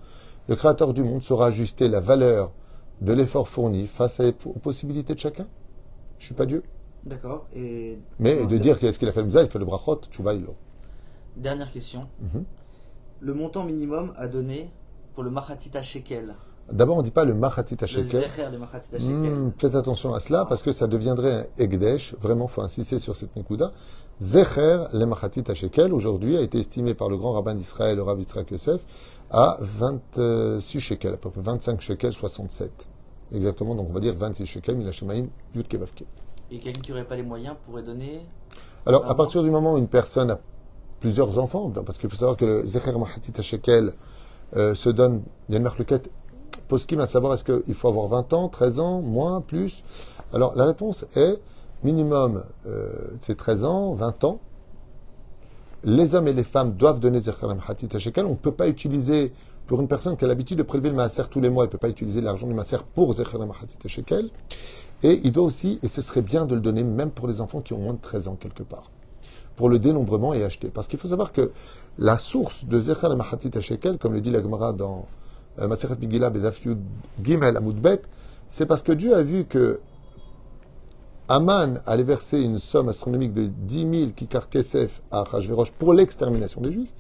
[0.49, 2.53] Le Créateur du monde saura ajuster la valeur
[3.01, 5.47] de l'effort fourni face aux possibilités de chacun.
[6.19, 6.63] Je suis pas Dieu.
[7.05, 7.47] D'accord.
[7.55, 10.35] Et Mais Non, de dire qu'est-ce qu'il a fait le il fait le brachot, tchouva
[10.35, 10.55] ilo.
[11.37, 12.07] dernière question.
[12.21, 12.45] Mhm.
[13.21, 14.71] Le montant minimum à donner
[15.15, 16.35] pour le machatita shekel.
[16.73, 18.21] D'abord, on ne dit pas le machatit Le shekel.
[18.23, 19.13] zecher, le machatita shekel.
[19.13, 22.15] Hmm, faites attention à cela parce que ça deviendrait un egdesh.
[22.23, 23.73] Vraiment, faut insister sur cette nekuda.
[24.19, 28.19] Zecher le machatit shekel aujourd'hui a été estimé par le grand rabbin d'Israël, le Rav
[28.19, 28.81] Yitzhak Yosef,
[29.35, 32.71] à 26 shekels, à peu près 25 shekels 67.
[33.33, 35.27] Exactement, donc on va dire 26 shekels, milachemaim,
[35.57, 36.05] yud kevavke.
[36.53, 38.25] Et quelqu'un qui n'aurait pas les moyens pourrait donner.
[38.87, 40.39] Alors, à partir du moment où une personne a
[41.01, 43.95] plusieurs enfants, parce qu'il faut savoir que le Zecher Mahatit Shekel
[44.55, 46.11] euh, se donne, il y a une marquette
[46.69, 49.83] poskim à savoir est-ce qu'il faut avoir 20 ans, 13 ans, moins, plus
[50.33, 51.41] Alors, la réponse est
[51.83, 52.89] minimum, euh,
[53.21, 54.39] c'est 13 ans, 20 ans.
[55.87, 58.25] Les hommes et les femmes doivent donner Zecher Mahatit Shekel.
[58.25, 59.33] On ne peut pas utiliser,
[59.67, 61.73] pour une personne qui a l'habitude de prélever le maaser tous les mois, il ne
[61.73, 64.31] peut pas utiliser l'argent du maaser pour Zecher Mahatit Shekel.
[65.03, 67.61] Et il doit aussi, et ce serait bien de le donner même pour les enfants
[67.61, 68.91] qui ont moins de 13 ans quelque part,
[69.57, 70.69] pour le dénombrement et acheter.
[70.69, 71.53] Parce qu'il faut savoir que
[71.99, 75.07] la source de Zecher et Mahatit Shekel, comme le dit la Gemara dans
[75.59, 76.79] euh, Maseret Megillah Bedaf Yud
[77.23, 78.01] Gimel Amoudbet,
[78.49, 79.81] c'est parce que Dieu a vu que
[81.29, 86.61] Aman allait verser une somme astronomique de 10 000 kikar kesef à Achashverosh pour l'extermination
[86.61, 86.93] des Juifs,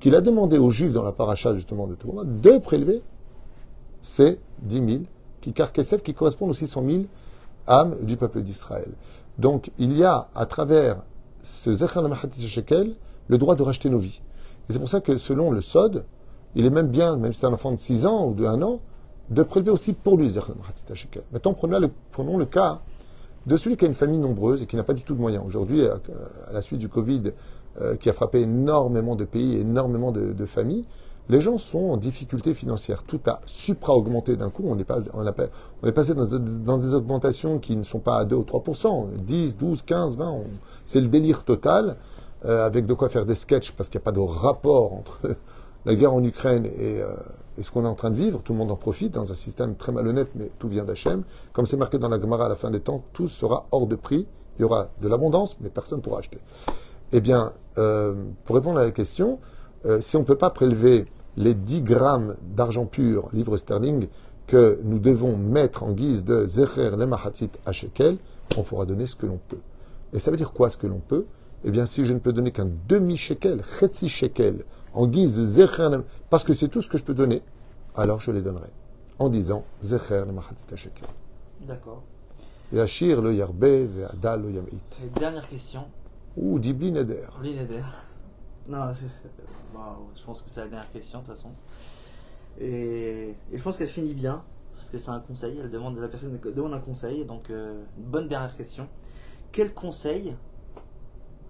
[0.00, 3.00] qu'il a demandé aux Juifs dans la paracha justement de Tourma de prélever
[4.02, 4.88] ces 10 000
[5.40, 7.02] kikar kesef qui correspondent aux 600 000
[7.66, 8.92] âmes du peuple d'Israël.
[9.38, 11.02] Donc il y a à travers
[11.42, 11.70] ce
[12.06, 12.94] Mahatit Shekel
[13.28, 14.20] le droit de racheter nos vies.
[14.68, 16.04] Et c'est pour ça que selon le Sod,
[16.54, 18.60] il est même bien, même si c'est un enfant de 6 ans ou de 1
[18.60, 18.80] an,
[19.30, 21.22] de prélever aussi pour lui Mahatit Shekel.
[21.32, 22.82] Maintenant prenons le, prenons le cas
[23.46, 25.44] de celui qui a une famille nombreuse et qui n'a pas du tout de moyens.
[25.46, 25.98] Aujourd'hui, à,
[26.52, 27.32] la suite du Covid,
[27.80, 30.84] euh, qui a frappé énormément de pays, énormément de, de familles,
[31.28, 33.02] les gens sont en difficulté financière.
[33.02, 34.64] Tout a supra-augmenté d'un coup.
[34.66, 38.24] On est, pas, on, on est passé dans, des augmentations qui ne sont pas à
[38.24, 38.62] 2 ou 3
[39.26, 40.30] 10, 12, 15, 20.
[40.30, 40.44] on-
[40.84, 41.96] C'est le délire total,
[42.44, 45.20] euh, avec de quoi faire des sketchs, parce qu'il n'y a pas de rapport entre
[45.86, 47.14] la guerre en Ukraine et, euh,
[47.58, 48.42] et ce qu'on est en train de vivre.
[48.42, 51.24] Tout le monde en profite dans un système très malhonnête, mais tout vient d'Hachem.
[51.52, 53.96] Comme c'est marqué dans la Gemara à la fin des temps, tout sera hors de
[53.96, 54.26] prix
[54.58, 56.38] Il y aura de l'abondance, mais personne ne pourra acheter.
[57.12, 59.40] Eh bien, euh, pour répondre à la question,
[59.86, 64.08] euh, si on ne peut pas prélever les 10 grammes d'argent pur, livre sterling,
[64.46, 68.18] que nous devons mettre en guise de Zecher le Mahatit à shekel,
[68.56, 69.58] on pourra donner ce que l'on peut.
[70.12, 71.24] Et ça veut dire quoi ce que l'on peut?
[71.64, 75.88] Eh bien, si je ne peux donner qu'un demi-shekel, chetzi shekel, en guise de Zecher,
[76.30, 77.42] parce que c'est tout ce que je peux donner,
[77.94, 78.70] alors je les donnerai.
[79.18, 80.24] En disant Zecher.
[81.60, 82.02] D'accord.
[82.72, 84.80] Yashir le Yarbe, le Adal le Yamit.
[85.04, 85.84] Et dernière question.
[86.36, 87.26] Ou Dibli Neder.
[87.42, 87.82] Neder.
[88.66, 89.04] Non, je,
[89.74, 89.80] bon,
[90.16, 91.50] je pense que c'est la dernière question de toute façon.
[92.58, 94.42] Et, et je pense qu'elle finit bien,
[94.74, 98.04] parce que c'est un conseil, elle demande, la personne demande un conseil, donc euh, une
[98.04, 98.88] bonne dernière question.
[99.52, 100.34] Quel conseil,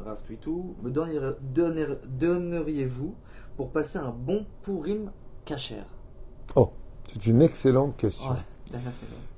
[0.01, 3.15] Rav Puitou, me donneriez- donner- donneriez-vous
[3.57, 5.11] pour passer un bon pourim
[5.45, 5.87] cachère
[6.57, 6.71] Oh,
[7.13, 8.31] c'est une excellente question.
[8.31, 8.79] Ouais.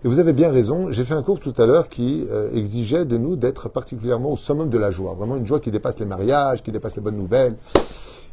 [0.05, 0.91] Et vous avez bien raison.
[0.93, 4.37] J'ai fait un cours tout à l'heure qui euh, exigeait de nous d'être particulièrement au
[4.37, 5.15] summum de la joie.
[5.15, 7.57] Vraiment une joie qui dépasse les mariages, qui dépasse les bonnes nouvelles.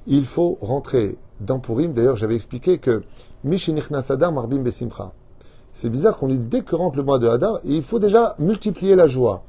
[0.07, 1.93] Il faut rentrer dans Purim.
[1.93, 3.03] D'ailleurs, j'avais expliqué que
[4.09, 5.11] Hadar Marbim Besimcha.
[5.73, 8.95] C'est bizarre qu'on dit dès que rentre le mois de Hadar, il faut déjà multiplier
[8.95, 9.43] la joie.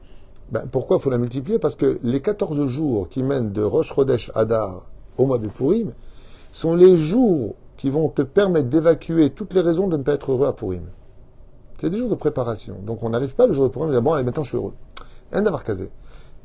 [0.50, 1.58] Ben, pourquoi il faut la multiplier?
[1.58, 4.86] Parce que les 14 jours qui mènent de Rosh Chodesh Hadar
[5.18, 5.92] au mois de Purim
[6.54, 10.30] sont les jours qui vont te permettre d'évacuer toutes les raisons de ne pas être
[10.30, 10.84] heureux à Purim.
[11.78, 12.78] C'est des jours de préparation.
[12.86, 14.56] Donc on n'arrive pas le jour de Purim et dire bon, allez, maintenant je suis
[14.56, 14.74] heureux.
[15.32, 15.90] Un d'avoir casé.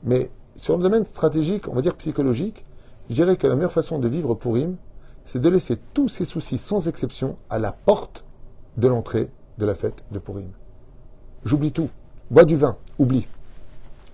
[0.03, 2.66] Mais sur le domaine stratégique, on va dire psychologique,
[3.07, 4.78] je dirais que la meilleure façon de vivre Purim,
[5.26, 8.26] c'est de laisser tous ses soucis, sans exception, à la porte
[8.78, 9.30] de l'entrée
[9.60, 10.49] de la fête de Purim.
[11.45, 11.89] J'oublie tout.
[12.32, 12.78] Bois du vin.
[12.97, 13.28] Oublie.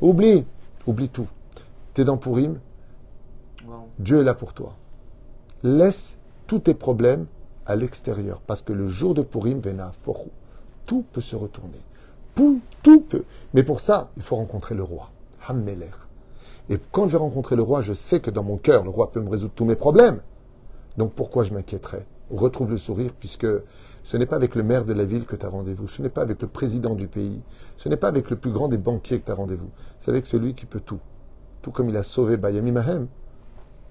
[0.02, 0.46] Oublie.
[0.88, 1.28] Oublie tout.
[1.93, 2.60] T'es dans Purim,
[3.66, 3.88] Wow.
[3.98, 4.76] Dieu est là pour toi.
[5.66, 7.26] Laisse tous tes problèmes
[7.66, 10.30] à l'extérieur, parce que le jour de Purim, Vena Forou,
[10.86, 11.80] tout peut se retourner.
[12.36, 12.61] Tout,
[13.09, 13.26] peut.
[13.55, 15.09] Mais pour ça, il faut rencontrer le roi,
[15.47, 15.89] Hammeler.
[16.70, 19.11] Et quand je vais rencontrer le roi, je sais que dans mon cœur, le roi
[19.11, 20.22] peut me résoudre tous mes problèmes.
[20.97, 22.05] Donc pourquoi je m'inquiéterais?
[22.30, 23.47] Retrouve le sourire, puisque
[24.03, 26.09] ce n'est pas avec le maire de la ville que tu as rendez-vous, ce n'est
[26.09, 27.41] pas avec le président du pays,
[27.78, 30.28] ce n'est pas avec le plus grand des banquiers que tu as rendez-vous, c'est avec
[30.28, 30.99] celui qui peut tout.
[31.63, 33.07] Tout comme il a sauvé Bayami Mahem,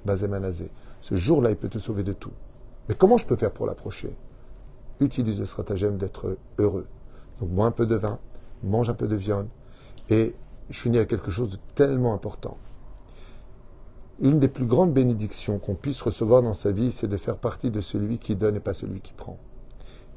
[0.04, 0.70] Bazemanazé.
[1.04, 2.32] Ce jour-là, il peut te sauver de tout.
[2.88, 4.16] Mais comment je peux faire pour l'approcher?
[5.00, 6.86] Utilise le stratagème d'être heureux.
[7.38, 8.18] Donc, bois un peu de vin,
[8.62, 9.48] mange un peu de viande,
[10.08, 10.34] et
[10.70, 12.56] je finis avec quelque chose de tellement important.
[14.18, 17.70] Une des plus grandes bénédictions qu'on puisse recevoir dans sa vie, c'est de faire partie
[17.70, 19.36] de celui qui donne et pas celui qui prend.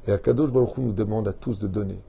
[0.06, 2.02] Et Akadosh Baruch nous demande à tous de donner.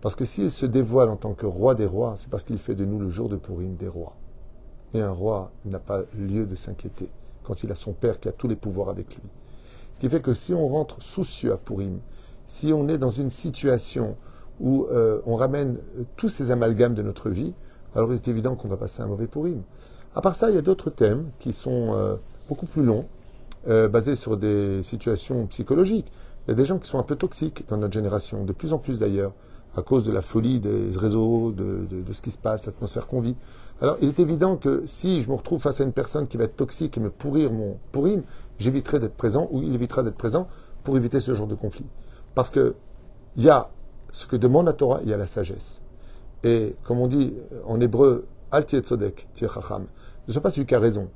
[0.00, 2.74] Parce que s'il se dévoile en tant que roi des rois, c'est parce qu'il fait
[2.74, 4.16] de nous le jour de Purim des rois.
[4.94, 7.10] Et un roi n'a pas lieu de s'inquiéter
[7.46, 9.22] quand il a son père qui a tous les pouvoirs avec lui.
[9.94, 12.00] Ce qui fait que si on rentre soucieux à Purim,
[12.46, 14.16] si on est dans une situation
[14.60, 17.54] où euh, on ramène euh, tous ces amalgames de notre vie,
[17.94, 19.62] alors il est évident qu'on va passer un mauvais Purim.
[20.14, 22.16] À part ça, il y a d'autres thèmes qui sont euh,
[22.48, 23.06] beaucoup plus longs,
[23.90, 26.06] basés sur des situations psychologiques.
[26.46, 28.72] Il y a des gens qui sont un peu toxiques dans notre génération, de plus
[28.72, 29.32] en plus d'ailleurs,
[29.76, 33.08] à cause de la folie des réseaux, de, de- de ce qui se passe, l'atmosphère
[33.08, 33.34] qu'on vit.
[33.80, 36.44] Alors, il est évident que si je me retrouve face à une personne qui va
[36.44, 38.22] être toxique et me pourrir mon pourrim,
[38.58, 40.48] j'éviterai d'être présent ou il évitera d'être présent
[40.82, 41.86] pour éviter ce genre de conflit.
[42.34, 42.74] Parce que
[43.36, 43.70] il y a
[44.12, 45.82] ce que demande la Torah, il y a la sagesse.
[46.42, 47.34] Et comme on dit
[47.66, 51.08] en hébreu, Al tzodek, ne sois pas celui qui a raison,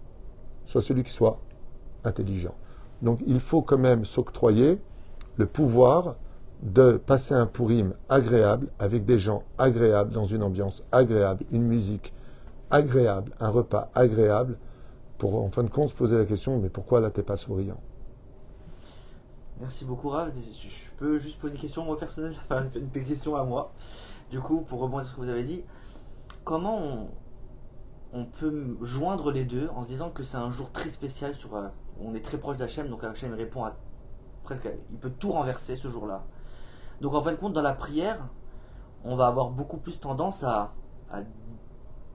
[0.67, 1.39] sois celui qui soit
[2.05, 2.55] intelligent.
[3.01, 4.79] Donc il faut quand même s'octroyer
[5.37, 6.17] le pouvoir
[6.63, 12.13] de passer un pourim agréable avec des gens agréables, dans une ambiance agréable, une musique
[12.71, 14.59] agréable, un repas agréable,
[15.19, 17.81] pour en fin de compte se poser la question, mais pourquoi là t'es pas souriant?
[19.61, 20.33] Merci beaucoup Rav.
[20.35, 23.73] Je peux juste poser une question moi personnelle, enfin une question à moi.
[24.31, 25.65] Du coup, pour rebondir sur ce que vous avez dit,
[26.45, 27.09] comment on,
[28.13, 31.57] on peut joindre les deux en se disant que c'est un jour très spécial sur
[31.57, 31.69] euh,
[32.01, 33.77] on est très proche d'Hachem, donc Hachem répond à
[34.43, 36.25] presque il peut tout renverser ce jour-là.
[37.01, 38.27] Donc en fin de compte, dans la prière,
[39.05, 40.73] on va avoir beaucoup plus tendance à,
[41.11, 41.21] à,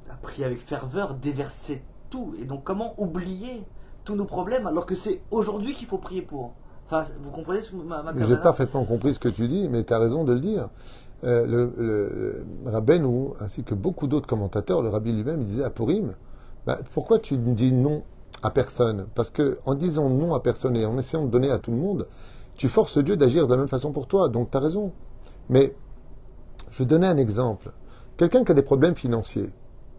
[0.09, 2.33] à prier avec ferveur, déverser tout.
[2.39, 3.63] Et donc comment oublier
[4.03, 6.53] tous nos problèmes alors que c'est aujourd'hui qu'il faut prier pour?
[6.87, 9.93] Enfin, vous comprenez ce- ma, ma J'ai parfaitement compris ce que tu dis, mais tu
[9.93, 10.69] as raison de le dire.
[11.23, 15.63] Euh, le, le, le Rabbeinu, ainsi que beaucoup d'autres commentateurs, le Rabbi lui-même, il disait
[15.63, 16.13] à Purim,
[16.67, 18.03] bah, pourquoi tu ne dis non
[18.43, 19.07] à personne?
[19.15, 21.77] Parce que en disant non à personne et en essayant de donner à tout le
[21.77, 22.07] monde,
[22.55, 24.29] tu forces Dieu d'agir de la même façon pour toi.
[24.29, 24.91] Donc tu as raison.
[25.49, 25.73] Mais
[26.69, 27.71] je vais donner un exemple.
[28.17, 29.49] Quelqu'un qui a des problèmes financiers,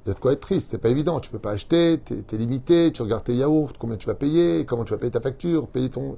[0.07, 1.19] il y a de quoi être triste, c'est pas évident.
[1.19, 4.65] Tu peux pas acheter, tu es, limité, tu regardes tes yaourts, combien tu vas payer,
[4.65, 6.17] comment tu vas payer ta facture, payer ton.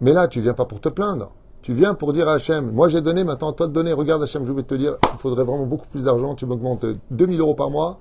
[0.00, 1.30] Mais là, tu viens pas pour te plaindre.
[1.62, 4.46] Tu viens pour dire à Hachem, moi j'ai donné, maintenant toi de donner, regarde Hachem,
[4.46, 7.68] je vais te dire, il faudrait vraiment beaucoup plus d'argent, tu m'augmentes 2000 euros par
[7.68, 7.98] mois,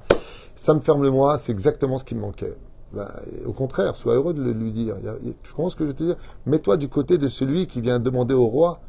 [0.56, 2.54] ça me ferme le mois, c'est exactement ce qui me manquait.
[2.94, 3.08] Ben,
[3.48, 4.96] au contraire, sois heureux de le lui dire.
[5.44, 6.16] Tu comprends ce que je veux te dire?
[6.46, 8.80] Mets-toi du côté de celui qui vient demander au roi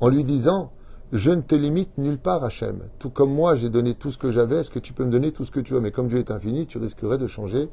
[0.00, 0.70] en lui disant
[1.12, 2.88] Je ne te limite nulle part, Hachem.
[2.98, 5.32] Tout comme moi, j'ai donné tout ce que j'avais, est-ce que tu peux me donner
[5.32, 5.80] tout ce que tu as?
[5.80, 7.68] Mais comme Dieu est infini, tu risquerais de changer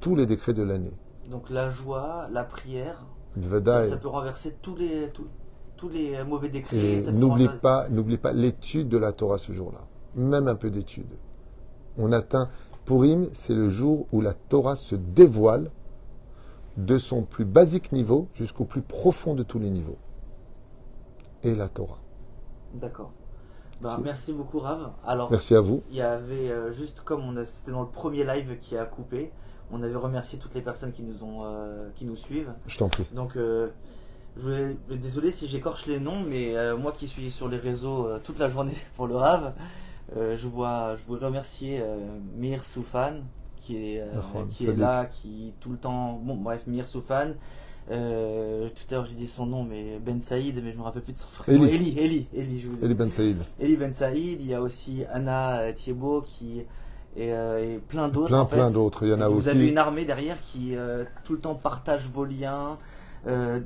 [0.00, 0.92] tous les décrets de l'année.
[1.28, 3.04] Donc la joie, la prière,
[3.64, 5.26] ça, peut renverser tous les, tous,
[5.76, 7.02] tous les mauvais décrets.
[7.12, 9.80] N'oublie renverser- pas, n'oublie pas l'étude de la Torah ce jour-là.
[10.14, 11.10] Même un peu d'étude.
[11.96, 12.48] On atteint
[12.84, 15.70] Purim, c'est le jour où la Torah se dévoile
[16.76, 19.98] de son plus basique niveau jusqu'au plus profond de tous les niveaux.
[21.42, 21.98] Et la Torah.
[22.74, 23.12] D'accord.
[23.80, 24.00] Bah.
[24.02, 24.90] Merci beaucoup Rav.
[25.06, 25.82] Alors, Merci à vous.
[25.90, 28.84] il y avait euh, juste comme on a, c'était dans le premier live qui a
[28.84, 29.30] coupé,
[29.70, 32.52] on avait remercié toutes les personnes qui nous ont, euh, qui nous suivent.
[32.66, 33.06] Je t'en prie.
[33.12, 33.68] Donc, euh,
[34.36, 38.38] je vais, désolé si j'écorche les noms, mais moi qui suis sur les réseaux toute
[38.38, 39.52] la journée pour le Rav,
[40.14, 41.82] je vois, je voudrais remercier
[42.36, 43.22] Mir Soufan
[43.60, 44.04] qui est,
[44.50, 47.34] qui est là, qui tout le temps, bon bref, Mir Soufan.
[47.90, 51.02] Euh, tout à l'heure j'ai dit son nom, mais Ben Saïd, mais je me rappelle
[51.02, 51.64] plus de son prénom.
[51.64, 51.74] Eli.
[51.74, 53.38] Eli, Eli, Eli, je vous Eli Ben Saïd.
[53.60, 56.60] Eli Ben Saïd, il y a aussi Anna euh, Thiebaud qui
[57.16, 58.28] et, euh, et plein d'autres.
[58.28, 58.56] Plein, en fait.
[58.56, 59.04] plein d'autres.
[59.04, 59.48] Il y en a vous aussi.
[59.48, 62.78] avez une armée derrière qui euh, tout le temps partage vos liens.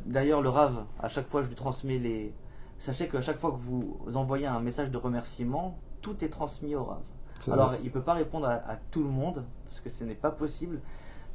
[0.07, 2.33] D'ailleurs, le Rav, à chaque fois, je lui transmets les.
[2.79, 6.83] Sachez qu'à chaque fois que vous envoyez un message de remerciement, tout est transmis au
[6.85, 7.01] Rav.
[7.39, 7.79] C'est Alors, vrai.
[7.85, 10.81] il peut pas répondre à, à tout le monde parce que ce n'est pas possible.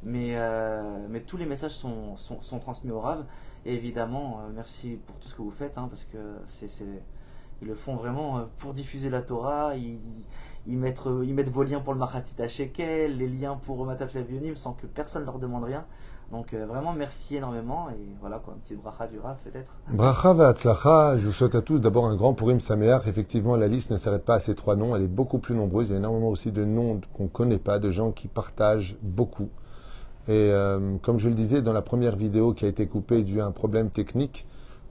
[0.02, 3.24] Mais, euh, mais tous les messages sont, sont, sont transmis au Rav.
[3.66, 6.68] Et évidemment, euh, merci pour tout ce que vous faites, hein, parce que c'est,
[7.60, 9.72] ils le font vraiment euh, pour diffuser la Torah.
[9.76, 14.54] Ils, mettent, ils mettent vos liens pour le Machatit Shekel, les liens pour Mataf Lavionim
[14.56, 15.84] sans que personne leur demande rien.
[16.30, 17.88] Donc vraiment, merci énormément.
[17.88, 19.80] Et voilà, quoi, une petite bracha du Rav peut-être.
[19.88, 23.06] Bracha v'atzlacha, je vous souhaite à tous d'abord un grand Purim Sameach.
[23.06, 25.88] Effectivement, la liste ne s'arrête pas à ces trois noms, elle est beaucoup plus nombreuse.
[25.88, 28.98] Il y a énormément aussi de noms qu'on ne connaît pas, de gens qui partagent
[29.00, 29.48] beaucoup.
[30.28, 33.40] Et euh, comme je le disais dans la première vidéo qui a été coupée dû
[33.40, 34.46] à un problème technique,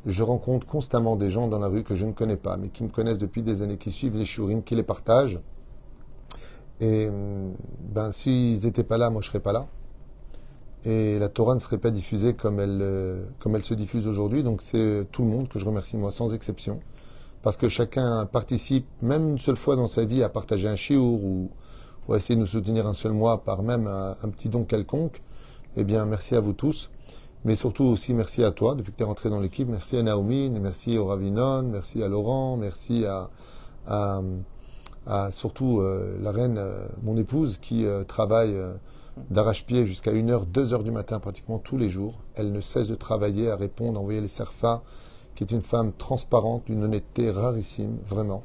[0.08, 2.84] je rencontre constamment des gens dans la rue que je ne connais pas, mais qui
[2.84, 5.40] me connaissent depuis des années, qui suivent les shurim, qui les partagent.
[6.80, 9.68] Et hum, ben, s'ils n'étaient pas là, moi je serais pas là.
[10.86, 13.26] Et la Torah ne serait pas diffusée comme elle, euh,
[13.62, 14.42] se diffuse aujourd'hui.
[14.42, 16.80] Donc c'est tout le monde que je remercie, moi, sans exception.
[17.44, 21.24] Parce que chacun participe, même une seule fois dans sa vie, à partager un chiour
[21.24, 21.52] ou,
[22.12, 25.22] à essayer de nous soutenir un seul mois par même un petit don quelconque.
[25.80, 26.90] Eh bien, merci à vous tous.
[27.46, 29.68] Mais surtout aussi merci à toi, depuis que tu es rentré dans l'équipe.
[29.70, 33.30] Merci à Naomi, merci au Ravinon, merci à Laurent, merci à,
[33.86, 34.22] à,
[35.06, 38.58] à surtout euh, la reine, euh, mon épouse, qui euh, travaille
[39.30, 42.18] d'arrache-pied jusqu'à 1h, 2h du matin pratiquement tous les jours.
[42.34, 44.82] Elle ne cesse de travailler, à répondre, à envoyer les serfas,
[45.36, 48.42] qui est une femme transparente, d'une honnêteté rarissime, vraiment.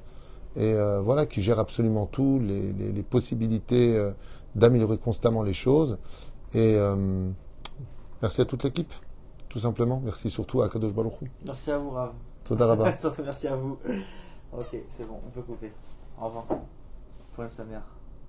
[0.55, 3.99] Et voilà, qui gère absolument tout, les, possibilités
[4.55, 5.97] d'améliorer constamment les choses.
[6.55, 7.31] Et euh,
[8.21, 8.93] merci à toute l'équipe,
[9.49, 10.01] tout simplement.
[10.05, 11.15] Merci surtout à Kadosh Baruch.
[11.45, 12.13] Merci à vous, Rav.
[12.45, 12.97] Toda.
[12.99, 13.79] Surtout merci à vous.
[14.53, 15.73] Ok, c'est bon, on peut couper.
[16.21, 16.45] Au revoir.
[17.33, 17.83] Problème sa mère.